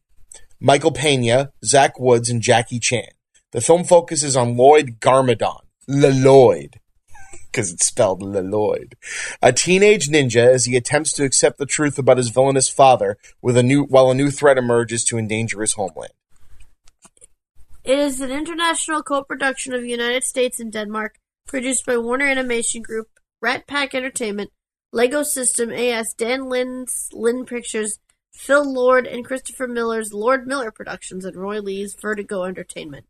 Michael 0.61 0.93
Pena, 0.93 1.53
Zach 1.65 1.99
Woods, 1.99 2.31
and 2.31 2.41
Jackie 2.41 2.79
Chan. 2.79 3.09
The 3.51 3.61
film 3.61 3.83
focuses 3.83 4.37
on 4.37 4.57
Lloyd 4.57 5.01
Garmadon, 5.01 5.63
Lloyd, 5.89 6.79
because 7.51 7.72
it's 7.72 7.86
spelled 7.86 8.22
Lloyd, 8.22 8.96
a 9.42 9.53
teenage 9.53 10.09
ninja 10.09 10.46
as 10.46 10.64
he 10.64 10.76
attempts 10.76 11.12
to 11.14 11.24
accept 11.24 11.59
the 11.59 11.66
truth 11.66 11.98
about 11.98 12.18
his 12.18 12.30
villainous 12.30 12.68
father, 12.68 13.16
with 13.42 13.57
a 13.57 13.62
new 13.62 13.84
while 13.84 14.11
a 14.11 14.14
new 14.14 14.30
threat 14.30 14.59
emerges 14.59 15.05
to 15.05 15.18
endanger 15.18 15.61
his 15.61 15.74
homeland. 15.74 16.12
It 17.82 17.98
is 17.98 18.20
an 18.20 18.30
international 18.30 19.03
co-production 19.03 19.72
of 19.72 19.82
the 19.82 19.90
United 19.90 20.24
States 20.24 20.61
and 20.61 20.72
Denmark, 20.72 21.16
produced 21.46 21.86
by 21.86 21.96
Warner 21.96 22.26
Animation 22.26 22.82
Group, 22.82 23.09
Rat 23.40 23.66
Pack 23.66 23.94
Entertainment, 23.94 24.51
Lego 24.92 25.22
System 25.22 25.70
AS, 25.70 26.14
Dan 26.14 26.48
Lin's 26.48 27.09
Lin 27.12 27.44
Pictures, 27.44 27.98
Phil 28.32 28.72
Lord 28.72 29.07
and 29.07 29.24
Christopher 29.24 29.66
Miller's 29.66 30.12
Lord 30.12 30.46
Miller 30.46 30.70
Productions, 30.70 31.24
and 31.24 31.36
Roy 31.36 31.61
Lee's 31.61 31.94
Vertigo 31.94 32.44
Entertainment. 32.44 33.07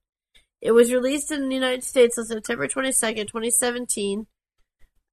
It 0.60 0.72
was 0.72 0.92
released 0.92 1.30
in 1.30 1.48
the 1.48 1.54
United 1.54 1.84
States 1.84 2.18
on 2.18 2.26
September 2.26 2.68
22nd, 2.68 3.28
2017, 3.28 4.26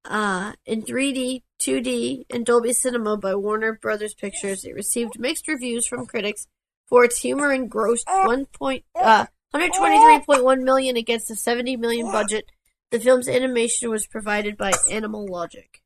uh, 0.04 0.52
in 0.66 0.82
3D, 0.82 1.42
2D, 1.62 2.24
and 2.30 2.44
Dolby 2.44 2.72
Cinema 2.72 3.16
by 3.16 3.34
Warner 3.34 3.78
Brothers 3.80 4.14
Pictures. 4.14 4.64
It 4.64 4.74
received 4.74 5.18
mixed 5.18 5.48
reviews 5.48 5.86
from 5.86 6.06
critics 6.06 6.46
for 6.86 7.04
its 7.04 7.20
humor 7.20 7.50
and 7.50 7.70
grossed 7.70 8.04
1. 8.06 8.46
Point, 8.46 8.84
uh, 8.94 9.26
123.1 9.54 10.62
million 10.62 10.96
against 10.96 11.30
a 11.30 11.36
70 11.36 11.76
million 11.76 12.10
budget. 12.12 12.46
The 12.90 13.00
film's 13.00 13.28
animation 13.28 13.90
was 13.90 14.06
provided 14.06 14.56
by 14.56 14.72
Animal 14.90 15.26
Logic. 15.26 15.82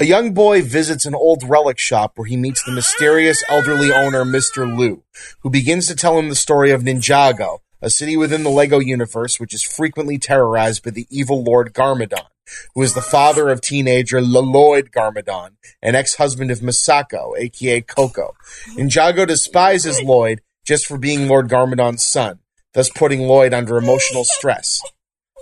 A 0.00 0.04
young 0.04 0.32
boy 0.32 0.62
visits 0.62 1.06
an 1.06 1.14
old 1.14 1.42
relic 1.42 1.78
shop 1.78 2.12
where 2.16 2.26
he 2.26 2.36
meets 2.36 2.62
the 2.62 2.70
mysterious 2.70 3.42
elderly 3.48 3.90
owner, 3.92 4.24
Mr. 4.24 4.76
Liu, 4.78 5.02
who 5.40 5.50
begins 5.50 5.86
to 5.88 5.96
tell 5.96 6.18
him 6.18 6.28
the 6.28 6.36
story 6.36 6.70
of 6.70 6.82
Ninjago, 6.82 7.58
a 7.80 7.90
city 7.90 8.16
within 8.16 8.42
the 8.42 8.50
Lego 8.50 8.78
universe 8.78 9.38
which 9.38 9.54
is 9.54 9.62
frequently 9.62 10.18
terrorized 10.18 10.82
by 10.82 10.90
the 10.90 11.06
evil 11.10 11.42
Lord 11.42 11.72
Garmadon, 11.72 12.26
who 12.74 12.82
is 12.82 12.94
the 12.94 13.02
father 13.02 13.48
of 13.48 13.60
teenager 13.60 14.20
Lloyd 14.20 14.90
Garmadon, 14.90 15.50
an 15.82 15.94
ex-husband 15.94 16.50
of 16.50 16.60
Misako, 16.60 17.38
aka 17.38 17.80
Koko. 17.82 18.34
Ninjago 18.70 19.26
despises 19.26 20.02
Lloyd 20.02 20.40
just 20.66 20.86
for 20.86 20.98
being 20.98 21.28
Lord 21.28 21.48
Garmadon's 21.48 22.06
son, 22.06 22.40
thus 22.74 22.90
putting 22.90 23.20
Lloyd 23.20 23.54
under 23.54 23.76
emotional 23.76 24.24
stress. 24.24 24.80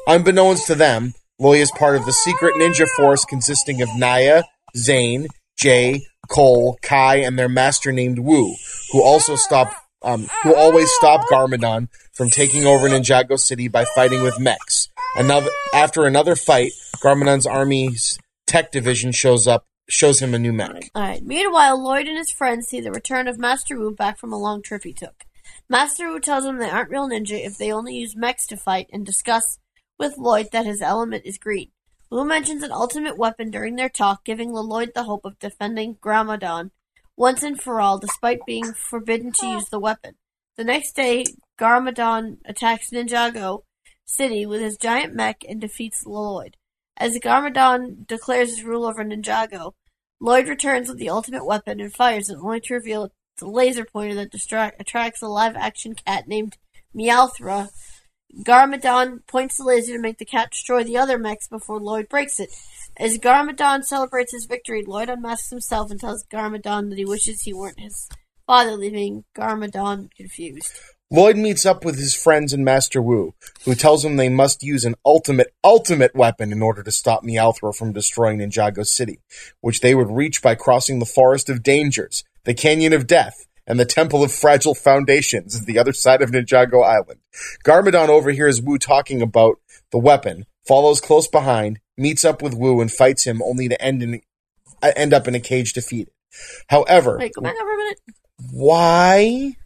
Unbeknownst 0.07 0.67
to 0.69 0.75
them, 0.75 1.15
Lloyd 1.39 1.61
is 1.61 1.73
part 1.73 1.97
of 1.97 2.07
the 2.07 2.13
secret 2.13 2.55
ninja 2.55 2.87
force 2.97 3.25
consisting 3.25 3.83
of 3.83 3.89
Nya, 3.91 4.45
Zane, 4.77 5.27
Jay, 5.59 6.07
Cole, 6.29 6.79
Kai, 6.83 7.17
and 7.17 7.39
their 7.39 7.49
master 7.49 7.93
named 7.93 8.19
Wu, 8.19 8.55
who 8.93 9.03
also 9.03 9.37
stop 9.37 9.73
um, 10.03 10.29
who 10.43 10.55
always 10.55 10.91
stop 10.93 11.27
Garmadon 11.29 11.89
from 12.17 12.31
taking 12.31 12.65
over 12.65 12.89
Ninjago 12.89 13.39
City 13.39 13.69
by 13.69 13.85
fighting 13.95 14.23
with 14.23 14.41
mechs. 14.41 14.89
Another 15.17 15.51
after 15.75 16.07
another 16.07 16.35
fight, 16.35 16.73
Garmadon's 16.97 17.47
army's 17.47 18.19
tech 18.47 18.73
division 18.73 19.13
shows 19.13 19.47
up 19.47 19.67
shows 19.89 20.21
him 20.21 20.35
a 20.35 20.39
new 20.39 20.53
mech. 20.53 20.91
Alright. 20.97 21.23
Meanwhile, 21.23 21.81
Lloyd 21.83 22.09
and 22.09 22.17
his 22.17 22.31
friends 22.31 22.67
see 22.67 22.81
the 22.81 22.91
return 22.91 23.29
of 23.29 23.39
Master 23.39 23.79
Wu 23.79 23.95
back 23.95 24.19
from 24.19 24.33
a 24.33 24.39
long 24.39 24.63
trip 24.63 24.83
he 24.83 24.93
took. 24.93 25.25
Master 25.69 26.09
Wu 26.09 26.19
tells 26.19 26.45
them 26.45 26.59
they 26.59 26.71
aren't 26.71 26.91
real 26.91 27.09
ninja 27.09 27.45
if 27.45 27.59
they 27.59 27.71
only 27.71 27.95
use 27.95 28.17
mechs 28.17 28.47
to 28.47 28.57
fight 28.57 28.89
and 28.93 29.05
discuss 29.05 29.59
with 29.99 30.19
Lloyd 30.19 30.49
that 30.53 30.67
his 30.67 30.81
element 30.81 31.25
is 31.27 31.39
green. 31.39 31.71
Wu 32.11 32.25
mentions 32.25 32.63
an 32.63 32.73
ultimate 32.73 33.19
weapon 33.19 33.51
during 33.51 33.77
their 33.77 33.89
talk, 33.89 34.25
giving 34.25 34.53
Lloyd 34.53 34.93
the 34.95 35.05
hope 35.05 35.25
of 35.25 35.39
defending 35.39 35.97
Garmadon 35.97 36.71
once 37.17 37.43
and 37.43 37.61
for 37.61 37.81
all, 37.81 37.99
despite 37.99 38.41
being 38.47 38.73
forbidden 38.73 39.33
to 39.33 39.47
use 39.47 39.69
the 39.69 39.81
weapon. 39.81 40.15
The 40.57 40.65
next 40.65 40.97
day, 40.97 41.27
Garmadon 41.59 42.39
attacks 42.47 42.91
Ninjago 42.91 43.65
City 44.07 44.47
with 44.47 44.63
his 44.63 44.79
giant 44.79 45.15
mech 45.15 45.45
and 45.47 45.61
defeats 45.61 46.07
Lloyd. 46.07 46.57
As 46.97 47.19
Garmadon 47.19 48.07
declares 48.07 48.57
his 48.57 48.65
rule 48.65 48.87
over 48.87 49.05
Ninjago, 49.05 49.73
Lloyd 50.19 50.49
returns 50.49 50.89
with 50.89 50.97
the 50.97 51.11
ultimate 51.11 51.45
weapon 51.45 51.79
and 51.79 51.93
fires 51.93 52.31
it, 52.31 52.39
only 52.41 52.61
to 52.61 52.75
reveal 52.75 53.11
it's 53.35 53.43
a 53.43 53.47
laser 53.47 53.85
pointer 53.85 54.15
that 54.15 54.31
distract- 54.31 54.81
attracts 54.81 55.21
a 55.21 55.29
live-action 55.29 55.95
cat 55.95 56.27
named 56.27 56.57
Meowthra. 56.95 57.69
Garmadon 58.43 59.27
points 59.27 59.59
the 59.59 59.65
laser 59.65 59.93
to 59.93 60.01
make 60.01 60.17
the 60.17 60.25
cat 60.25 60.53
destroy 60.53 60.83
the 60.83 60.97
other 60.97 61.19
mechs 61.19 61.49
before 61.49 61.81
Lloyd 61.81 62.09
breaks 62.09 62.41
it. 62.41 62.49
As 62.97 63.19
Garmadon 63.19 63.85
celebrates 63.85 64.33
his 64.33 64.47
victory, 64.47 64.83
Lloyd 64.87 65.11
unmasks 65.11 65.51
himself 65.51 65.91
and 65.91 66.01
tells 66.01 66.25
Garmadon 66.25 66.89
that 66.89 66.99
he 66.99 67.05
wishes 67.05 67.43
he 67.43 67.53
weren't 67.53 67.79
his 67.79 68.09
father, 68.47 68.73
leaving 68.73 69.25
Garmadon 69.37 70.11
confused. 70.15 70.73
Lloyd 71.09 71.37
meets 71.37 71.65
up 71.65 71.85
with 71.85 71.99
his 71.99 72.15
friends 72.15 72.53
and 72.53 72.65
Master 72.65 73.01
Wu, 73.01 73.35
who 73.65 73.77
tells 73.77 74.05
him 74.05 74.17
they 74.17 74.29
must 74.29 74.65
use 74.65 74.85
an 74.85 74.97
ultimate, 75.05 75.55
ultimate 75.63 76.17
weapon 76.17 76.51
in 76.51 76.63
order 76.63 76.83
to 76.83 76.91
stop 76.91 77.23
Meowthra 77.23 77.75
from 77.75 77.93
destroying 77.93 78.39
Ninjago 78.39 78.85
City, 78.85 79.21
which 79.61 79.81
they 79.81 79.95
would 79.95 80.11
reach 80.11 80.43
by 80.43 80.57
crossing 80.57 80.99
the 80.99 81.07
Forest 81.07 81.49
of 81.49 81.63
Dangers, 81.63 82.25
the 82.45 82.55
Canyon 82.55 82.93
of 82.93 83.07
Death, 83.07 83.47
and 83.69 83.79
the 83.79 83.85
Temple 83.85 84.25
of 84.25 84.33
Fragile 84.33 84.75
Foundations 84.75 85.61
at 85.61 85.67
the 85.67 85.79
other 85.79 85.93
side 85.93 86.23
of 86.23 86.31
Ninjago 86.31 86.85
Island. 86.85 87.21
Garmadon 87.65 88.09
overhears 88.09 88.61
Wu 88.61 88.77
talking 88.77 89.23
about 89.23 89.61
the 89.93 89.99
weapon, 89.99 90.45
follows 90.67 91.01
close 91.01 91.29
behind, 91.29 91.79
meets 91.97 92.25
up 92.25 92.43
with 92.43 92.55
Wu, 92.55 92.81
and 92.81 92.91
fights 92.91 93.25
him 93.25 93.41
only 93.43 93.69
to 93.69 93.81
end 93.81 94.03
in 94.03 94.21
uh, 94.83 94.93
end 94.97 95.15
up 95.15 95.27
in 95.29 95.35
a 95.35 95.41
cage 95.41 95.73
defeated. 95.73 96.13
However, 96.69 97.17
Wait, 97.19 97.33
go 97.33 97.43
back 97.43 97.55
over 97.61 97.73
a 97.73 97.77
minute. 97.77 98.01
Why? 98.51 99.57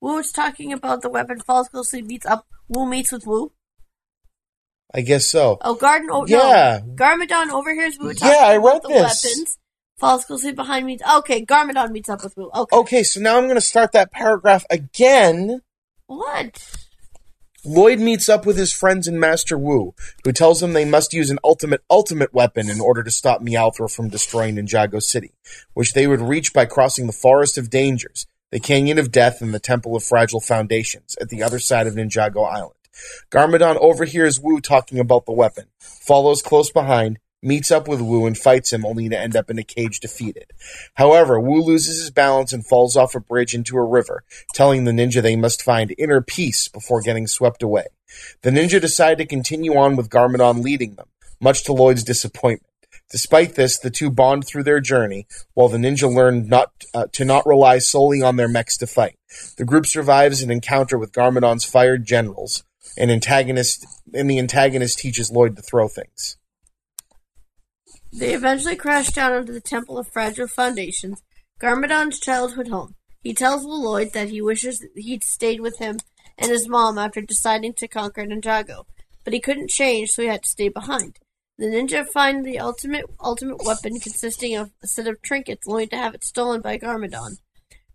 Wu 0.00 0.18
is 0.18 0.30
talking 0.32 0.72
about 0.72 1.02
the 1.02 1.10
weapon, 1.10 1.40
falls 1.40 1.68
closely, 1.68 2.02
meets 2.02 2.26
up. 2.26 2.46
Wu 2.68 2.86
meets 2.86 3.10
with 3.12 3.26
Wu. 3.26 3.52
I 4.94 5.00
guess 5.02 5.30
so. 5.30 5.58
Oh, 5.60 5.74
Garden. 5.74 6.08
Oh, 6.10 6.24
Yeah. 6.26 6.80
no. 6.84 6.94
Garmadon 6.94 7.50
overhears 7.50 7.98
Wu 7.98 8.14
talking 8.14 8.34
Yeah, 8.34 8.46
I 8.46 8.56
read 8.56 8.76
about 8.78 8.82
the 8.82 8.88
this. 8.88 9.24
weapons. 9.24 9.58
Falls 9.98 10.24
closely 10.24 10.52
behind 10.52 10.86
me. 10.86 10.98
Okay, 11.16 11.44
Garmadon 11.44 11.90
meets 11.90 12.08
up 12.08 12.22
with 12.22 12.36
Wu. 12.36 12.50
Okay. 12.54 12.76
Okay, 12.76 13.02
so 13.02 13.20
now 13.20 13.36
I'm 13.36 13.44
going 13.44 13.56
to 13.56 13.60
start 13.60 13.92
that 13.92 14.12
paragraph 14.12 14.64
again. 14.70 15.60
What? 16.06 16.77
Lloyd 17.68 18.00
meets 18.00 18.30
up 18.30 18.46
with 18.46 18.56
his 18.56 18.72
friends 18.72 19.06
and 19.06 19.20
Master 19.20 19.58
Wu, 19.58 19.94
who 20.24 20.32
tells 20.32 20.60
them 20.60 20.72
they 20.72 20.86
must 20.86 21.12
use 21.12 21.28
an 21.28 21.38
ultimate 21.44 21.82
ultimate 21.90 22.32
weapon 22.32 22.70
in 22.70 22.80
order 22.80 23.02
to 23.02 23.10
stop 23.10 23.42
Meowthra 23.42 23.94
from 23.94 24.08
destroying 24.08 24.56
Ninjago 24.56 25.02
City, 25.02 25.34
which 25.74 25.92
they 25.92 26.06
would 26.06 26.22
reach 26.22 26.54
by 26.54 26.64
crossing 26.64 27.06
the 27.06 27.12
Forest 27.12 27.58
of 27.58 27.68
Dangers, 27.68 28.26
the 28.50 28.58
Canyon 28.58 28.98
of 28.98 29.12
Death, 29.12 29.42
and 29.42 29.52
the 29.52 29.60
Temple 29.60 29.94
of 29.94 30.02
Fragile 30.02 30.40
Foundations 30.40 31.14
at 31.20 31.28
the 31.28 31.42
other 31.42 31.58
side 31.58 31.86
of 31.86 31.92
Ninjago 31.92 32.50
Island. 32.50 32.72
Garmadon 33.30 33.76
overhears 33.76 34.40
Wu 34.40 34.62
talking 34.62 34.98
about 34.98 35.26
the 35.26 35.32
weapon, 35.32 35.66
follows 35.78 36.40
close 36.40 36.72
behind, 36.72 37.18
meets 37.42 37.70
up 37.70 37.86
with 37.86 38.00
Wu 38.00 38.26
and 38.26 38.36
fights 38.36 38.72
him 38.72 38.84
only 38.84 39.08
to 39.08 39.18
end 39.18 39.36
up 39.36 39.50
in 39.50 39.58
a 39.58 39.64
cage 39.64 40.00
defeated. 40.00 40.46
However, 40.94 41.38
Wu 41.38 41.62
loses 41.62 42.00
his 42.00 42.10
balance 42.10 42.52
and 42.52 42.66
falls 42.66 42.96
off 42.96 43.14
a 43.14 43.20
bridge 43.20 43.54
into 43.54 43.76
a 43.76 43.84
river, 43.84 44.24
telling 44.54 44.84
the 44.84 44.92
ninja 44.92 45.22
they 45.22 45.36
must 45.36 45.62
find 45.62 45.94
inner 45.98 46.20
peace 46.20 46.68
before 46.68 47.00
getting 47.00 47.26
swept 47.26 47.62
away. 47.62 47.86
The 48.42 48.50
ninja 48.50 48.80
decide 48.80 49.18
to 49.18 49.26
continue 49.26 49.76
on 49.76 49.96
with 49.96 50.10
Garmadon 50.10 50.62
leading 50.62 50.94
them, 50.94 51.08
much 51.40 51.64
to 51.64 51.72
Lloyd's 51.72 52.04
disappointment. 52.04 52.64
Despite 53.10 53.54
this, 53.54 53.78
the 53.78 53.90
two 53.90 54.10
bond 54.10 54.46
through 54.46 54.64
their 54.64 54.80
journey, 54.80 55.26
while 55.54 55.68
the 55.68 55.78
ninja 55.78 56.12
learn 56.12 56.46
not 56.46 56.72
uh, 56.92 57.06
to 57.12 57.24
not 57.24 57.46
rely 57.46 57.78
solely 57.78 58.20
on 58.20 58.36
their 58.36 58.48
mechs 58.48 58.76
to 58.78 58.86
fight. 58.86 59.16
The 59.56 59.64
group 59.64 59.86
survives 59.86 60.42
an 60.42 60.50
encounter 60.50 60.98
with 60.98 61.12
Garmadon's 61.12 61.64
fired 61.64 62.04
generals, 62.04 62.64
and 62.98 63.10
antagonist 63.10 63.86
and 64.12 64.28
the 64.28 64.38
antagonist 64.38 64.98
teaches 64.98 65.30
Lloyd 65.30 65.56
to 65.56 65.62
throw 65.62 65.88
things. 65.88 66.37
They 68.18 68.34
eventually 68.34 68.74
crash 68.74 69.10
down 69.10 69.32
onto 69.32 69.52
the 69.52 69.60
Temple 69.60 69.96
of 69.96 70.08
Fragile 70.08 70.48
Foundations, 70.48 71.22
Garmadon's 71.60 72.18
childhood 72.18 72.66
home. 72.66 72.96
He 73.22 73.32
tells 73.32 73.64
Lloyd 73.64 74.12
that 74.12 74.30
he 74.30 74.42
wishes 74.42 74.84
he'd 74.96 75.22
stayed 75.22 75.60
with 75.60 75.78
him 75.78 75.98
and 76.36 76.50
his 76.50 76.68
mom 76.68 76.98
after 76.98 77.20
deciding 77.20 77.74
to 77.74 77.86
conquer 77.86 78.26
Ninjago, 78.26 78.86
but 79.22 79.32
he 79.32 79.38
couldn't 79.38 79.70
change, 79.70 80.10
so 80.10 80.22
he 80.22 80.28
had 80.28 80.42
to 80.42 80.48
stay 80.48 80.68
behind. 80.68 81.20
The 81.58 81.66
ninja 81.66 82.08
find 82.08 82.44
the 82.44 82.58
ultimate 82.58 83.04
ultimate 83.20 83.64
weapon 83.64 84.00
consisting 84.00 84.56
of 84.56 84.72
a 84.82 84.88
set 84.88 85.06
of 85.06 85.22
trinkets, 85.22 85.68
only 85.68 85.86
to 85.86 85.96
have 85.96 86.16
it 86.16 86.24
stolen 86.24 86.60
by 86.60 86.76
Garmadon, 86.76 87.36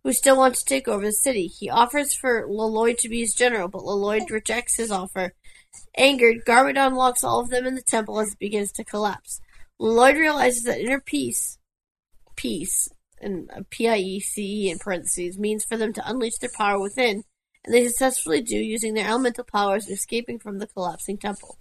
who 0.05 0.13
still 0.13 0.37
wants 0.37 0.63
to 0.63 0.69
take 0.69 0.87
over 0.87 1.03
the 1.03 1.11
city. 1.11 1.47
He 1.47 1.69
offers 1.69 2.13
for 2.13 2.47
Leloid 2.47 2.97
to 2.99 3.09
be 3.09 3.19
his 3.19 3.33
general, 3.33 3.67
but 3.67 3.83
Leloid 3.83 4.29
rejects 4.29 4.77
his 4.77 4.89
offer. 4.89 5.33
Angered, 5.97 6.45
Garmadon 6.45 6.93
locks 6.95 7.25
all 7.25 7.41
of 7.41 7.49
them 7.49 7.65
in 7.65 7.75
the 7.75 7.81
temple 7.81 8.21
as 8.21 8.31
it 8.31 8.39
begins 8.39 8.71
to 8.73 8.85
collapse. 8.85 9.41
Leloid 9.79 10.15
realizes 10.15 10.63
that 10.63 10.79
inner 10.79 10.99
peace, 10.99 11.57
peace, 12.35 12.89
and 13.21 13.49
P-I-E-C-E 13.69 14.69
in 14.69 14.79
parentheses, 14.79 15.39
means 15.39 15.63
for 15.63 15.77
them 15.77 15.93
to 15.93 16.09
unleash 16.09 16.37
their 16.37 16.49
power 16.55 16.79
within, 16.79 17.23
and 17.63 17.73
they 17.73 17.85
successfully 17.87 18.41
do 18.41 18.57
using 18.57 18.93
their 18.93 19.07
elemental 19.07 19.43
powers 19.43 19.89
escaping 19.89 20.39
from 20.39 20.59
the 20.59 20.67
collapsing 20.67 21.17
temple. 21.17 21.57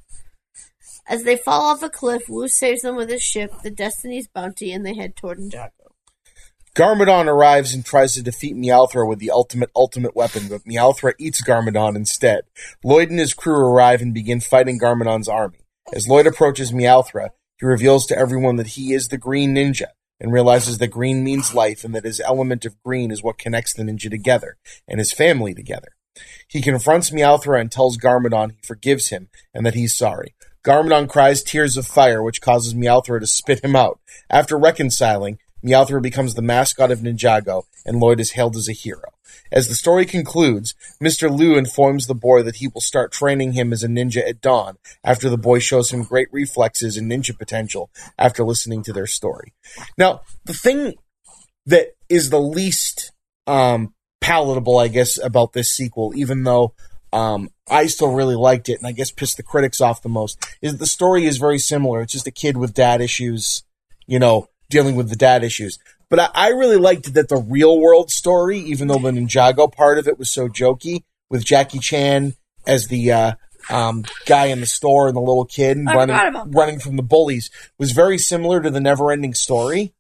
As 1.09 1.25
they 1.25 1.37
fall 1.37 1.63
off 1.63 1.83
a 1.83 1.91
cliff, 1.91 2.29
Wu 2.29 2.49
saves 2.49 2.83
them 2.83 2.97
with 2.97 3.09
his 3.09 3.23
ship, 3.23 3.53
the 3.63 3.71
Destiny's 3.71 4.29
Bounty, 4.29 4.73
and 4.73 4.85
they 4.85 4.95
head 4.95 5.17
toward 5.17 5.39
Ninjago. 5.39 5.71
Garmadon 6.75 7.27
arrives 7.27 7.75
and 7.75 7.85
tries 7.85 8.15
to 8.15 8.23
defeat 8.23 8.57
Meowthra 8.57 9.07
with 9.07 9.19
the 9.19 9.31
ultimate 9.31 9.71
ultimate 9.77 10.17
weapon, 10.17 10.49
but 10.49 10.65
Meowthra 10.65 11.13
eats 11.19 11.43
Garmadon 11.43 11.97
instead. 11.97 12.45
Lloyd 12.83 13.11
and 13.11 13.21
his 13.21 13.35
crew 13.35 13.55
arrive 13.55 14.01
and 14.01 14.15
begin 14.15 14.41
fighting 14.41 14.81
Garmadon's 14.81 15.29
army. 15.29 15.59
As 15.93 16.09
Lloyd 16.09 16.27
approaches 16.27 16.73
Meowthra, 16.73 17.31
he 17.63 17.67
reveals 17.67 18.07
to 18.07 18.19
everyone 18.19 18.57
that 18.57 18.67
he 18.67 18.93
is 18.93 19.07
the 19.07 19.17
Green 19.17 19.55
Ninja, 19.55 19.87
and 20.19 20.33
realizes 20.33 20.79
that 20.79 20.89
green 20.89 21.23
means 21.23 21.55
life 21.55 21.85
and 21.85 21.95
that 21.95 22.05
his 22.05 22.19
element 22.19 22.65
of 22.65 22.83
green 22.83 23.13
is 23.13 23.23
what 23.23 23.39
connects 23.39 23.73
the 23.73 23.85
ninja 23.85 24.11
together, 24.11 24.57
and 24.89 24.99
his 24.99 25.13
family 25.13 25.55
together. 25.55 25.91
He 26.49 26.61
confronts 26.61 27.11
Meowthra 27.11 27.61
and 27.61 27.71
tells 27.71 27.99
Garmadon 27.99 28.51
he 28.51 28.67
forgives 28.67 29.11
him 29.11 29.29
and 29.55 29.65
that 29.65 29.75
he's 29.75 29.97
sorry. 29.97 30.35
Garmadon 30.65 31.09
cries 31.09 31.45
tears 31.45 31.77
of 31.77 31.87
fire, 31.87 32.21
which 32.21 32.41
causes 32.41 32.75
Meowthra 32.75 33.21
to 33.21 33.29
spit 33.29 33.65
him 33.65 33.77
out. 33.77 34.01
After 34.29 34.59
reconciling, 34.59 35.39
Meowthra 35.65 36.03
becomes 36.03 36.35
the 36.35 36.43
mascot 36.43 36.91
of 36.91 36.99
Ninjago, 36.99 37.63
and 37.87 38.01
Lloyd 38.01 38.19
is 38.19 38.33
hailed 38.33 38.57
as 38.57 38.69
a 38.69 38.73
hero. 38.73 39.12
As 39.53 39.69
the 39.69 39.75
story 39.75 40.07
concludes, 40.07 40.75
Mr. 41.03 41.31
Liu 41.31 41.57
informs 41.57 42.07
the 42.07 42.15
boy 42.15 42.43
that 42.43 42.57
he 42.57 42.69
will 42.69 42.81
start 42.81 43.13
training 43.13 43.53
him 43.53 43.73
as 43.73 43.85
a 43.85 43.89
ninja 43.89 44.27
at 44.27 44.41
dawn 44.41 44.79
after 45.05 45.29
the 45.29 45.39
boy 45.39 45.59
shows 45.59 45.93
him 45.93 46.03
great 46.03 46.29
reflexes 46.33 46.97
and 46.97 47.11
ninja 47.11 47.39
potential 47.39 47.91
after 48.19 48.45
listening 48.45 48.83
to 48.83 48.93
their 48.93 49.07
story. 49.07 49.53
Now, 49.99 50.23
the 50.45 50.55
thing 50.55 50.95
that 51.67 51.89
is 52.09 52.31
the 52.31 52.41
least 52.41 53.13
um, 53.47 53.95
palatable, 54.21 54.79
I 54.79 54.89
guess, 54.89 55.23
about 55.23 55.53
this 55.53 55.73
sequel, 55.73 56.13
even 56.17 56.45
though 56.45 56.75
um, 57.13 57.51
I 57.69 57.87
still 57.87 58.13
really 58.13 58.37
liked 58.37 58.69
it, 58.69 58.79
and 58.79 58.87
I 58.87 58.93
guess 58.93 59.11
pissed 59.11 59.37
the 59.37 59.43
critics 59.43 59.81
off 59.81 60.03
the 60.03 60.09
most. 60.09 60.45
Is 60.63 60.79
the 60.79 60.87
story 60.87 61.27
is 61.27 61.37
very 61.37 61.59
similar. 61.59 62.01
It's 62.01 62.13
just 62.13 62.27
a 62.27 62.33
kid 62.33 62.57
with 62.57 62.75
dad 62.75 63.01
issues, 63.01 63.65
you 64.07 64.19
know, 64.19 64.49
dealing 64.71 64.97
with 64.97 65.11
the 65.11 65.17
dad 65.17 65.45
issues. 65.45 65.79
But 66.13 66.21
I, 66.21 66.29
I 66.35 66.49
really 66.49 66.77
liked 66.77 67.15
that 67.15 67.31
the 67.31 67.39
real 67.39 67.81
world 67.81 68.11
story, 68.11 68.59
even 68.59 68.89
though 68.89 68.99
the 68.99 69.13
Ninjago 69.13 69.73
part 69.73 69.97
of 69.97 70.07
it 70.07 70.19
was 70.19 70.31
so 70.31 70.47
jokey, 70.47 71.05
with 71.31 71.43
Jackie 71.43 71.79
Chan 71.79 72.35
as 72.67 72.89
the 72.89 73.13
uh, 73.13 73.33
um, 73.71 74.05
guy 74.27 74.49
in 74.49 74.61
the 74.61 74.67
store 74.67 75.09
and 75.09 75.17
the 75.17 75.23
little 75.23 75.47
kid 75.47 75.79
I 75.79 75.95
running 75.95 76.15
forgot 76.15 76.29
about 76.29 76.51
that. 76.51 76.59
running 76.59 76.81
from 76.81 76.97
the 76.97 77.03
bullies, 77.03 77.51
was 77.79 77.93
very 77.93 78.19
similar 78.19 78.61
to 78.61 78.69
the 78.69 78.79
Never 78.79 79.11
Ending 79.11 79.33
Story. 79.33 79.95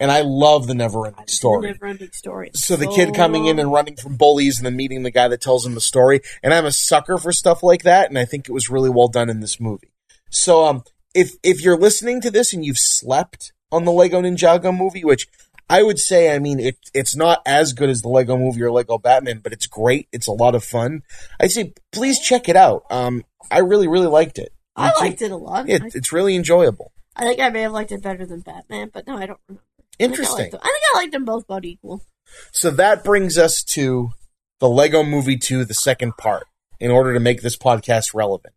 And 0.00 0.10
I 0.10 0.22
love 0.22 0.66
the 0.66 0.74
Never 0.74 1.06
Ending 1.06 1.26
Story. 1.26 1.72
Never 1.72 1.88
ending 1.88 2.12
story. 2.12 2.52
So 2.54 2.76
the 2.76 2.86
kid 2.86 3.14
coming 3.14 3.44
in 3.44 3.58
and 3.58 3.70
running 3.70 3.96
from 3.96 4.16
bullies 4.16 4.56
and 4.56 4.64
then 4.64 4.76
meeting 4.76 5.02
the 5.02 5.10
guy 5.10 5.28
that 5.28 5.42
tells 5.42 5.66
him 5.66 5.74
the 5.74 5.82
story. 5.82 6.22
And 6.42 6.54
I'm 6.54 6.64
a 6.64 6.72
sucker 6.72 7.18
for 7.18 7.32
stuff 7.32 7.62
like 7.62 7.82
that, 7.82 8.08
and 8.08 8.18
I 8.18 8.24
think 8.24 8.48
it 8.48 8.52
was 8.52 8.70
really 8.70 8.88
well 8.88 9.08
done 9.08 9.28
in 9.28 9.40
this 9.40 9.60
movie. 9.60 9.92
So 10.30 10.64
um 10.64 10.84
if 11.12 11.32
if 11.42 11.62
you're 11.62 11.76
listening 11.76 12.22
to 12.22 12.30
this 12.30 12.54
and 12.54 12.64
you've 12.64 12.78
slept 12.78 13.52
on 13.72 13.84
the 13.84 13.92
Lego 13.92 14.20
Ninjago 14.20 14.76
movie, 14.76 15.04
which 15.04 15.28
I 15.70 15.84
would 15.84 16.00
say, 16.00 16.34
I 16.34 16.40
mean, 16.40 16.58
it, 16.58 16.76
it's 16.92 17.14
not 17.14 17.42
as 17.46 17.72
good 17.72 17.88
as 17.88 18.02
the 18.02 18.08
Lego 18.08 18.36
movie 18.36 18.60
or 18.60 18.72
Lego 18.72 18.98
Batman, 18.98 19.38
but 19.38 19.52
it's 19.52 19.68
great. 19.68 20.08
It's 20.12 20.26
a 20.26 20.32
lot 20.32 20.56
of 20.56 20.64
fun. 20.64 21.02
I'd 21.38 21.52
say 21.52 21.74
please 21.92 22.18
check 22.18 22.48
it 22.48 22.56
out. 22.56 22.82
Um, 22.90 23.24
I 23.52 23.60
really, 23.60 23.86
really 23.86 24.08
liked 24.08 24.38
it. 24.38 24.52
I 24.74 24.92
liked 24.98 25.22
it 25.22 25.30
a 25.30 25.36
lot. 25.36 25.68
It, 25.68 25.82
I, 25.82 25.90
it's 25.94 26.12
really 26.12 26.34
enjoyable. 26.34 26.92
I 27.14 27.22
think 27.22 27.38
I 27.38 27.50
may 27.50 27.62
have 27.62 27.72
liked 27.72 27.92
it 27.92 28.02
better 28.02 28.26
than 28.26 28.40
Batman, 28.40 28.90
but 28.92 29.06
no, 29.06 29.16
I 29.16 29.26
don't 29.26 29.38
remember. 29.46 29.62
I 29.78 29.82
think 29.82 29.90
I 30.00 30.04
Interesting. 30.04 30.46
I 30.46 30.48
think 30.48 30.62
I 30.64 30.98
liked 30.98 31.12
them 31.12 31.24
both 31.24 31.44
about 31.44 31.64
equal. 31.64 32.02
So 32.50 32.70
that 32.72 33.04
brings 33.04 33.38
us 33.38 33.62
to 33.74 34.10
the 34.58 34.68
Lego 34.68 35.04
Movie 35.04 35.36
2, 35.36 35.64
the 35.64 35.74
second 35.74 36.16
part, 36.16 36.46
in 36.80 36.90
order 36.90 37.14
to 37.14 37.20
make 37.20 37.42
this 37.42 37.56
podcast 37.56 38.12
relevant. 38.12 38.54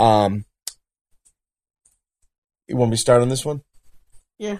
Um, 0.00 0.46
you 2.66 2.76
want 2.76 2.90
me 2.90 2.96
to 2.96 3.00
start 3.00 3.22
on 3.22 3.28
this 3.28 3.44
one? 3.44 3.62
Yeah. 4.38 4.58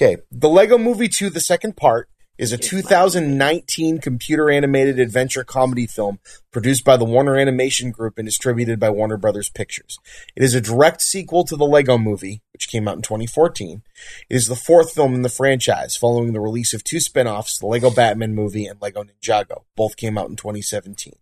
Okay. 0.00 0.18
The 0.30 0.48
Lego 0.48 0.78
Movie 0.78 1.08
2, 1.08 1.28
the 1.28 1.40
second 1.40 1.76
part, 1.76 2.08
is 2.38 2.52
a 2.52 2.56
2019 2.56 3.98
computer 3.98 4.48
animated 4.48 5.00
adventure 5.00 5.42
comedy 5.42 5.88
film 5.88 6.20
produced 6.52 6.84
by 6.84 6.96
the 6.96 7.04
Warner 7.04 7.36
Animation 7.36 7.90
Group 7.90 8.16
and 8.16 8.24
distributed 8.24 8.78
by 8.78 8.90
Warner 8.90 9.16
Brothers 9.16 9.50
Pictures. 9.50 9.98
It 10.36 10.44
is 10.44 10.54
a 10.54 10.60
direct 10.60 11.02
sequel 11.02 11.42
to 11.46 11.56
the 11.56 11.66
Lego 11.66 11.98
Movie, 11.98 12.42
which 12.52 12.68
came 12.68 12.86
out 12.86 12.94
in 12.94 13.02
2014. 13.02 13.82
It 14.30 14.36
is 14.36 14.46
the 14.46 14.54
fourth 14.54 14.92
film 14.92 15.16
in 15.16 15.22
the 15.22 15.28
franchise, 15.28 15.96
following 15.96 16.32
the 16.32 16.38
release 16.38 16.72
of 16.72 16.84
two 16.84 17.00
spin-offs, 17.00 17.58
the 17.58 17.66
Lego 17.66 17.90
Batman 17.90 18.36
movie 18.36 18.66
and 18.66 18.80
Lego 18.80 19.02
Ninjago. 19.02 19.64
Both 19.74 19.96
came 19.96 20.16
out 20.16 20.30
in 20.30 20.36
2017. 20.36 21.14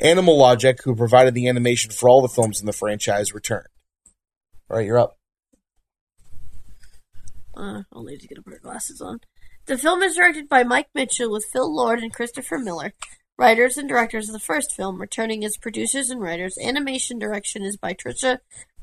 Animal 0.00 0.36
Logic, 0.36 0.76
who 0.82 0.96
provided 0.96 1.34
the 1.34 1.46
animation 1.46 1.92
for 1.92 2.08
all 2.08 2.20
the 2.20 2.26
films 2.26 2.58
in 2.58 2.66
the 2.66 2.72
franchise, 2.72 3.32
returned. 3.32 3.68
All 4.68 4.78
right, 4.78 4.86
you're 4.86 4.98
up. 4.98 5.18
Uh, 7.58 7.82
I'll 7.92 8.04
need 8.04 8.20
to 8.20 8.28
get 8.28 8.38
her 8.38 8.58
glasses 8.62 9.00
on. 9.00 9.20
The 9.66 9.76
film 9.76 10.02
is 10.02 10.16
directed 10.16 10.48
by 10.48 10.62
Mike 10.62 10.88
Mitchell 10.94 11.32
with 11.32 11.44
Phil 11.52 11.74
Lord 11.74 11.98
and 11.98 12.12
Christopher 12.12 12.58
Miller, 12.58 12.94
writers 13.36 13.76
and 13.76 13.88
directors 13.88 14.28
of 14.28 14.32
the 14.32 14.38
first 14.38 14.74
film, 14.74 15.00
returning 15.00 15.44
as 15.44 15.56
producers 15.56 16.08
and 16.08 16.20
writers. 16.20 16.56
Animation 16.62 17.18
direction 17.18 17.64
is 17.64 17.76
by 17.76 17.94
Trisha 17.94 18.38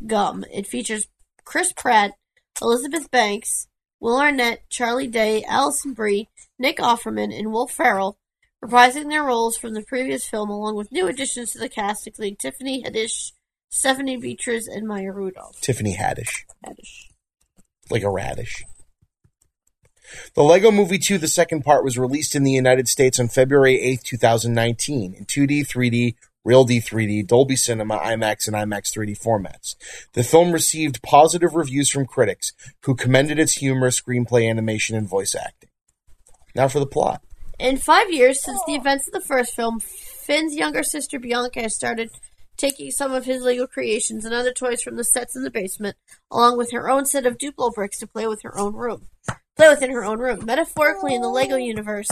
Gum. 0.05 0.43
It 0.51 0.67
features 0.67 1.07
Chris 1.45 1.71
Pratt, 1.71 2.11
Elizabeth 2.61 3.09
Banks, 3.09 3.67
Will 3.99 4.19
Arnett, 4.19 4.69
Charlie 4.69 5.07
Day, 5.07 5.43
Alison 5.47 5.93
Brie, 5.93 6.30
Nick 6.59 6.78
Offerman, 6.78 7.36
and 7.36 7.51
Will 7.51 7.67
Ferrell, 7.67 8.17
reprising 8.63 9.09
their 9.09 9.23
roles 9.23 9.57
from 9.57 9.73
the 9.73 9.84
previous 9.84 10.28
film, 10.28 10.49
along 10.49 10.76
with 10.76 10.91
new 10.91 11.07
additions 11.07 11.53
to 11.53 11.59
the 11.59 11.69
cast, 11.69 12.05
including 12.05 12.36
Tiffany 12.36 12.84
Haddish, 12.84 13.32
Stephanie 13.69 14.17
Beatriz, 14.17 14.67
and 14.67 14.86
Maya 14.88 15.11
Rudolph. 15.11 15.59
Tiffany 15.61 15.95
Haddish. 15.95 16.43
Haddish. 16.65 17.14
Like 17.89 18.03
a 18.03 18.09
radish. 18.09 18.63
The 20.36 20.43
Lego 20.43 20.71
Movie 20.71 20.99
2, 20.99 21.17
the 21.17 21.27
second 21.27 21.63
part, 21.63 21.83
was 21.83 21.97
released 21.97 22.36
in 22.36 22.43
the 22.43 22.51
United 22.51 22.88
States 22.88 23.19
on 23.19 23.27
February 23.27 23.77
8th, 23.77 24.03
2019, 24.03 25.13
in 25.13 25.25
2D, 25.25 25.67
3D, 25.67 26.15
Real 26.43 26.63
D 26.63 26.79
3D, 26.79 27.25
Dolby 27.25 27.55
Cinema, 27.55 27.97
IMAX, 27.97 28.47
and 28.47 28.55
IMAX 28.55 28.93
3D 28.95 29.19
formats. 29.19 29.75
The 30.13 30.23
film 30.23 30.51
received 30.51 31.01
positive 31.01 31.55
reviews 31.55 31.89
from 31.89 32.05
critics, 32.05 32.53
who 32.83 32.95
commended 32.95 33.39
its 33.39 33.53
humor, 33.53 33.89
screenplay, 33.89 34.47
animation, 34.47 34.95
and 34.95 35.09
voice 35.09 35.33
acting. 35.33 35.69
Now 36.53 36.67
for 36.67 36.79
the 36.79 36.86
plot. 36.86 37.23
In 37.57 37.77
five 37.77 38.11
years 38.11 38.43
since 38.43 38.61
the 38.67 38.75
events 38.75 39.07
of 39.07 39.13
the 39.13 39.27
first 39.27 39.55
film, 39.55 39.79
Finn's 39.79 40.55
younger 40.55 40.83
sister 40.83 41.19
Bianca 41.19 41.61
has 41.61 41.75
started 41.75 42.11
taking 42.57 42.91
some 42.91 43.11
of 43.11 43.25
his 43.25 43.41
Lego 43.41 43.67
creations 43.67 44.25
and 44.25 44.33
other 44.33 44.51
toys 44.51 44.81
from 44.81 44.95
the 44.95 45.03
sets 45.03 45.35
in 45.35 45.43
the 45.43 45.51
basement, 45.51 45.97
along 46.31 46.57
with 46.57 46.71
her 46.71 46.89
own 46.89 47.05
set 47.05 47.25
of 47.25 47.37
Duplo 47.37 47.73
bricks 47.73 47.99
to 47.99 48.07
play 48.07 48.27
with 48.27 48.43
in 48.43 48.49
her 48.51 48.57
own 48.57 48.73
room. 48.73 49.07
Play 49.55 49.69
within 49.69 49.91
her 49.91 50.03
own 50.03 50.19
room. 50.19 50.45
Metaphorically, 50.45 51.15
in 51.15 51.21
the 51.21 51.29
Lego 51.29 51.55
universe, 51.55 52.09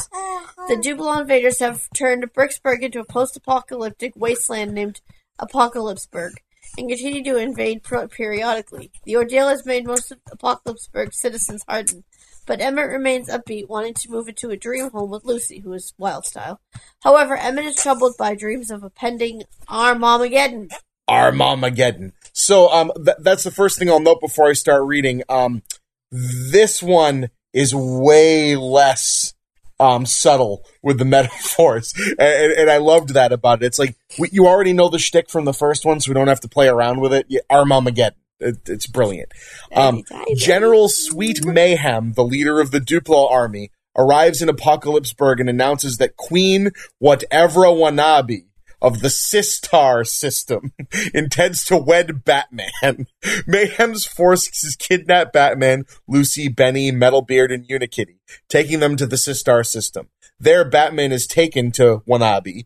the 0.69 0.75
Duplo 0.75 1.19
invaders 1.19 1.59
have 1.59 1.89
turned 1.93 2.31
Bricksburg 2.33 2.81
into 2.81 3.01
a 3.01 3.05
post-apocalyptic 3.05 4.13
wasteland 4.15 4.73
named 4.73 5.01
Apocalypseburg, 5.39 6.31
and 6.77 6.87
continue 6.87 7.23
to 7.23 7.37
invade 7.37 7.83
periodically. 7.83 8.91
The 9.03 9.17
ordeal 9.17 9.49
has 9.49 9.65
made 9.65 9.85
most 9.85 10.11
of 10.11 10.19
Apocalypseburg's 10.31 11.19
citizens 11.19 11.65
hardened, 11.67 12.05
but 12.45 12.61
Emmett 12.61 12.89
remains 12.89 13.29
upbeat, 13.29 13.67
wanting 13.67 13.93
to 13.95 14.09
move 14.09 14.27
into 14.27 14.49
a 14.49 14.57
dream 14.57 14.89
home 14.91 15.09
with 15.09 15.25
Lucy, 15.25 15.59
who 15.59 15.73
is 15.73 15.93
Wyldstyle. 15.99 16.57
However, 17.01 17.35
Emmett 17.35 17.65
is 17.65 17.75
troubled 17.75 18.15
by 18.17 18.35
dreams 18.35 18.71
of 18.71 18.83
a 18.83 18.89
pending 18.89 19.43
Armageddon. 19.67 20.69
Armageddon. 21.07 22.13
So 22.33 22.71
um, 22.71 22.91
th- 22.95 23.17
that's 23.19 23.43
the 23.43 23.51
first 23.51 23.77
thing 23.77 23.89
I'll 23.89 23.99
note 23.99 24.21
before 24.21 24.49
I 24.49 24.53
start 24.53 24.83
reading. 24.83 25.23
Um, 25.29 25.63
this 26.11 26.81
one 26.81 27.29
is 27.53 27.73
way 27.75 28.55
less 28.55 29.33
um, 29.79 30.05
subtle 30.05 30.63
with 30.81 30.97
the 30.97 31.05
metaphors, 31.05 31.93
and, 32.19 32.53
and 32.53 32.69
I 32.69 32.77
loved 32.77 33.09
that 33.09 33.31
about 33.31 33.61
it. 33.61 33.67
It's 33.67 33.79
like 33.79 33.95
we, 34.17 34.29
you 34.31 34.47
already 34.47 34.73
know 34.73 34.89
the 34.89 34.99
shtick 34.99 35.29
from 35.29 35.45
the 35.45 35.53
first 35.53 35.85
one, 35.85 35.99
so 35.99 36.09
we 36.09 36.15
don't 36.15 36.27
have 36.27 36.41
to 36.41 36.47
play 36.47 36.67
around 36.67 36.99
with 36.99 37.13
it. 37.13 37.27
Armageddon. 37.49 38.17
It, 38.43 38.69
it's 38.69 38.87
brilliant. 38.87 39.31
Um, 39.75 40.03
General 40.35 40.89
Sweet 40.89 41.45
Mayhem, 41.45 42.13
the 42.13 42.23
leader 42.23 42.59
of 42.59 42.71
the 42.71 42.79
Duplo 42.79 43.29
army, 43.31 43.71
arrives 43.97 44.41
in 44.41 44.49
Apocalypseburg 44.49 45.39
and 45.39 45.49
announces 45.49 45.97
that 45.97 46.17
Queen 46.17 46.71
Watevra 47.01 47.71
Wa'Nabi 47.75 48.45
of 48.81 48.99
the 48.99 49.07
Systar 49.07 50.05
system 50.05 50.73
intends 51.13 51.63
to 51.65 51.77
wed 51.77 52.25
Batman. 52.25 53.07
Mayhem's 53.47 54.05
forces 54.05 54.75
kidnap 54.77 55.31
Batman, 55.31 55.85
Lucy, 56.07 56.49
Benny, 56.49 56.91
Metalbeard, 56.91 57.53
and 57.53 57.67
Unikitty, 57.67 58.17
taking 58.49 58.81
them 58.81 58.97
to 58.97 59.07
the 59.07 59.15
Systar 59.15 59.65
system. 59.65 60.09
There, 60.39 60.67
Batman 60.67 61.13
is 61.13 61.25
taken 61.25 61.71
to 61.73 62.01
Wa'Nabi, 62.07 62.65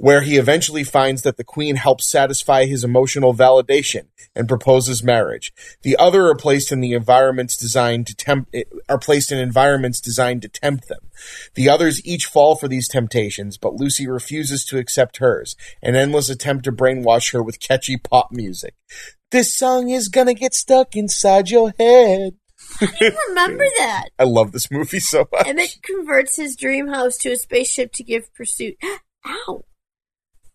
where 0.00 0.22
he 0.22 0.38
eventually 0.38 0.82
finds 0.82 1.20
that 1.22 1.36
the 1.36 1.44
queen 1.44 1.76
helps 1.76 2.08
satisfy 2.08 2.64
his 2.64 2.82
emotional 2.82 3.34
validation 3.34 4.06
and 4.34 4.48
proposes 4.48 5.04
marriage. 5.04 5.52
The 5.82 5.94
other 5.98 6.26
are 6.28 6.34
placed 6.34 6.72
in 6.72 6.80
the 6.80 6.94
environments 6.94 7.54
designed 7.54 8.06
to 8.06 8.14
tempt 8.14 8.56
are 8.88 8.98
placed 8.98 9.30
in 9.30 9.38
environments 9.38 10.00
designed 10.00 10.40
to 10.42 10.48
tempt 10.48 10.88
them. 10.88 11.10
The 11.54 11.68
others 11.68 12.04
each 12.06 12.24
fall 12.24 12.56
for 12.56 12.66
these 12.66 12.88
temptations, 12.88 13.58
but 13.58 13.74
Lucy 13.74 14.08
refuses 14.08 14.64
to 14.66 14.78
accept 14.78 15.18
hers, 15.18 15.54
an 15.82 15.94
endless 15.94 16.30
attempt 16.30 16.64
to 16.64 16.72
brainwash 16.72 17.34
her 17.34 17.42
with 17.42 17.60
catchy 17.60 17.98
pop 17.98 18.28
music. 18.32 18.74
This 19.30 19.54
song 19.54 19.90
is 19.90 20.08
gonna 20.08 20.34
get 20.34 20.54
stuck 20.54 20.96
inside 20.96 21.50
your 21.50 21.74
head. 21.78 22.36
I 22.80 23.12
remember 23.28 23.64
that. 23.76 24.08
I 24.18 24.24
love 24.24 24.52
this 24.52 24.70
movie 24.70 25.00
so 25.00 25.26
much. 25.30 25.46
Emmett 25.46 25.76
converts 25.82 26.36
his 26.36 26.56
dream 26.56 26.88
house 26.88 27.18
to 27.18 27.32
a 27.32 27.36
spaceship 27.36 27.92
to 27.92 28.02
give 28.02 28.32
pursuit. 28.32 28.76
Ow! 29.26 29.64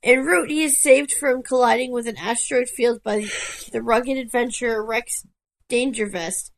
En 0.06 0.24
route, 0.24 0.52
he 0.52 0.64
is 0.64 0.80
saved 0.80 1.12
from 1.12 1.42
colliding 1.42 1.92
with 1.92 2.08
an 2.08 2.16
asteroid 2.18 2.70
field 2.70 3.02
by 3.02 3.26
the 3.72 3.82
rugged 3.82 4.18
adventurer 4.18 4.86
Rex 4.86 5.26
Dangervest. 5.68 6.52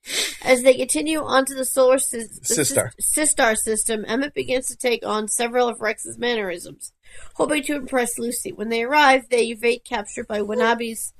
As 0.43 0.63
they 0.63 0.73
continue 0.73 1.19
onto 1.19 1.55
the 1.55 1.63
solar 1.63 1.95
the 1.97 2.27
Systar. 2.43 2.91
Systar 3.01 3.55
system, 3.55 4.03
Emmett 4.05 4.33
begins 4.33 4.67
to 4.67 4.75
take 4.75 5.05
on 5.05 5.29
several 5.29 5.69
of 5.69 5.79
Rex's 5.79 6.17
mannerisms, 6.17 6.91
hoping 7.35 7.63
to 7.63 7.75
impress 7.75 8.19
Lucy. 8.19 8.51
When 8.51 8.67
they 8.67 8.83
arrive, 8.83 9.29
they 9.29 9.45
evade 9.45 9.85
capture 9.85 10.25
by 10.25 10.41
Wa'Nabi's 10.41 11.13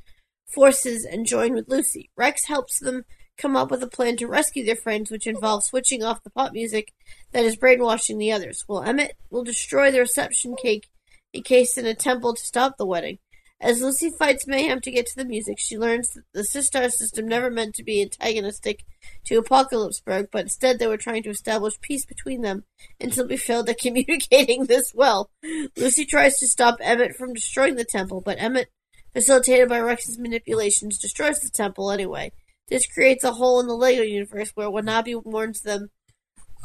forces 0.54 1.06
and 1.06 1.26
join 1.26 1.54
with 1.54 1.70
Lucy. 1.70 2.10
Rex 2.18 2.48
helps 2.48 2.78
them 2.80 3.06
come 3.38 3.56
up 3.56 3.72
with 3.72 3.82
a 3.84 3.88
plan 3.88 4.18
to 4.18 4.28
rescue 4.28 4.66
their 4.66 4.76
friends, 4.76 5.10
which 5.10 5.28
involves 5.28 5.68
switching 5.68 6.04
off 6.04 6.24
the 6.24 6.30
pop 6.30 6.52
music 6.52 6.92
that 7.32 7.46
is 7.46 7.56
brainwashing 7.56 8.18
the 8.18 8.34
others. 8.34 8.66
While 8.68 8.84
Emmett 8.84 9.16
will 9.30 9.46
destroy 9.46 9.92
the 9.92 10.00
reception 10.00 10.56
cake 10.62 10.90
encased 11.34 11.78
in 11.78 11.86
a 11.86 11.94
temple 11.94 12.34
to 12.34 12.42
stop 12.42 12.78
the 12.78 12.86
wedding. 12.86 13.20
As 13.60 13.82
Lucy 13.82 14.12
fights 14.12 14.46
Mayhem 14.46 14.82
to 14.82 14.92
get 14.92 15.08
to 15.08 15.16
the 15.16 15.26
music, 15.26 15.58
she 15.58 15.80
learns 15.80 16.12
that 16.12 16.26
the 16.32 16.42
Systar 16.42 16.92
system 16.92 17.28
never 17.28 17.50
meant 17.50 17.74
to 17.76 17.84
be 17.84 18.04
antagonistic 18.04 18.86
to 19.26 19.42
Apocalypseburg, 19.42 20.28
but 20.32 20.44
instead 20.44 20.78
they 20.78 20.86
were 20.86 20.98
trying 20.98 21.24
to 21.24 21.32
establish 21.32 21.82
peace 21.82 22.06
between 22.06 22.42
them 22.42 22.66
until 23.02 23.28
we 23.28 23.36
failed 23.36 23.68
at 23.68 23.80
communicating 23.82 24.66
this 24.66 24.94
well. 24.94 25.32
Lucy 25.76 26.06
tries 26.06 26.38
to 26.38 26.48
stop 26.48 26.78
Emmett 26.82 27.16
from 27.16 27.34
destroying 27.34 27.76
the 27.76 27.84
temple, 27.84 28.22
but 28.22 28.40
Emmett, 28.40 28.70
facilitated 29.14 29.70
by 29.70 29.80
Rex's 29.80 30.20
manipulations, 30.20 31.00
destroys 31.00 31.40
the 31.40 31.50
temple 31.50 31.90
anyway. 31.90 32.32
This 32.68 32.86
creates 32.86 33.24
a 33.24 33.32
hole 33.32 33.60
in 33.60 33.66
the 33.66 33.74
Lego 33.74 34.04
universe 34.04 34.52
where 34.54 34.70
Wa'Nabi 34.70 35.24
warns 35.26 35.62
them 35.62 35.90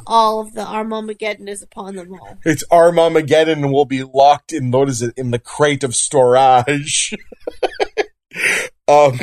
all 0.05 0.41
of 0.41 0.53
the 0.53 0.65
Armageddon 0.65 1.47
is 1.47 1.61
upon 1.61 1.95
them 1.95 2.13
all. 2.13 2.37
It's 2.45 2.63
Armageddon 2.71 3.71
will 3.71 3.85
be 3.85 4.03
locked 4.03 4.53
in 4.53 4.71
what 4.71 4.89
is 4.89 5.01
it 5.01 5.17
in 5.17 5.31
the 5.31 5.39
crate 5.39 5.83
of 5.83 5.95
storage. 5.95 7.13
um, 8.87 9.19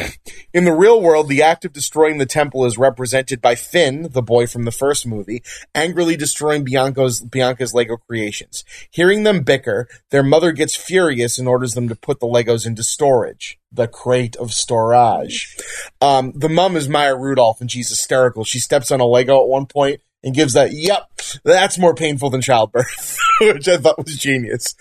in 0.53 0.65
the 0.65 0.73
real 0.73 1.01
world, 1.01 1.29
the 1.29 1.43
act 1.43 1.65
of 1.65 1.73
destroying 1.73 2.19
the 2.19 2.27
temple 2.27 2.65
is 2.65 2.79
represented 2.79 3.41
by 3.41 3.55
Finn, 3.55 4.09
the 4.11 4.23
boy 4.23 4.47
from 4.47 4.65
the 4.65 4.73
first 4.73 5.07
movie, 5.07 5.43
angrily 5.75 6.17
destroying 6.17 6.65
Bianca's 6.65 7.21
Bianca's 7.21 7.75
Lego 7.75 7.97
creations. 7.97 8.65
Hearing 8.91 9.23
them 9.23 9.43
bicker, 9.43 9.89
their 10.11 10.23
mother 10.23 10.53
gets 10.53 10.77
furious 10.77 11.39
and 11.39 11.49
orders 11.49 11.75
them 11.75 11.89
to 11.89 11.95
put 11.95 12.21
the 12.21 12.27
Legos 12.27 12.67
into 12.67 12.83
storage. 12.83 13.59
The 13.73 13.87
crate 13.87 14.35
of 14.37 14.53
storage. 14.53 15.57
Um, 16.01 16.33
the 16.35 16.49
mom 16.49 16.77
is 16.77 16.89
Maya 16.89 17.17
Rudolph 17.17 17.61
and 17.61 17.71
she's 17.71 17.89
hysterical. 17.89 18.45
She 18.45 18.59
steps 18.59 18.91
on 18.91 19.01
a 19.01 19.07
Lego 19.07 19.41
at 19.41 19.49
one 19.49 19.67
point 19.67 20.01
and 20.23 20.35
gives 20.35 20.53
that, 20.53 20.73
yep, 20.73 21.09
that's 21.45 21.79
more 21.79 21.95
painful 21.95 22.31
than 22.31 22.43
childbirth, 22.43 23.19
which 23.41 23.69
I 23.69 23.79
thought 23.79 24.05
was 24.05 24.17
genius. 24.17 24.75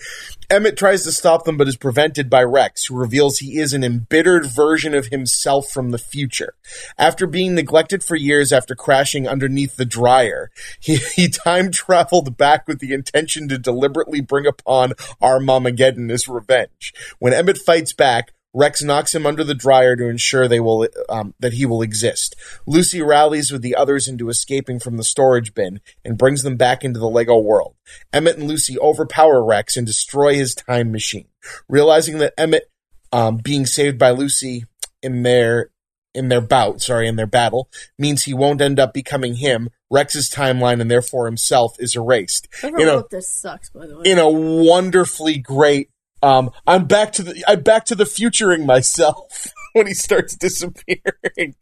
Emmett 0.50 0.76
tries 0.76 1.04
to 1.04 1.12
stop 1.12 1.44
them, 1.44 1.56
but 1.56 1.68
is 1.68 1.76
prevented 1.76 2.28
by 2.28 2.42
Rex, 2.42 2.86
who 2.86 2.96
reveals 2.96 3.38
he 3.38 3.58
is 3.58 3.72
an 3.72 3.84
embittered 3.84 4.44
version 4.44 4.94
of 4.94 5.06
himself 5.06 5.70
from 5.70 5.90
the 5.90 5.98
future. 5.98 6.54
After 6.98 7.26
being 7.26 7.54
neglected 7.54 8.02
for 8.02 8.16
years 8.16 8.52
after 8.52 8.74
crashing 8.74 9.28
underneath 9.28 9.76
the 9.76 9.84
dryer, 9.84 10.50
he, 10.80 10.96
he 11.16 11.28
time 11.28 11.70
traveled 11.70 12.36
back 12.36 12.66
with 12.66 12.80
the 12.80 12.92
intention 12.92 13.48
to 13.48 13.58
deliberately 13.58 14.20
bring 14.20 14.46
upon 14.46 14.94
our 15.20 15.40
Armageddon 15.40 16.10
as 16.10 16.28
revenge. 16.28 16.92
When 17.18 17.32
Emmett 17.32 17.58
fights 17.58 17.92
back, 17.92 18.32
Rex 18.52 18.82
knocks 18.82 19.14
him 19.14 19.26
under 19.26 19.44
the 19.44 19.54
dryer 19.54 19.94
to 19.94 20.08
ensure 20.08 20.48
they 20.48 20.60
will 20.60 20.88
um, 21.08 21.34
that 21.38 21.52
he 21.52 21.66
will 21.66 21.82
exist. 21.82 22.34
Lucy 22.66 23.00
rallies 23.00 23.52
with 23.52 23.62
the 23.62 23.76
others 23.76 24.08
into 24.08 24.28
escaping 24.28 24.80
from 24.80 24.96
the 24.96 25.04
storage 25.04 25.54
bin 25.54 25.80
and 26.04 26.18
brings 26.18 26.42
them 26.42 26.56
back 26.56 26.84
into 26.84 26.98
the 26.98 27.08
Lego 27.08 27.38
world. 27.38 27.76
Emmett 28.12 28.38
and 28.38 28.48
Lucy 28.48 28.78
overpower 28.78 29.44
Rex 29.44 29.76
and 29.76 29.86
destroy 29.86 30.34
his 30.34 30.54
time 30.54 30.90
machine. 30.90 31.28
Realizing 31.68 32.18
that 32.18 32.34
Emmett, 32.36 32.68
um, 33.12 33.36
being 33.36 33.66
saved 33.66 33.98
by 33.98 34.10
Lucy 34.10 34.64
in 35.02 35.22
their 35.22 35.70
in 36.12 36.28
their 36.28 36.40
bout, 36.40 36.80
sorry, 36.80 37.06
in 37.06 37.14
their 37.14 37.26
battle, 37.26 37.70
means 37.96 38.24
he 38.24 38.34
won't 38.34 38.60
end 38.60 38.80
up 38.80 38.92
becoming 38.92 39.36
him. 39.36 39.70
Rex's 39.90 40.28
timeline 40.28 40.80
and 40.80 40.90
therefore 40.90 41.26
himself 41.26 41.76
is 41.78 41.94
erased. 41.94 42.48
You 42.62 42.72
know, 42.72 42.96
wrote 42.96 43.10
this 43.10 43.28
sucks, 43.28 43.70
by 43.70 43.86
the 43.86 43.96
way. 43.96 44.02
in 44.06 44.18
a 44.18 44.28
wonderfully 44.28 45.38
great 45.38 45.88
um 46.22 46.50
I'm 46.66 46.86
back 46.86 47.12
to 47.12 47.22
the 47.22 47.44
I'm 47.46 47.62
back 47.62 47.84
to 47.86 47.94
the 47.94 48.06
futuring 48.06 48.66
myself 48.66 49.48
when 49.72 49.86
he 49.86 49.94
starts 49.94 50.36
disappearing. 50.36 51.54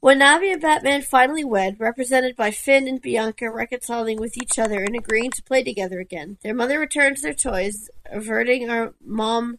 When 0.00 0.20
Navi 0.20 0.52
and 0.52 0.62
Batman 0.62 1.02
finally 1.02 1.44
wed, 1.44 1.80
represented 1.80 2.36
by 2.36 2.52
Finn 2.52 2.86
and 2.86 3.02
Bianca 3.02 3.50
reconciling 3.50 4.20
with 4.20 4.36
each 4.36 4.56
other 4.56 4.84
and 4.84 4.94
agreeing 4.94 5.32
to 5.32 5.42
play 5.42 5.64
together 5.64 5.98
again, 5.98 6.38
their 6.42 6.54
mother 6.54 6.78
returns 6.78 7.22
their 7.22 7.34
toys, 7.34 7.90
averting 8.08 8.70
our 8.70 8.94
mom 9.04 9.58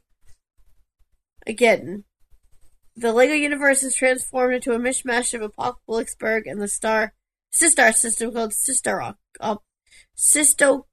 again. 1.45 2.05
The 2.95 3.12
Lego 3.12 3.34
universe 3.34 3.84
is 3.84 3.95
transformed 3.95 4.55
into 4.55 4.72
a 4.72 4.80
mishmash 4.80 5.34
of 5.34 5.41
Apocalypseburg 5.41 6.43
and 6.45 6.62
the 6.62 6.70
star 6.70 7.14
Systar 7.51 7.93
system 7.93 8.32
called 8.34 8.51
Systar 8.51 9.16
uh, 9.39 9.55
Sisto 10.16 10.86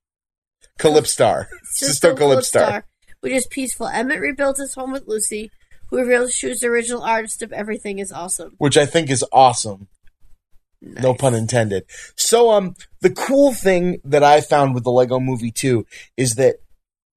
Calypstar. 0.79 1.47
Sisto 1.65 2.15
Calypstar. 2.15 2.83
which 3.21 3.33
is 3.33 3.47
peaceful. 3.47 3.89
Emmett 3.89 4.21
rebuilds 4.21 4.61
his 4.61 4.75
home 4.75 4.93
with 4.93 5.07
Lucy, 5.07 5.51
who 5.89 5.99
reveals 5.99 6.35
she 6.35 6.49
was 6.49 6.61
the 6.61 6.69
original 6.69 7.03
artist 7.03 7.43
of 7.43 7.53
everything 7.53 7.99
is 7.99 8.13
awesome. 8.13 8.55
Which 8.59 8.77
I 8.77 8.87
think 8.87 9.11
is 9.11 9.25
awesome. 9.33 9.89
No 10.83 11.15
pun 11.15 11.35
intended. 11.35 11.85
So 12.17 12.51
um 12.51 12.75
the 13.01 13.11
cool 13.11 13.53
thing 13.53 14.01
that 14.05 14.23
I 14.23 14.41
found 14.41 14.75
with 14.75 14.85
the 14.85 14.93
Lego 14.93 15.19
movie 15.19 15.51
too 15.51 15.87
is 16.17 16.35
that 16.35 16.57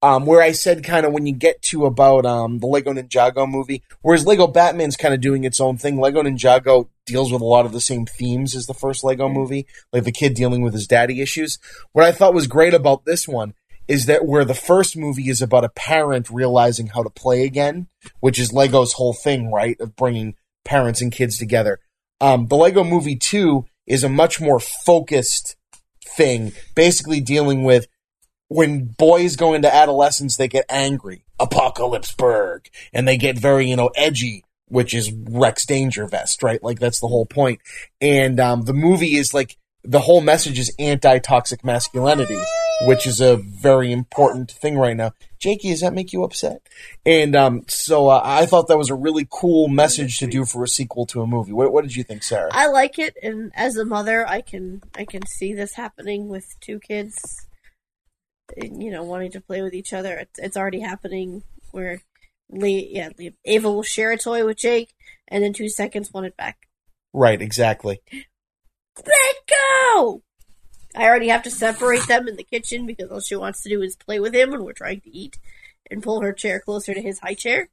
um 0.01 0.25
where 0.25 0.41
I 0.41 0.51
said 0.51 0.83
kind 0.83 1.05
of 1.05 1.11
when 1.11 1.25
you 1.25 1.33
get 1.33 1.61
to 1.63 1.85
about 1.85 2.25
um 2.25 2.59
the 2.59 2.67
Lego 2.67 2.93
Ninjago 2.93 3.49
movie, 3.49 3.83
whereas 4.01 4.25
Lego 4.25 4.47
Batman's 4.47 4.95
kind 4.97 5.13
of 5.13 5.21
doing 5.21 5.43
its 5.43 5.59
own 5.59 5.77
thing, 5.77 5.99
Lego 5.99 6.23
Ninjago 6.23 6.89
deals 7.05 7.31
with 7.31 7.41
a 7.41 7.45
lot 7.45 7.65
of 7.65 7.71
the 7.71 7.81
same 7.81 8.05
themes 8.05 8.55
as 8.55 8.67
the 8.67 8.73
first 8.73 9.03
Lego 9.03 9.27
movie, 9.27 9.65
like 9.91 10.03
the 10.03 10.11
kid 10.11 10.33
dealing 10.33 10.61
with 10.61 10.73
his 10.73 10.87
daddy 10.87 11.21
issues. 11.21 11.57
What 11.91 12.05
I 12.05 12.11
thought 12.11 12.33
was 12.33 12.47
great 12.47 12.73
about 12.73 13.05
this 13.05 13.27
one 13.27 13.53
is 13.87 14.05
that 14.05 14.25
where 14.25 14.45
the 14.45 14.53
first 14.53 14.95
movie 14.95 15.29
is 15.29 15.41
about 15.41 15.65
a 15.65 15.69
parent 15.69 16.29
realizing 16.29 16.87
how 16.87 17.01
to 17.01 17.09
play 17.09 17.43
again, 17.43 17.87
which 18.19 18.37
is 18.37 18.53
Lego's 18.53 18.93
whole 18.93 19.13
thing, 19.13 19.51
right, 19.51 19.75
of 19.81 19.95
bringing 19.95 20.35
parents 20.63 21.01
and 21.01 21.11
kids 21.11 21.39
together. 21.39 21.79
Um, 22.21 22.47
the 22.47 22.55
Lego 22.55 22.83
Movie 22.83 23.15
2 23.15 23.65
is 23.87 24.03
a 24.03 24.09
much 24.09 24.39
more 24.39 24.59
focused 24.59 25.55
thing, 26.05 26.51
basically 26.75 27.19
dealing 27.19 27.63
with 27.63 27.87
when 28.49 28.85
boys 28.97 29.35
go 29.35 29.53
into 29.53 29.73
adolescence, 29.73 30.35
they 30.35 30.47
get 30.47 30.65
angry, 30.69 31.23
Apocalypseburg, 31.39 32.67
and 32.91 33.07
they 33.07 33.15
get 33.15 33.37
very, 33.37 33.69
you 33.69 33.75
know, 33.75 33.91
edgy, 33.95 34.43
which 34.67 34.93
is 34.93 35.11
Rex 35.11 35.65
Danger 35.65 36.05
Vest, 36.07 36.43
right? 36.43 36.61
Like 36.61 36.79
that's 36.79 36.99
the 36.99 37.07
whole 37.07 37.25
point. 37.25 37.61
And 38.01 38.39
um, 38.39 38.63
the 38.63 38.73
movie 38.73 39.15
is 39.15 39.33
like 39.33 39.57
the 39.83 39.99
whole 39.99 40.21
message 40.21 40.59
is 40.59 40.73
anti-toxic 40.77 41.63
masculinity, 41.63 42.39
which 42.81 43.07
is 43.07 43.21
a 43.21 43.37
very 43.37 43.91
important 43.91 44.51
thing 44.51 44.77
right 44.77 44.97
now. 44.97 45.13
Jakey, 45.37 45.69
does 45.69 45.81
that 45.81 45.93
make 45.93 46.11
you 46.11 46.23
upset? 46.23 46.61
And 47.05 47.35
um, 47.35 47.65
so 47.67 48.09
uh, 48.09 48.19
I 48.23 48.45
thought 48.45 48.67
that 48.67 48.77
was 48.77 48.89
a 48.89 48.95
really 48.95 49.27
cool 49.29 49.67
message 49.67 50.17
to 50.17 50.27
do 50.27 50.43
for 50.43 50.63
a 50.63 50.67
sequel 50.67 51.05
to 51.07 51.21
a 51.21 51.27
movie. 51.27 51.53
What, 51.53 51.71
what 51.71 51.83
did 51.83 51.95
you 51.95 52.03
think, 52.03 52.23
Sarah? 52.23 52.49
I 52.51 52.67
like 52.67 52.99
it, 52.99 53.15
and 53.23 53.51
as 53.55 53.77
a 53.77 53.85
mother, 53.85 54.27
I 54.27 54.41
can 54.41 54.81
I 54.95 55.05
can 55.05 55.25
see 55.27 55.53
this 55.53 55.75
happening 55.75 56.27
with 56.27 56.45
two 56.59 56.79
kids. 56.79 57.15
You 58.57 58.91
know, 58.91 59.03
wanting 59.03 59.31
to 59.31 59.41
play 59.41 59.61
with 59.61 59.73
each 59.73 59.93
other. 59.93 60.17
It's, 60.17 60.39
it's 60.39 60.57
already 60.57 60.79
happening. 60.79 61.43
Where, 61.71 62.01
Lee, 62.49 62.89
yeah, 62.91 63.09
Lee, 63.17 63.35
Ava 63.45 63.71
will 63.71 63.83
share 63.83 64.11
a 64.11 64.17
toy 64.17 64.45
with 64.45 64.57
Jake, 64.57 64.93
and 65.27 65.43
in 65.43 65.53
two 65.53 65.69
seconds 65.69 66.11
want 66.13 66.25
it 66.25 66.37
back. 66.37 66.67
Right, 67.13 67.41
exactly. 67.41 68.01
Let 68.97 69.35
go! 69.47 70.23
I 70.95 71.05
already 71.05 71.29
have 71.29 71.43
to 71.43 71.51
separate 71.51 72.07
them 72.07 72.27
in 72.27 72.35
the 72.35 72.43
kitchen 72.43 72.85
because 72.85 73.11
all 73.11 73.21
she 73.21 73.35
wants 73.35 73.61
to 73.63 73.69
do 73.69 73.81
is 73.81 73.95
play 73.95 74.19
with 74.19 74.33
him 74.33 74.51
when 74.51 74.63
we're 74.63 74.73
trying 74.73 75.01
to 75.01 75.15
eat 75.15 75.37
and 75.89 76.03
pull 76.03 76.21
her 76.21 76.33
chair 76.33 76.59
closer 76.59 76.93
to 76.93 77.01
his 77.01 77.19
high 77.19 77.35
chair. 77.35 77.69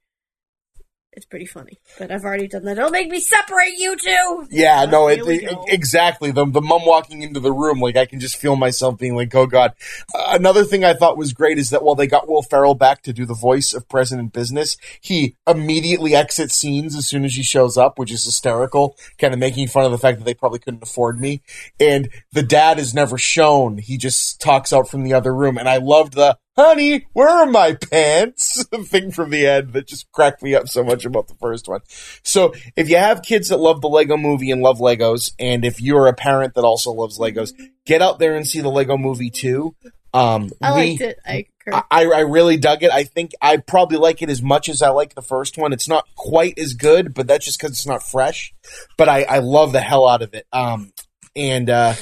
It's 1.16 1.24
pretty 1.24 1.46
funny, 1.46 1.78
but 1.98 2.10
I've 2.10 2.24
already 2.26 2.46
done 2.46 2.64
that. 2.66 2.74
Don't 2.76 2.92
make 2.92 3.08
me 3.08 3.20
separate 3.20 3.72
you 3.78 3.96
two. 3.96 4.46
Yeah, 4.50 4.84
no, 4.84 5.08
it, 5.08 5.20
it- 5.26 5.58
exactly. 5.68 6.30
The 6.30 6.44
the 6.44 6.60
mom 6.60 6.82
walking 6.84 7.22
into 7.22 7.40
the 7.40 7.52
room, 7.52 7.80
like 7.80 7.96
I 7.96 8.04
can 8.04 8.20
just 8.20 8.36
feel 8.36 8.54
myself 8.54 8.98
being 8.98 9.16
like, 9.16 9.34
"Oh 9.34 9.46
God." 9.46 9.72
Uh, 10.14 10.32
another 10.32 10.62
thing 10.62 10.84
I 10.84 10.92
thought 10.92 11.16
was 11.16 11.32
great 11.32 11.56
is 11.56 11.70
that 11.70 11.82
while 11.82 11.94
they 11.94 12.06
got 12.06 12.28
Will 12.28 12.42
Ferrell 12.42 12.74
back 12.74 13.00
to 13.04 13.14
do 13.14 13.24
the 13.24 13.32
voice 13.32 13.72
of 13.72 13.88
President 13.88 14.34
Business, 14.34 14.76
he 15.00 15.36
immediately 15.46 16.14
exits 16.14 16.54
scenes 16.54 16.94
as 16.94 17.06
soon 17.06 17.24
as 17.24 17.34
he 17.34 17.42
shows 17.42 17.78
up, 17.78 17.98
which 17.98 18.12
is 18.12 18.22
hysterical. 18.26 18.94
Kind 19.18 19.32
of 19.32 19.40
making 19.40 19.68
fun 19.68 19.86
of 19.86 19.92
the 19.92 19.98
fact 19.98 20.18
that 20.18 20.24
they 20.24 20.34
probably 20.34 20.58
couldn't 20.58 20.82
afford 20.82 21.18
me. 21.18 21.40
And 21.80 22.10
the 22.32 22.42
dad 22.42 22.78
is 22.78 22.92
never 22.92 23.16
shown; 23.16 23.78
he 23.78 23.96
just 23.96 24.38
talks 24.38 24.70
out 24.70 24.86
from 24.86 25.02
the 25.02 25.14
other 25.14 25.34
room. 25.34 25.56
And 25.56 25.66
I 25.66 25.78
loved 25.78 26.12
the 26.12 26.36
"Honey, 26.57 27.07
where 27.12 27.28
are 27.28 27.46
my 27.46 27.74
pants?" 27.74 28.64
thing 28.86 29.11
from 29.11 29.30
the 29.30 29.46
end 29.46 29.72
that 29.72 29.86
just 29.86 30.11
cracked 30.12 30.42
me 30.42 30.54
up 30.54 30.68
so 30.68 30.82
much 30.84 31.04
about 31.04 31.28
the 31.28 31.34
first 31.34 31.68
one. 31.68 31.80
So 32.22 32.54
if 32.76 32.88
you 32.88 32.96
have 32.96 33.22
kids 33.22 33.48
that 33.48 33.59
love 33.59 33.80
the 33.80 33.88
Lego 33.88 34.16
movie 34.16 34.50
and 34.50 34.62
love 34.62 34.78
Legos, 34.78 35.32
and 35.38 35.64
if 35.64 35.80
you're 35.80 36.07
a 36.07 36.14
parent 36.14 36.54
that 36.54 36.64
also 36.64 36.92
loves 36.92 37.18
Legos, 37.18 37.52
get 37.84 38.02
out 38.02 38.18
there 38.18 38.34
and 38.34 38.46
see 38.46 38.61
the 38.61 38.70
Lego 38.70 38.96
movie 38.96 39.30
too. 39.30 39.74
Um, 40.14 40.50
I 40.62 40.72
we- 40.74 40.90
liked 40.90 41.00
it. 41.02 41.18
I. 41.26 41.46
I, 41.68 42.04
I 42.04 42.20
really 42.20 42.57
dug 42.59 42.84
it. 42.84 42.92
I 42.92 43.02
think 43.02 43.32
I 43.42 43.57
probably 43.57 43.98
like 43.98 44.22
it 44.22 44.30
as 44.30 44.40
much 44.40 44.68
as 44.68 44.82
I 44.82 44.90
like 44.90 45.16
the 45.16 45.20
first 45.20 45.59
one. 45.59 45.72
It's 45.72 45.88
not 45.88 46.04
quite 46.14 46.61
as 46.61 46.74
good, 46.74 47.12
but 47.12 47.26
that's 47.26 47.44
just 47.44 47.59
because 47.59 47.72
it's 47.72 47.88
not 47.88 48.04
fresh. 48.04 48.54
But 48.96 49.09
I, 49.09 49.24
I 49.24 49.38
love 49.40 49.72
the 49.72 49.80
hell 49.80 50.07
out 50.09 50.22
of 50.22 50.32
it. 50.32 50.46
Um, 50.52 50.92
and 51.34 51.68
uh, 51.68 51.94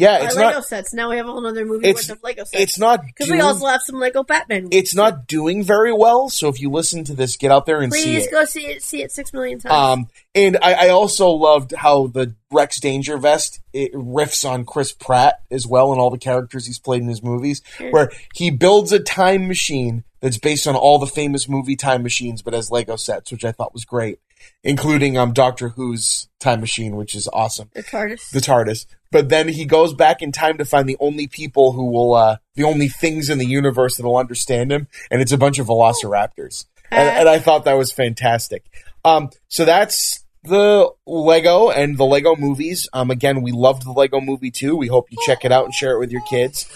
yeah, 0.00 0.24
it's 0.24 0.36
Lego 0.36 0.50
not 0.56 0.64
sets. 0.64 0.92
Now 0.94 1.10
we 1.10 1.16
have 1.16 1.26
a 1.26 1.32
whole 1.32 1.46
other 1.46 1.64
movie 1.64 1.92
worth 1.92 2.10
of 2.10 2.22
Lego 2.22 2.44
sets. 2.44 2.62
it's 2.62 2.78
not 2.78 3.04
Because 3.04 3.30
we 3.30 3.40
also 3.40 3.66
have 3.66 3.82
some 3.82 3.96
Lego 4.00 4.22
Batman. 4.22 4.64
movies. 4.64 4.78
it's 4.78 4.94
not 4.94 5.26
doing 5.26 5.62
very 5.62 5.92
well. 5.92 6.28
So 6.28 6.48
if 6.48 6.60
you 6.60 6.70
listen 6.70 7.04
to 7.04 7.14
this, 7.14 7.36
get 7.36 7.50
out 7.50 7.66
there 7.66 7.80
and 7.80 7.92
see 7.92 8.02
Please 8.02 8.26
it. 8.26 8.30
go 8.30 8.44
see 8.44 8.66
it. 8.66 8.82
See 8.82 9.02
it 9.02 9.12
six 9.12 9.32
million 9.32 9.58
times. 9.58 9.72
Um, 10.00 10.08
and 10.34 10.56
I, 10.62 10.86
I 10.86 10.88
also 10.90 11.28
loved 11.30 11.72
how 11.76 12.06
the 12.06 12.34
Rex 12.52 12.80
Danger 12.80 13.16
Vest 13.18 13.60
it 13.72 13.92
riffs 13.94 14.48
on 14.48 14.64
Chris 14.64 14.92
Pratt 14.92 15.40
as 15.50 15.66
well 15.66 15.92
and 15.92 16.00
all 16.00 16.10
the 16.10 16.18
characters 16.18 16.66
he's 16.66 16.78
played 16.78 17.02
in 17.02 17.08
his 17.08 17.22
movies, 17.22 17.62
Sure. 17.76 17.90
where 17.92 18.10
he 18.34 18.50
builds 18.50 18.92
a 18.92 18.98
time 19.00 19.46
machine 19.48 20.02
that's 20.20 20.38
based 20.38 20.66
on 20.66 20.74
all 20.76 20.98
the 20.98 21.06
famous 21.06 21.48
movie 21.48 21.76
time 21.76 22.02
machines, 22.02 22.42
but 22.42 22.52
as 22.54 22.70
Lego 22.70 22.96
sets, 22.96 23.30
which 23.32 23.44
I 23.44 23.52
thought 23.52 23.72
was 23.72 23.84
great, 23.84 24.18
including 24.62 25.16
um 25.16 25.32
Doctor 25.32 25.70
Who's 25.70 26.28
time 26.38 26.60
machine, 26.60 26.96
which 26.96 27.14
is 27.14 27.28
awesome, 27.32 27.70
the 27.74 27.82
TARDIS. 27.82 28.30
the 28.30 28.40
TARDIS. 28.40 28.86
But 29.12 29.28
then 29.28 29.48
he 29.48 29.64
goes 29.64 29.92
back 29.92 30.22
in 30.22 30.30
time 30.32 30.58
to 30.58 30.64
find 30.64 30.88
the 30.88 30.96
only 31.00 31.26
people 31.26 31.72
who 31.72 31.90
will, 31.90 32.14
uh, 32.14 32.36
the 32.54 32.64
only 32.64 32.88
things 32.88 33.28
in 33.28 33.38
the 33.38 33.46
universe 33.46 33.96
that'll 33.96 34.16
understand 34.16 34.70
him, 34.70 34.86
and 35.10 35.20
it's 35.20 35.32
a 35.32 35.38
bunch 35.38 35.58
of 35.58 35.66
Velociraptors 35.66 36.66
and, 36.90 37.08
Uh, 37.08 37.12
and 37.12 37.28
I 37.28 37.38
thought 37.38 37.64
that 37.64 37.74
was 37.74 37.92
fantastic. 37.92 38.64
Um, 39.04 39.30
so 39.48 39.64
that's 39.64 40.24
the 40.44 40.90
Lego 41.06 41.70
and 41.70 41.98
the 41.98 42.04
Lego 42.04 42.36
movies. 42.36 42.88
Um, 42.92 43.10
again, 43.10 43.42
we 43.42 43.52
loved 43.52 43.84
the 43.84 43.92
Lego 43.92 44.20
movie 44.20 44.50
too. 44.50 44.76
We 44.76 44.88
hope 44.88 45.10
you 45.10 45.18
check 45.26 45.44
it 45.44 45.52
out 45.52 45.64
and 45.64 45.74
share 45.74 45.92
it 45.92 45.98
with 45.98 46.10
your 46.10 46.22
kids. 46.28 46.66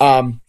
Um, 0.00 0.40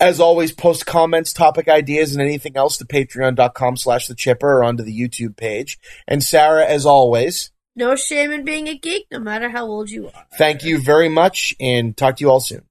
as 0.00 0.20
always, 0.20 0.52
post 0.52 0.86
comments, 0.86 1.32
topic 1.32 1.68
ideas, 1.68 2.12
and 2.12 2.22
anything 2.22 2.56
else 2.56 2.78
to 2.78 2.84
patreon.com 2.84 3.76
slash 3.76 4.06
the 4.06 4.14
chipper 4.14 4.58
or 4.58 4.64
onto 4.64 4.84
the 4.84 4.98
YouTube 4.98 5.36
page. 5.36 5.78
And 6.06 6.22
Sarah, 6.22 6.66
as 6.66 6.86
always, 6.86 7.50
no 7.76 7.96
shame 7.96 8.32
in 8.32 8.44
being 8.44 8.68
a 8.68 8.76
geek, 8.76 9.06
no 9.10 9.18
matter 9.18 9.48
how 9.48 9.66
old 9.66 9.90
you 9.90 10.06
are. 10.08 10.26
thank 10.36 10.64
you 10.64 10.78
very 10.80 11.08
much 11.08 11.54
and 11.60 11.96
talk 11.96 12.16
to 12.16 12.24
you 12.24 12.30
all 12.30 12.40
soon. 12.40 12.62